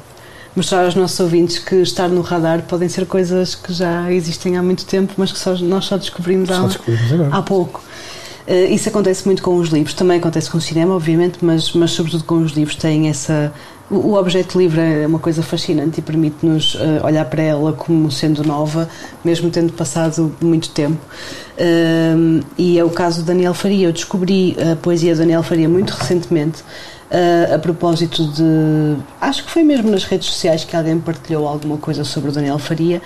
mostrar 0.56 0.84
aos 0.84 0.94
nossos 0.94 1.20
ouvintes 1.20 1.58
que 1.58 1.76
estar 1.76 2.08
no 2.08 2.22
radar 2.22 2.62
podem 2.62 2.88
ser 2.88 3.06
coisas 3.06 3.54
que 3.54 3.72
já 3.72 4.10
existem 4.12 4.56
há 4.56 4.62
muito 4.62 4.84
tempo, 4.84 5.12
mas 5.16 5.30
que 5.30 5.38
só- 5.38 5.54
nós 5.56 5.84
só 5.84 5.96
descobrimos, 5.96 6.48
Só 6.48 6.54
há, 6.64 6.66
descobrimos 6.66 7.32
há 7.32 7.42
pouco. 7.42 7.82
Uh, 8.48 8.72
isso 8.72 8.88
acontece 8.88 9.24
muito 9.26 9.42
com 9.42 9.54
os 9.56 9.68
livros, 9.68 9.94
também 9.94 10.18
acontece 10.18 10.50
com 10.50 10.58
o 10.58 10.60
cinema, 10.60 10.94
obviamente, 10.96 11.38
mas, 11.42 11.72
mas 11.72 11.92
sobretudo 11.92 12.24
com 12.24 12.42
os 12.42 12.52
livros 12.52 12.74
têm 12.74 13.08
essa. 13.08 13.52
O 13.88 14.14
objeto 14.14 14.56
livre 14.56 14.80
é 14.80 15.04
uma 15.06 15.18
coisa 15.18 15.42
fascinante 15.42 15.98
e 15.98 16.02
permite-nos 16.02 16.74
uh, 16.76 17.04
olhar 17.04 17.24
para 17.24 17.42
ela 17.42 17.72
como 17.72 18.08
sendo 18.10 18.44
nova, 18.44 18.88
mesmo 19.24 19.50
tendo 19.50 19.72
passado 19.72 20.34
muito 20.40 20.70
tempo. 20.70 20.98
Um, 21.58 22.40
e 22.56 22.78
é 22.78 22.84
o 22.84 22.90
caso 22.90 23.20
de 23.20 23.26
Daniel 23.26 23.52
Faria. 23.52 23.88
Eu 23.88 23.92
descobri 23.92 24.56
a 24.72 24.76
poesia 24.76 25.12
de 25.12 25.18
Daniel 25.18 25.42
Faria 25.42 25.68
muito 25.68 25.90
recentemente, 25.90 26.62
uh, 27.10 27.54
a 27.54 27.58
propósito 27.58 28.26
de. 28.28 28.96
Acho 29.20 29.44
que 29.44 29.50
foi 29.50 29.62
mesmo 29.62 29.90
nas 29.90 30.04
redes 30.04 30.28
sociais 30.28 30.64
que 30.64 30.76
alguém 30.76 30.98
partilhou 30.98 31.46
alguma 31.46 31.76
coisa 31.76 32.04
sobre 32.04 32.30
o 32.30 32.32
Daniel 32.32 32.58
Faria 32.58 33.02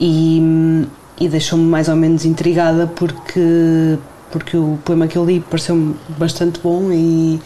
e, 0.00 0.86
e 1.20 1.28
deixou-me 1.28 1.64
mais 1.64 1.88
ou 1.88 1.96
menos 1.96 2.24
intrigada 2.24 2.86
porque, 2.86 3.98
porque 4.30 4.56
o 4.56 4.78
poema 4.84 5.06
que 5.06 5.16
eu 5.16 5.24
li 5.24 5.40
pareceu-me 5.40 5.94
bastante 6.18 6.60
bom 6.60 6.92
e, 6.92 7.40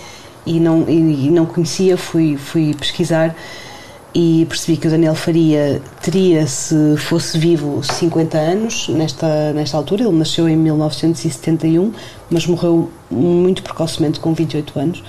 e, 0.46 0.58
não, 0.58 0.84
e, 0.88 1.26
e 1.26 1.30
não 1.30 1.46
conhecia, 1.46 1.96
fui, 1.96 2.36
fui 2.36 2.74
pesquisar 2.74 3.34
e 4.14 4.44
percebi 4.46 4.76
que 4.76 4.86
o 4.86 4.90
Daniel 4.90 5.14
Faria 5.14 5.80
teria, 6.02 6.46
se 6.46 6.96
fosse 6.98 7.38
vivo, 7.38 7.82
50 7.82 8.36
anos 8.36 8.88
nesta, 8.88 9.52
nesta 9.54 9.76
altura. 9.76 10.02
Ele 10.02 10.12
nasceu 10.18 10.46
em 10.48 10.56
1971, 10.56 11.92
mas 12.30 12.46
morreu 12.46 12.90
muito 13.10 13.62
precocemente, 13.62 14.20
com 14.20 14.34
28 14.34 14.78
anos. 14.78 15.02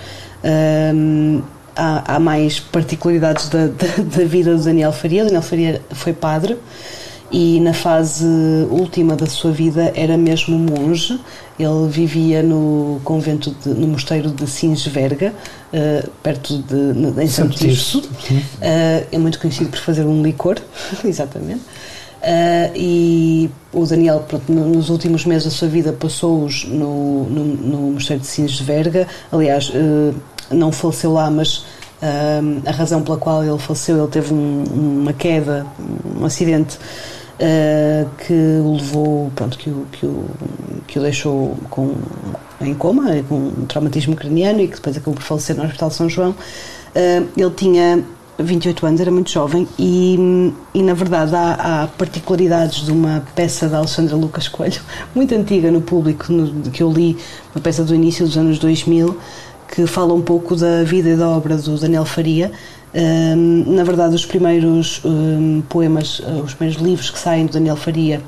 Ahm, 0.44 1.42
há, 1.76 2.16
há 2.16 2.20
mais 2.20 2.60
particularidades 2.60 3.50
da, 3.50 3.68
da, 3.68 4.04
da 4.18 4.26
vida 4.26 4.56
do 4.56 4.64
Daniel 4.64 4.92
Faria. 4.92 5.22
O 5.24 5.26
Daniel 5.26 5.42
Faria 5.42 5.82
foi 5.92 6.14
padre 6.14 6.58
e 7.32 7.60
na 7.62 7.74
fase 7.74 8.26
última 8.70 9.16
da 9.16 9.26
sua 9.26 9.52
vida 9.52 9.92
era 9.96 10.18
mesmo 10.18 10.58
monge. 10.58 11.20
Ele 11.58 11.88
vivia 11.90 12.44
no 12.44 13.00
convento, 13.04 13.56
de, 13.64 13.70
no 13.70 13.88
mosteiro 13.88 14.30
de 14.32 14.46
Sinsverga, 14.48 15.34
eh, 15.72 16.04
perto 16.22 16.58
de, 16.58 17.22
em 17.22 17.28
Santo 17.28 17.56
Tirso. 17.58 18.02
Eh, 18.62 19.06
é 19.12 19.18
muito 19.18 19.40
conhecido 19.40 19.70
por 19.70 19.80
fazer 19.80 20.04
um 20.04 20.22
licor, 20.24 20.58
exatamente. 21.06 21.62
Eh, 22.24 22.72
e 22.76 23.50
o 23.72 23.86
Daniel, 23.86 24.26
pronto, 24.28 24.52
no- 24.52 24.68
nos 24.68 24.90
últimos 24.90 25.26
meses 25.26 25.46
da 25.46 25.52
sua 25.52 25.68
vida, 25.68 25.94
passou-os 25.94 26.66
no, 26.66 27.26
no, 27.26 27.44
no 27.46 27.78
mosteiro 27.92 28.22
de 28.22 28.28
Sinsverga. 28.28 29.08
Aliás, 29.32 29.72
não 30.54 30.72
faleceu 30.72 31.14
lá, 31.14 31.30
mas 31.30 31.66
a 32.66 32.72
razão 32.72 33.02
pela 33.02 33.16
qual 33.18 33.44
ele 33.46 33.58
faleceu, 33.58 33.98
ele 33.98 34.08
teve 34.08 34.34
um- 34.34 34.64
uma 35.02 35.14
queda, 35.14 35.66
um 36.20 36.26
acidente 36.26 36.78
uh, 37.40 38.10
que 38.26 38.34
o 38.34 38.74
levou, 38.76 39.32
pronto, 39.36 39.58
que 39.58 39.70
o, 39.70 39.86
que 39.92 40.06
o, 40.06 40.26
que 40.86 41.00
o 41.00 41.02
deixou 41.02 41.56
com, 41.70 41.94
em 42.62 42.74
coma, 42.74 43.06
com 43.30 43.36
um 43.36 43.66
traumatismo 43.68 44.16
craniano 44.16 44.60
e 44.62 44.68
que 44.68 44.76
depois 44.76 44.98
acabou 44.98 45.14
por 45.14 45.24
falecer 45.24 45.56
no 45.56 45.64
Hospital 45.64 45.92
São 45.92 46.10
João. 46.10 46.32
Uh, 46.32 47.28
ele 47.38 47.52
tinha 47.56 48.04
28 48.38 48.86
anos, 48.86 49.00
era 49.02 49.12
muito 49.12 49.32
jovem 49.32 49.68
e, 49.80 50.52
e 50.74 50.84
na 50.84 50.94
verdade 50.94 51.34
há, 51.36 51.84
há 51.84 51.88
particularidades 51.88 52.84
de 52.86 52.92
uma 52.92 53.24
peça 53.36 53.68
de 53.70 53.76
Alexandra 53.76 54.16
Lucas 54.16 54.48
Coelho, 54.50 54.82
muito 55.16 55.34
antiga 55.34 55.72
no 55.72 55.82
público, 55.82 56.32
no- 56.34 56.70
que 56.70 56.84
eu 56.84 56.92
li, 56.92 57.18
uma 57.56 57.62
peça 57.62 57.84
do 57.84 57.96
início 57.96 58.26
dos 58.26 58.38
anos 58.38 58.60
2000, 58.60 59.18
que 59.68 59.86
fala 59.88 60.14
um 60.14 60.22
pouco 60.22 60.56
da 60.56 60.84
vida 60.84 61.10
e 61.10 61.16
da 61.16 61.30
obra 61.30 61.58
do 61.58 61.78
Daniel 61.78 62.06
Faria. 62.06 62.52
Na 63.36 63.84
verdade, 63.84 64.14
os 64.16 64.26
primeiros 64.26 65.02
poemas, 65.68 66.20
uh, 66.20 66.44
os 66.44 66.54
primeiros 66.54 66.82
livros 66.82 67.10
que 67.10 67.18
saem 67.18 67.48
do 67.48 67.54
Daniel 67.54 67.76
Faria 67.76 68.22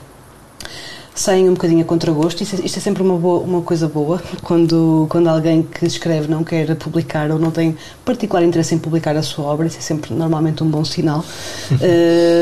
saem 1.15 1.49
um 1.49 1.53
bocadinho 1.53 1.81
a 1.81 1.85
contragosto. 1.85 2.43
Isto, 2.43 2.57
é- 2.61 2.65
isto 2.65 2.77
é 2.77 2.81
sempre 2.81 3.01
uma, 3.01 3.17
boa- 3.17 3.39
uma 3.39 3.61
coisa 3.61 3.87
boa 3.87 4.21
quando, 4.43 5.07
quando 5.09 5.27
alguém 5.29 5.63
que 5.63 5.85
escreve 5.85 6.27
não 6.29 6.43
quer 6.43 6.75
publicar 6.75 7.31
ou 7.31 7.39
não 7.39 7.49
tem 7.51 7.75
particular 8.03 8.43
interesse 8.43 8.75
em 8.75 8.77
publicar 8.77 9.15
a 9.15 9.23
sua 9.23 9.45
obra. 9.45 9.65
Isso 9.67 9.77
é 9.77 9.81
sempre 9.81 10.13
normalmente 10.13 10.63
um 10.63 10.67
bom 10.69 10.83
sinal. 10.85 11.23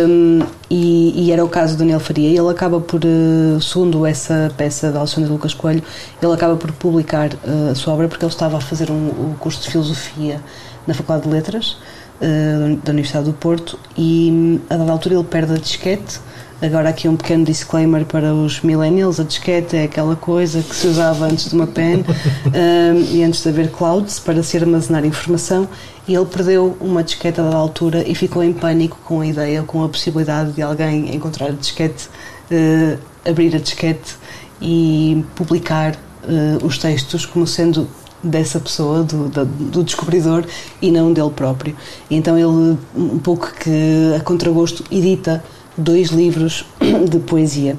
Um, 0.06 0.42
e, 0.70 1.26
e 1.28 1.32
era 1.32 1.44
o 1.44 1.50
caso 1.50 1.76
do 1.76 1.80
Daniel 1.80 2.00
Faria. 2.00 2.30
Ele 2.30 2.50
acaba 2.50 2.80
por, 2.80 3.02
uh, 3.06 3.62
segundo 3.62 4.06
essa 4.06 4.52
peça 4.58 4.92
de 4.92 4.98
Alexandre 4.98 5.30
Lucas 5.32 5.54
Coelho, 5.54 5.84
ele 6.22 6.34
acaba 6.34 6.56
por 6.56 6.72
publicar 6.72 7.32
uh, 7.34 7.72
a 7.72 7.76
sua 7.76 7.94
obra 7.94 8.08
porque 8.08 8.26
ele 8.26 8.32
estava 8.32 8.58
a 8.58 8.62
fazer 8.62 8.90
um, 8.90 9.08
o 9.10 9.36
curso 9.40 9.62
de 9.62 9.70
filosofia 9.70 10.42
na 10.88 10.94
Faculdade 10.94 11.28
de 11.28 11.34
Letras 11.34 11.78
uh, 12.22 12.76
da 12.84 12.92
Universidade 12.92 13.26
do 13.26 13.34
Porto 13.34 13.78
e 13.98 14.60
a 14.70 14.76
dada 14.78 14.92
altura 14.92 15.16
ele 15.16 15.24
perde 15.24 15.54
a 15.54 15.58
disquete. 15.58 16.20
Agora 16.62 16.90
aqui 16.90 17.10
um 17.10 17.18
pequeno 17.18 17.44
disclaimer 17.44 18.06
para 18.06 18.34
os 18.34 18.62
millennials, 18.62 19.20
a 19.20 19.24
disquete 19.24 19.76
é 19.76 19.84
aquela 19.84 20.16
coisa 20.16 20.62
que 20.62 20.74
se 20.74 20.88
usava 20.88 21.26
antes 21.26 21.50
de 21.50 21.56
uma 21.56 21.68
pen 21.68 22.06
um, 22.48 23.02
e 23.12 23.22
antes 23.22 23.44
de 23.44 23.50
haver 23.50 23.70
clouds 23.70 24.18
para 24.20 24.42
se 24.42 24.56
armazenar 24.58 25.06
informação 25.06 25.68
e 26.08 26.16
ele 26.16 26.26
perdeu 26.26 26.78
uma 26.80 27.04
disquete 27.04 27.42
a 27.42 27.44
dada 27.44 27.56
altura 27.58 28.08
e 28.08 28.16
ficou 28.16 28.42
em 28.44 28.54
pânico 28.54 28.98
com 29.04 29.20
a 29.20 29.28
ideia, 29.28 29.62
com 29.64 29.84
a 29.84 29.90
possibilidade 29.90 30.54
de 30.54 30.62
alguém 30.62 31.14
encontrar 31.14 31.48
a 31.48 31.52
disquete, 31.52 32.08
uh, 32.50 32.98
abrir 33.30 33.54
a 33.56 33.60
disquete 33.60 34.16
e 34.62 35.24
publicar 35.36 35.94
uh, 36.24 36.66
os 36.66 36.78
textos 36.78 37.26
como 37.26 37.46
sendo 37.46 37.90
dessa 38.24 38.58
pessoa, 38.58 39.04
do, 39.04 39.28
da- 39.28 39.44
do 39.44 39.84
descobridor 39.84 40.46
e 40.82 40.90
não 40.92 41.12
dele 41.12 41.30
próprio. 41.30 41.76
Então 42.10 42.38
ele, 42.38 42.78
um 42.96 43.20
pouco 43.20 43.54
que 43.54 44.14
a 44.16 44.22
contragosto, 44.22 44.82
edita 44.90 45.44
dois 45.78 46.10
livros 46.10 46.66
de 47.10 47.20
poesia. 47.20 47.78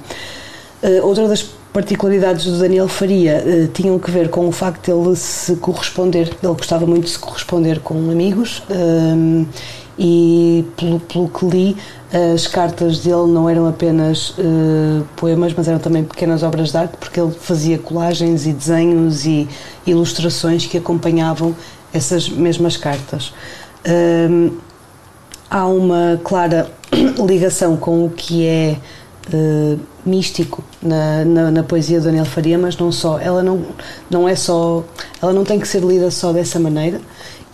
Eh, 0.84 1.00
outra 1.02 1.26
das 1.26 1.42
particularidades 1.72 2.44
do 2.44 2.58
Daniel 2.58 2.86
Faria 2.88 3.42
eh, 3.44 3.68
tinham 3.72 3.98
que 3.98 4.10
ver 4.10 4.28
com 4.28 4.46
o 4.46 4.52
facto 4.52 4.84
de 4.84 4.92
ele 4.92 5.16
se 5.16 5.56
corresponder, 5.56 6.28
ele 6.42 6.52
gostava 6.52 6.86
muito 6.86 7.04
de 7.04 7.10
se 7.10 7.18
corresponder 7.18 7.80
com 7.80 7.94
amigos 8.10 8.62
ehm, 8.68 9.46
e 9.98 10.62
pelo, 10.76 11.00
pelo 11.00 11.28
que 11.28 11.46
li 11.46 11.76
as 12.34 12.46
cartas 12.46 12.98
dele 13.00 13.26
não 13.28 13.48
eram 13.48 13.66
apenas 13.66 14.34
eh, 14.38 15.02
poemas, 15.16 15.54
mas 15.56 15.66
eram 15.66 15.78
também 15.78 16.04
pequenas 16.04 16.42
obras 16.42 16.70
de 16.70 16.76
arte, 16.76 16.98
porque 16.98 17.18
ele 17.18 17.32
fazia 17.32 17.78
colagens 17.78 18.46
e 18.46 18.52
desenhos 18.52 19.24
e 19.24 19.48
ilustrações 19.86 20.66
que 20.66 20.76
acompanhavam 20.76 21.56
essas 21.92 22.28
mesmas 22.28 22.76
cartas. 22.76 23.32
Há 25.50 25.66
uma 25.66 26.20
clara 26.24 26.68
ligação 27.26 27.76
com 27.76 28.04
o 28.06 28.10
que 28.10 28.46
é 28.46 28.76
eh, 29.32 29.76
místico 30.04 30.62
na, 30.82 31.24
na, 31.24 31.50
na 31.50 31.62
poesia 31.62 31.98
de 31.98 32.04
Daniel 32.06 32.24
Faria, 32.24 32.58
mas 32.58 32.76
não 32.76 32.90
só. 32.92 33.18
Ela 33.18 33.42
não, 33.42 33.62
não 34.10 34.28
é 34.28 34.34
só. 34.34 34.84
Ela 35.22 35.32
não 35.32 35.44
tem 35.44 35.58
que 35.58 35.66
ser 35.68 35.82
lida 35.82 36.10
só 36.10 36.32
dessa 36.32 36.58
maneira. 36.58 37.00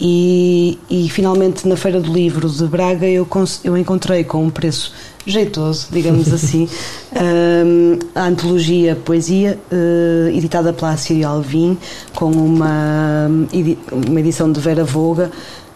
E, 0.03 0.79
e 0.89 1.11
finalmente 1.11 1.69
na 1.69 1.77
Feira 1.77 2.01
do 2.01 2.11
Livro 2.11 2.49
de 2.49 2.65
Braga 2.67 3.07
eu, 3.07 3.29
eu 3.63 3.77
encontrei 3.77 4.25
com 4.25 4.43
um 4.43 4.49
preço 4.49 4.95
jeitoso, 5.27 5.89
digamos 5.93 6.33
assim, 6.33 6.67
hum, 7.15 7.99
a 8.17 8.25
antologia 8.25 8.97
Poesia, 8.97 9.59
eh, 9.71 10.33
editada 10.35 10.73
pela 10.73 10.93
Assírio 10.93 11.29
Alvim, 11.29 11.77
com 12.15 12.31
uma, 12.31 13.29
edi- 13.53 13.77
uma 13.93 14.19
edição 14.21 14.51
de 14.51 14.59
Vera 14.59 14.85
Voga, 14.85 15.31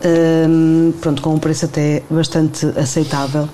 hum, 0.07 0.93
pronto, 1.01 1.23
com 1.23 1.35
um 1.35 1.39
preço 1.39 1.65
até 1.65 2.03
bastante 2.11 2.67
aceitável. 2.77 3.49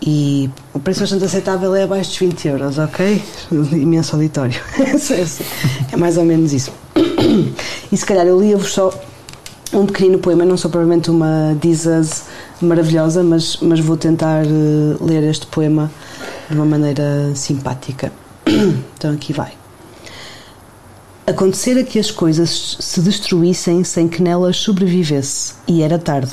E 0.00 0.50
o 0.74 0.78
preço 0.78 1.00
bastante 1.00 1.24
aceitável 1.24 1.74
é 1.74 1.84
abaixo 1.84 2.10
dos 2.10 2.18
20 2.18 2.48
euros, 2.48 2.78
ok? 2.78 3.22
Imenso 3.72 4.14
auditório. 4.14 4.60
é 5.92 5.96
mais 5.96 6.16
ou 6.16 6.24
menos 6.24 6.52
isso. 6.52 6.72
E 7.90 7.96
se 7.96 8.04
calhar 8.04 8.26
eu 8.26 8.38
lia-vos 8.38 8.72
só 8.72 8.92
um 9.72 9.86
pequenino 9.86 10.18
poema, 10.18 10.44
não 10.44 10.56
sou 10.56 10.70
provavelmente 10.70 11.10
uma 11.10 11.56
dizas 11.60 12.24
maravilhosa, 12.60 13.22
mas, 13.22 13.58
mas 13.60 13.80
vou 13.80 13.96
tentar 13.96 14.44
eh, 14.44 14.96
ler 15.00 15.22
este 15.24 15.46
poema 15.46 15.90
de 16.48 16.56
uma 16.56 16.64
maneira 16.66 17.34
simpática. 17.34 18.12
Então 18.96 19.12
aqui 19.12 19.32
vai. 19.32 19.52
Acontecera 21.28 21.82
que 21.82 21.98
as 21.98 22.08
coisas 22.08 22.76
se 22.78 23.00
destruíssem 23.00 23.82
sem 23.82 24.06
que 24.06 24.22
nelas 24.22 24.58
sobrevivesse, 24.58 25.54
e 25.66 25.82
era 25.82 25.98
tarde. 25.98 26.32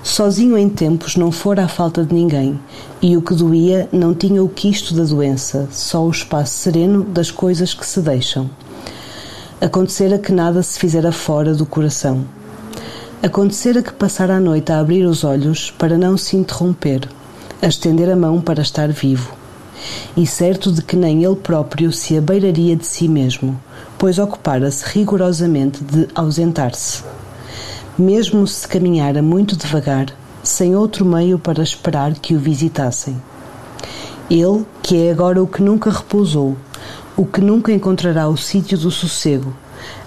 Sozinho 0.00 0.56
em 0.56 0.68
tempos 0.68 1.16
não 1.16 1.32
fora 1.32 1.64
a 1.64 1.68
falta 1.68 2.04
de 2.04 2.14
ninguém, 2.14 2.56
e 3.02 3.16
o 3.16 3.20
que 3.20 3.34
doía 3.34 3.88
não 3.90 4.14
tinha 4.14 4.44
o 4.44 4.48
quisto 4.48 4.94
da 4.94 5.02
doença, 5.02 5.68
só 5.72 6.04
o 6.04 6.10
espaço 6.10 6.56
sereno 6.56 7.02
das 7.02 7.32
coisas 7.32 7.74
que 7.74 7.84
se 7.84 8.00
deixam. 8.00 8.48
Acontecera 9.60 10.20
que 10.20 10.30
nada 10.30 10.62
se 10.62 10.78
fizera 10.78 11.10
fora 11.10 11.52
do 11.52 11.66
coração. 11.66 12.24
Acontecera 13.20 13.82
que 13.82 13.92
passara 13.92 14.36
a 14.36 14.40
noite 14.40 14.70
a 14.70 14.78
abrir 14.78 15.04
os 15.04 15.24
olhos 15.24 15.72
para 15.72 15.98
não 15.98 16.16
se 16.16 16.36
interromper, 16.36 17.08
a 17.60 17.66
estender 17.66 18.08
a 18.08 18.14
mão 18.14 18.40
para 18.40 18.62
estar 18.62 18.88
vivo. 18.92 19.34
E 20.16 20.26
certo 20.26 20.70
de 20.70 20.80
que 20.80 20.94
nem 20.94 21.24
ele 21.24 21.36
próprio 21.36 21.92
se 21.92 22.16
abeiraria 22.16 22.76
de 22.76 22.86
si 22.86 23.08
mesmo, 23.08 23.60
pois 23.98 24.18
ocupara-se 24.18 24.84
rigorosamente 24.86 25.82
de 25.82 26.08
ausentar-se. 26.14 27.02
Mesmo 27.98 28.46
se 28.46 28.68
caminhara 28.68 29.22
muito 29.22 29.56
devagar, 29.56 30.06
sem 30.42 30.76
outro 30.76 31.04
meio 31.04 31.38
para 31.38 31.62
esperar 31.62 32.14
que 32.14 32.34
o 32.34 32.38
visitassem. 32.38 33.20
Ele, 34.30 34.64
que 34.82 35.06
é 35.06 35.10
agora 35.10 35.42
o 35.42 35.46
que 35.46 35.62
nunca 35.62 35.90
repousou, 35.90 36.56
o 37.16 37.24
que 37.24 37.40
nunca 37.40 37.72
encontrará 37.72 38.28
o 38.28 38.36
sítio 38.36 38.76
do 38.76 38.90
sossego, 38.90 39.56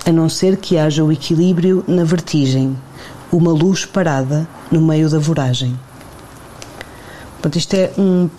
a 0.05 0.11
não 0.11 0.29
ser 0.29 0.57
que 0.57 0.77
haja 0.77 1.03
o 1.03 1.11
equilíbrio 1.11 1.83
na 1.87 2.03
vertigem, 2.03 2.77
uma 3.31 3.51
luz 3.51 3.85
parada 3.85 4.47
no 4.71 4.81
meio 4.81 5.09
da 5.09 5.19
voragem. 5.19 5.79
Portanto, 7.33 7.55
isto 7.55 7.73
é 7.73 7.91
um, 7.97 8.29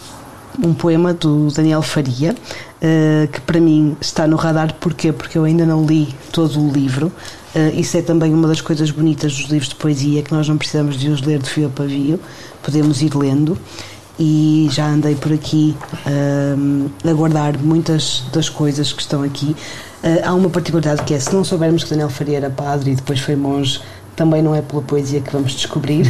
um 0.59 0.75
poema 0.75 1.15
do 1.15 1.49
Daniel 1.49 1.83
Faria, 1.83 2.35
eh, 2.81 3.29
que 3.31 3.41
para 3.41 3.61
mim 3.61 3.97
está 4.01 4.27
no 4.27 4.37
radar, 4.37 4.75
porquê? 4.75 5.13
Porque 5.13 5.39
eu 5.39 5.45
ainda 5.45 5.65
não 5.65 5.85
li 5.85 6.15
todo 6.33 6.61
o 6.61 6.71
livro. 6.73 7.13
Eh, 7.55 7.73
isso 7.77 7.97
é 7.97 8.03
também 8.03 8.33
uma 8.33 8.49
das 8.49 8.61
coisas 8.61 8.91
bonitas 8.91 9.33
dos 9.35 9.51
livros 9.51 9.69
de 9.69 9.75
poesia, 9.75 10.23
que 10.23 10.33
nós 10.33 10.49
não 10.49 10.57
precisamos 10.57 10.97
de 10.97 11.09
os 11.09 11.23
ler 11.23 11.39
de 11.39 11.49
fio 11.49 11.67
a 11.67 11.71
pavio, 11.71 12.21
podemos 12.63 13.03
ir 13.03 13.15
lendo. 13.15 13.59
E 14.19 14.69
já 14.71 14.87
andei 14.87 15.15
por 15.15 15.33
aqui 15.33 15.75
ehm, 16.07 16.89
a 17.09 17.13
guardar 17.15 17.57
muitas 17.57 18.23
das 18.31 18.51
coisas 18.51 18.93
que 18.93 19.01
estão 19.01 19.23
aqui. 19.23 19.57
Eh, 20.03 20.23
há 20.25 20.35
uma 20.35 20.51
particularidade 20.51 21.03
que 21.05 21.15
é: 21.15 21.19
se 21.19 21.33
não 21.35 21.43
soubermos 21.45 21.85
que 21.85 21.91
Daniel 21.91 22.11
Faria 22.11 22.37
era 22.37 22.51
padre 22.51 22.93
e 22.93 22.95
depois 22.95 23.21
foi 23.21 23.37
monge, 23.37 23.81
também 24.21 24.43
não 24.43 24.55
é 24.55 24.61
pela 24.61 24.83
poesia 24.83 25.23
que 25.23 25.33
vamos 25.33 25.53
descobrir. 25.53 26.07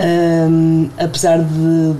Hum, 0.00 0.88
apesar 0.98 1.38
de, 1.38 1.94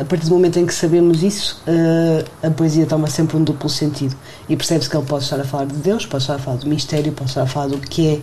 a 0.00 0.04
partir 0.04 0.26
do 0.26 0.34
momento 0.34 0.58
em 0.58 0.66
que 0.66 0.74
sabemos 0.74 1.22
isso, 1.22 1.62
uh, 1.68 2.46
a 2.46 2.50
poesia 2.50 2.84
toma 2.86 3.06
sempre 3.06 3.36
um 3.36 3.44
duplo 3.44 3.70
sentido 3.70 4.16
e 4.48 4.56
percebe-se 4.56 4.90
que 4.90 4.96
ele 4.96 5.06
pode 5.06 5.22
estar 5.22 5.38
a 5.38 5.44
falar 5.44 5.66
de 5.66 5.76
Deus, 5.76 6.04
pode 6.04 6.24
estar 6.24 6.34
a 6.34 6.38
falar 6.40 6.56
do 6.56 6.66
mistério, 6.66 7.12
pode 7.12 7.30
estar 7.30 7.42
a 7.42 7.46
falar 7.46 7.68
do 7.68 7.78
que 7.78 8.20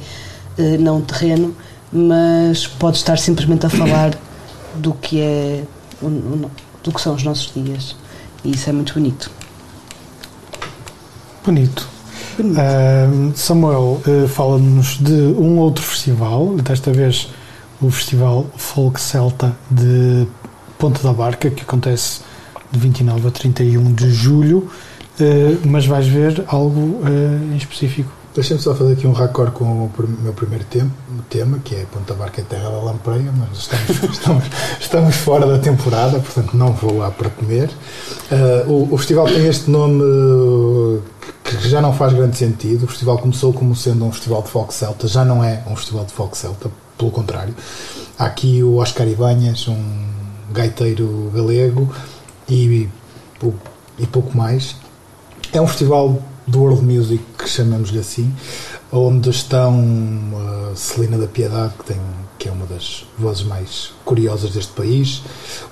é 0.57 0.61
uh, 0.61 0.81
não 0.81 0.99
terreno, 0.99 1.55
mas 1.91 2.67
pode 2.67 2.97
estar 2.97 3.17
simplesmente 3.17 3.65
a 3.65 3.69
falar 3.69 4.11
do 4.75 4.93
que 4.93 5.21
é 5.21 5.63
do 6.01 6.91
que 6.91 6.99
são 6.99 7.15
os 7.15 7.23
nossos 7.23 7.53
dias 7.53 7.95
e 8.43 8.51
isso 8.51 8.69
é 8.69 8.73
muito 8.73 8.93
bonito. 8.93 9.31
Bonito. 11.45 12.00
Ahm, 12.39 13.33
Samuel 13.35 14.01
eh, 14.07 14.27
fala-nos 14.27 14.97
de 14.97 15.11
um 15.11 15.57
outro 15.59 15.83
festival, 15.83 16.55
desta 16.55 16.91
vez 16.91 17.29
o 17.81 17.89
Festival 17.89 18.45
Folk 18.55 19.01
Celta 19.01 19.55
de 19.69 20.25
Ponta 20.77 21.01
da 21.03 21.13
Barca, 21.13 21.49
que 21.49 21.63
acontece 21.63 22.21
de 22.71 22.79
29 22.79 23.27
a 23.27 23.31
31 23.31 23.93
de 23.93 24.11
julho, 24.11 24.69
eh, 25.19 25.57
mas 25.65 25.85
vais 25.85 26.07
ver 26.07 26.43
algo 26.47 27.01
eh, 27.05 27.53
em 27.53 27.57
específico. 27.57 28.11
Deixem-me 28.33 28.61
só 28.61 28.73
fazer 28.73 28.93
aqui 28.93 29.05
um 29.05 29.11
raccord 29.11 29.51
com 29.51 29.65
o 29.65 29.91
meu 30.23 30.31
primeiro 30.31 30.63
tema, 30.63 30.89
tema 31.29 31.59
que 31.65 31.75
é 31.75 31.85
Ponta 31.91 32.13
Barca 32.13 32.39
é 32.39 32.43
Terra 32.45 32.69
da 32.69 32.79
Lampreia, 32.79 33.29
mas 33.37 33.57
estamos, 33.57 33.89
estamos, 34.17 34.43
estamos 34.79 35.15
fora 35.17 35.45
da 35.45 35.59
temporada, 35.59 36.17
portanto 36.19 36.55
não 36.55 36.71
vou 36.71 36.97
lá 36.97 37.11
para 37.11 37.29
comer. 37.29 37.69
Ah, 38.31 38.63
o, 38.67 38.87
o 38.89 38.97
festival 38.97 39.25
tem 39.25 39.45
este 39.47 39.69
nome 39.69 40.01
uh, 40.01 41.01
que 41.43 41.69
já 41.69 41.81
não 41.81 41.93
faz 41.93 42.13
grande 42.13 42.37
sentido. 42.37 42.85
O 42.85 42.87
festival 42.87 43.17
começou 43.17 43.53
como 43.53 43.75
sendo 43.75 44.05
um 44.05 44.11
festival 44.11 44.41
de 44.41 44.49
folk 44.49 44.73
celta, 44.73 45.07
já 45.07 45.25
não 45.25 45.43
é 45.43 45.63
um 45.67 45.75
festival 45.75 46.05
de 46.05 46.13
folk 46.13 46.37
celta, 46.37 46.71
pelo 46.97 47.11
contrário. 47.11 47.55
Há 48.17 48.25
aqui 48.25 48.63
o 48.63 48.75
Oscar 48.77 49.07
Ibanhas, 49.07 49.67
um 49.67 50.05
gaiteiro 50.51 51.31
galego, 51.33 51.93
e, 52.49 52.89
e 53.97 54.07
pouco 54.07 54.37
mais. 54.37 54.75
É 55.53 55.61
um 55.61 55.67
festival 55.67 56.21
do 56.45 56.61
World 56.61 56.83
Music, 56.83 57.23
chamamos-lhe 57.45 57.99
assim, 57.99 58.33
onde 58.91 59.29
estão 59.29 59.79
uh, 59.79 60.75
Celina 60.75 61.17
da 61.17 61.27
Piedade, 61.27 61.73
que, 61.79 61.85
tem, 61.85 61.97
que 62.37 62.49
é 62.49 62.51
uma 62.51 62.65
das 62.65 63.05
vozes 63.17 63.43
mais 63.43 63.93
curiosas 64.03 64.51
deste 64.51 64.73
país, 64.73 65.21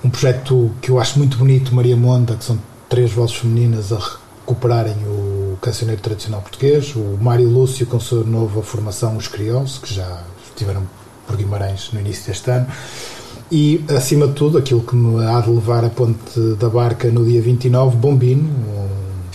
um 0.02 0.08
projeto 0.08 0.70
que 0.80 0.90
eu 0.90 0.98
acho 0.98 1.18
muito 1.18 1.36
bonito, 1.36 1.74
Maria 1.74 1.96
Monda, 1.96 2.34
que 2.34 2.44
são 2.44 2.58
três 2.88 3.12
vozes 3.12 3.36
femininas 3.36 3.92
a 3.92 3.98
recuperarem 3.98 4.96
o 5.06 5.29
cancioneiro 5.60 6.00
tradicional 6.00 6.40
português, 6.40 6.94
o 6.96 7.18
Mário 7.20 7.48
Lúcio 7.48 7.86
com 7.86 8.00
sua 8.00 8.24
nova 8.24 8.62
formação, 8.62 9.16
os 9.16 9.28
Crioulos, 9.28 9.78
que 9.78 9.94
já 9.94 10.22
estiveram 10.48 10.82
por 11.26 11.36
Guimarães 11.36 11.90
no 11.92 12.00
início 12.00 12.26
deste 12.26 12.50
ano, 12.50 12.66
e, 13.52 13.84
acima 13.88 14.28
de 14.28 14.34
tudo, 14.34 14.58
aquilo 14.58 14.80
que 14.80 14.94
me 14.94 15.24
há 15.24 15.40
de 15.40 15.50
levar 15.50 15.84
a 15.84 15.90
ponte 15.90 16.38
da 16.58 16.68
barca 16.68 17.10
no 17.10 17.24
dia 17.24 17.42
29, 17.42 17.96
Bombino, 17.96 18.44
um 18.44 18.88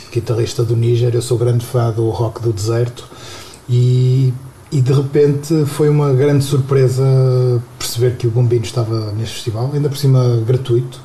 guitarrista 0.10 0.64
do 0.64 0.74
Níger. 0.74 1.14
Eu 1.14 1.22
sou 1.22 1.38
grande 1.38 1.66
fã 1.66 1.92
do 1.92 2.10
rock 2.10 2.42
do 2.42 2.54
deserto 2.54 3.06
e, 3.68 4.34
e 4.72 4.80
de 4.80 4.94
repente 4.94 5.66
foi 5.66 5.90
uma 5.90 6.14
grande 6.14 6.46
surpresa 6.46 7.04
perceber 7.78 8.16
que 8.16 8.26
o 8.26 8.32
Bombino 8.32 8.64
estava 8.64 9.12
neste 9.12 9.36
festival, 9.36 9.72
ainda 9.74 9.90
por 9.90 9.98
cima 9.98 10.42
gratuito, 10.48 11.02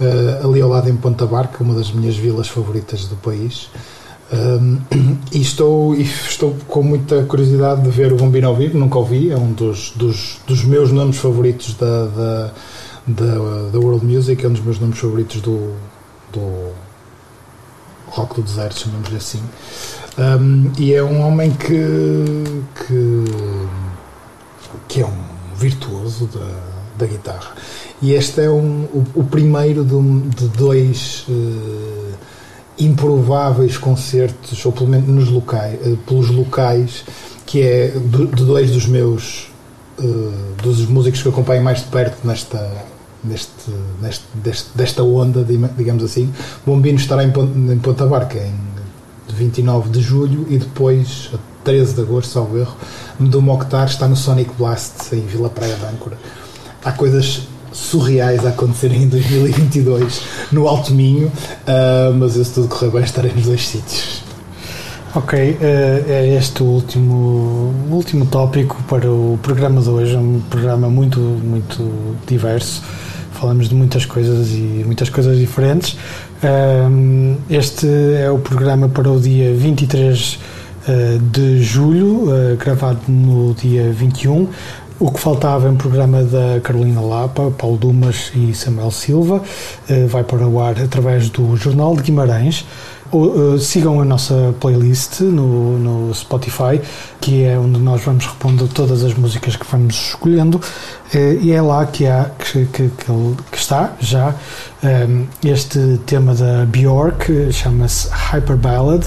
eh, 0.00 0.40
ali 0.42 0.60
ao 0.60 0.68
lado 0.68 0.88
em 0.88 0.96
Ponta 0.96 1.26
Barca, 1.26 1.62
uma 1.62 1.74
das 1.74 1.92
minhas 1.92 2.16
vilas 2.16 2.48
favoritas 2.48 3.04
do 3.04 3.14
país. 3.14 3.70
Um, 4.32 4.78
e, 5.32 5.40
estou, 5.40 5.94
e 5.94 6.02
estou 6.02 6.56
com 6.68 6.82
muita 6.82 7.24
curiosidade 7.24 7.82
de 7.82 7.90
ver 7.90 8.12
o 8.12 8.16
Bombino 8.16 8.48
ao 8.48 8.54
vivo, 8.54 8.78
nunca 8.78 8.98
ouvi, 8.98 9.30
é 9.30 9.36
um 9.36 9.52
dos, 9.52 9.90
dos, 9.96 10.38
dos 10.46 10.64
meus 10.64 10.92
nomes 10.92 11.16
favoritos 11.16 11.74
da, 11.74 12.06
da, 12.06 12.52
da, 13.06 13.70
da 13.72 13.78
World 13.78 14.06
Music, 14.06 14.44
é 14.44 14.48
um 14.48 14.52
dos 14.52 14.62
meus 14.62 14.78
nomes 14.78 14.98
favoritos 14.98 15.40
do, 15.40 15.74
do 16.32 16.70
rock 18.06 18.36
do 18.36 18.42
deserto, 18.42 18.80
chamamos-lhe 18.80 19.16
assim. 19.16 19.42
Um, 20.18 20.70
e 20.78 20.94
é 20.94 21.02
um 21.02 21.20
homem 21.26 21.50
que, 21.52 22.62
que, 22.86 23.24
que 24.86 25.00
é 25.00 25.06
um 25.06 25.56
virtuoso 25.56 26.26
da, 26.26 26.50
da 26.98 27.06
guitarra. 27.06 27.54
E 28.00 28.12
este 28.12 28.42
é 28.42 28.50
um, 28.50 28.84
o, 28.92 29.04
o 29.16 29.24
primeiro 29.24 29.84
de, 29.84 30.20
de 30.34 30.48
dois 30.48 31.26
eh, 31.28 32.14
improváveis 32.80 33.76
concertos, 33.76 34.64
ou 34.64 34.72
pelo 34.72 34.88
menos 34.88 35.08
nos 35.08 35.28
locais, 35.28 35.78
eh, 35.84 35.96
pelos 36.06 36.30
locais, 36.30 37.04
que 37.46 37.62
é 37.62 37.88
de 37.88 38.44
dois 38.44 38.70
dos 38.70 38.86
meus 38.86 39.48
eh, 39.98 40.02
dos 40.62 40.86
músicos 40.86 41.22
que 41.22 41.28
eu 41.28 41.32
acompanho 41.32 41.62
mais 41.62 41.80
de 41.80 41.86
perto 41.86 42.26
nesta 42.26 42.58
neste, 43.22 43.70
neste 44.42 44.66
desta 44.74 45.02
onda, 45.02 45.44
digamos 45.76 46.02
assim. 46.02 46.32
Bombino 46.64 46.98
estará 46.98 47.22
em 47.22 47.30
Ponta 47.80 48.06
Barca 48.06 48.38
em 48.38 48.54
29 49.34 49.90
de 49.90 50.00
julho 50.00 50.46
e 50.48 50.58
depois, 50.58 51.30
a 51.34 51.38
13 51.64 51.94
de 51.94 52.00
agosto, 52.00 52.32
salvo 52.32 52.58
erro, 52.58 52.76
do 53.18 53.42
Mokhtar 53.42 53.86
está 53.86 54.08
no 54.08 54.16
Sonic 54.16 54.50
Blast 54.58 55.14
em 55.14 55.20
Vila 55.20 55.50
Praia 55.50 55.76
de 55.76 55.84
Âncora. 55.84 56.16
Há 56.82 56.92
coisas 56.92 57.42
surreais 57.72 58.44
a 58.44 58.50
acontecerem 58.50 59.04
em 59.04 59.08
2022 59.08 60.22
no 60.52 60.66
Alto 60.68 60.92
Minho, 60.92 61.30
ah, 61.66 62.12
mas 62.14 62.36
eu, 62.36 62.44
se 62.44 62.54
tudo 62.54 62.68
correr 62.68 62.90
bem, 62.90 63.02
estarei 63.02 63.32
nos 63.32 63.46
dois 63.46 63.66
sítios. 63.66 64.30
Ok, 65.12 65.58
eh, 65.60 66.04
é 66.06 66.36
este 66.36 66.62
o 66.62 66.66
último, 66.66 67.74
último 67.90 68.26
tópico 68.26 68.80
para 68.88 69.10
o 69.10 69.36
programa 69.42 69.80
de 69.80 69.88
hoje, 69.88 70.16
um 70.16 70.40
programa 70.48 70.88
muito, 70.88 71.18
muito 71.18 71.84
diverso. 72.28 72.80
Falamos 73.32 73.68
de 73.68 73.74
muitas 73.74 74.04
coisas 74.06 74.50
e 74.52 74.84
muitas 74.86 75.08
coisas 75.08 75.36
diferentes. 75.36 75.96
Ahm, 76.44 77.38
Este 77.48 77.88
é 78.22 78.30
o 78.30 78.38
programa 78.38 78.88
para 78.88 79.10
o 79.10 79.18
dia 79.18 79.52
23 79.52 80.38
eh, 80.86 81.18
de 81.20 81.60
julho, 81.62 82.32
eh, 82.32 82.56
gravado 82.56 83.00
no 83.08 83.52
dia 83.54 83.90
21. 83.92 84.48
O 85.00 85.10
que 85.10 85.18
faltava 85.18 85.66
é 85.66 85.70
um 85.70 85.76
programa 85.76 86.22
da 86.22 86.60
Carolina 86.62 87.00
Lapa, 87.00 87.50
Paulo 87.56 87.78
Dumas 87.78 88.30
e 88.34 88.54
Samuel 88.54 88.90
Silva. 88.90 89.42
Eh, 89.88 90.04
Vai 90.04 90.22
para 90.22 90.46
o 90.46 90.60
ar 90.60 90.78
através 90.78 91.30
do 91.30 91.56
Jornal 91.56 91.96
de 91.96 92.02
Guimarães. 92.02 92.66
Eh, 93.10 93.58
sigam 93.58 93.98
a 93.98 94.04
nossa 94.04 94.54
playlist 94.60 95.22
no, 95.22 95.78
no 95.78 96.14
Spotify, 96.14 96.82
que 97.18 97.44
é 97.44 97.58
onde 97.58 97.80
nós 97.80 98.02
vamos 98.02 98.26
repondo 98.26 98.68
todas 98.68 99.02
as 99.02 99.14
músicas 99.14 99.56
que 99.56 99.64
vamos 99.72 99.94
escolhendo, 99.94 100.60
eh, 101.14 101.38
e 101.40 101.50
é 101.50 101.62
lá 101.62 101.86
que, 101.86 102.06
há, 102.06 102.30
que, 102.38 102.66
que, 102.66 102.90
que 103.50 103.56
está 103.56 103.94
já 104.00 104.34
este 105.42 105.98
tema 106.04 106.34
da 106.34 106.66
Bjork, 106.66 107.50
chama-se 107.52 108.06
Hyper 108.10 108.56
Ballad, 108.56 109.06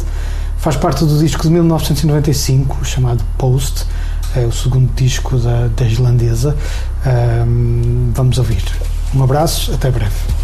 faz 0.58 0.76
parte 0.76 1.06
do 1.06 1.20
disco 1.20 1.44
de 1.44 1.50
1995 1.52 2.84
chamado 2.84 3.24
Post, 3.38 3.86
é 4.36 4.46
o 4.46 4.52
segundo 4.52 4.94
disco 4.96 5.38
da, 5.38 5.68
da 5.68 5.86
islandesa. 5.86 6.56
Eh, 7.06 7.44
vamos 8.14 8.38
ouvir. 8.38 8.64
Um 9.14 9.24
abraço, 9.24 9.74
até 9.74 9.92
breve. 9.92 10.43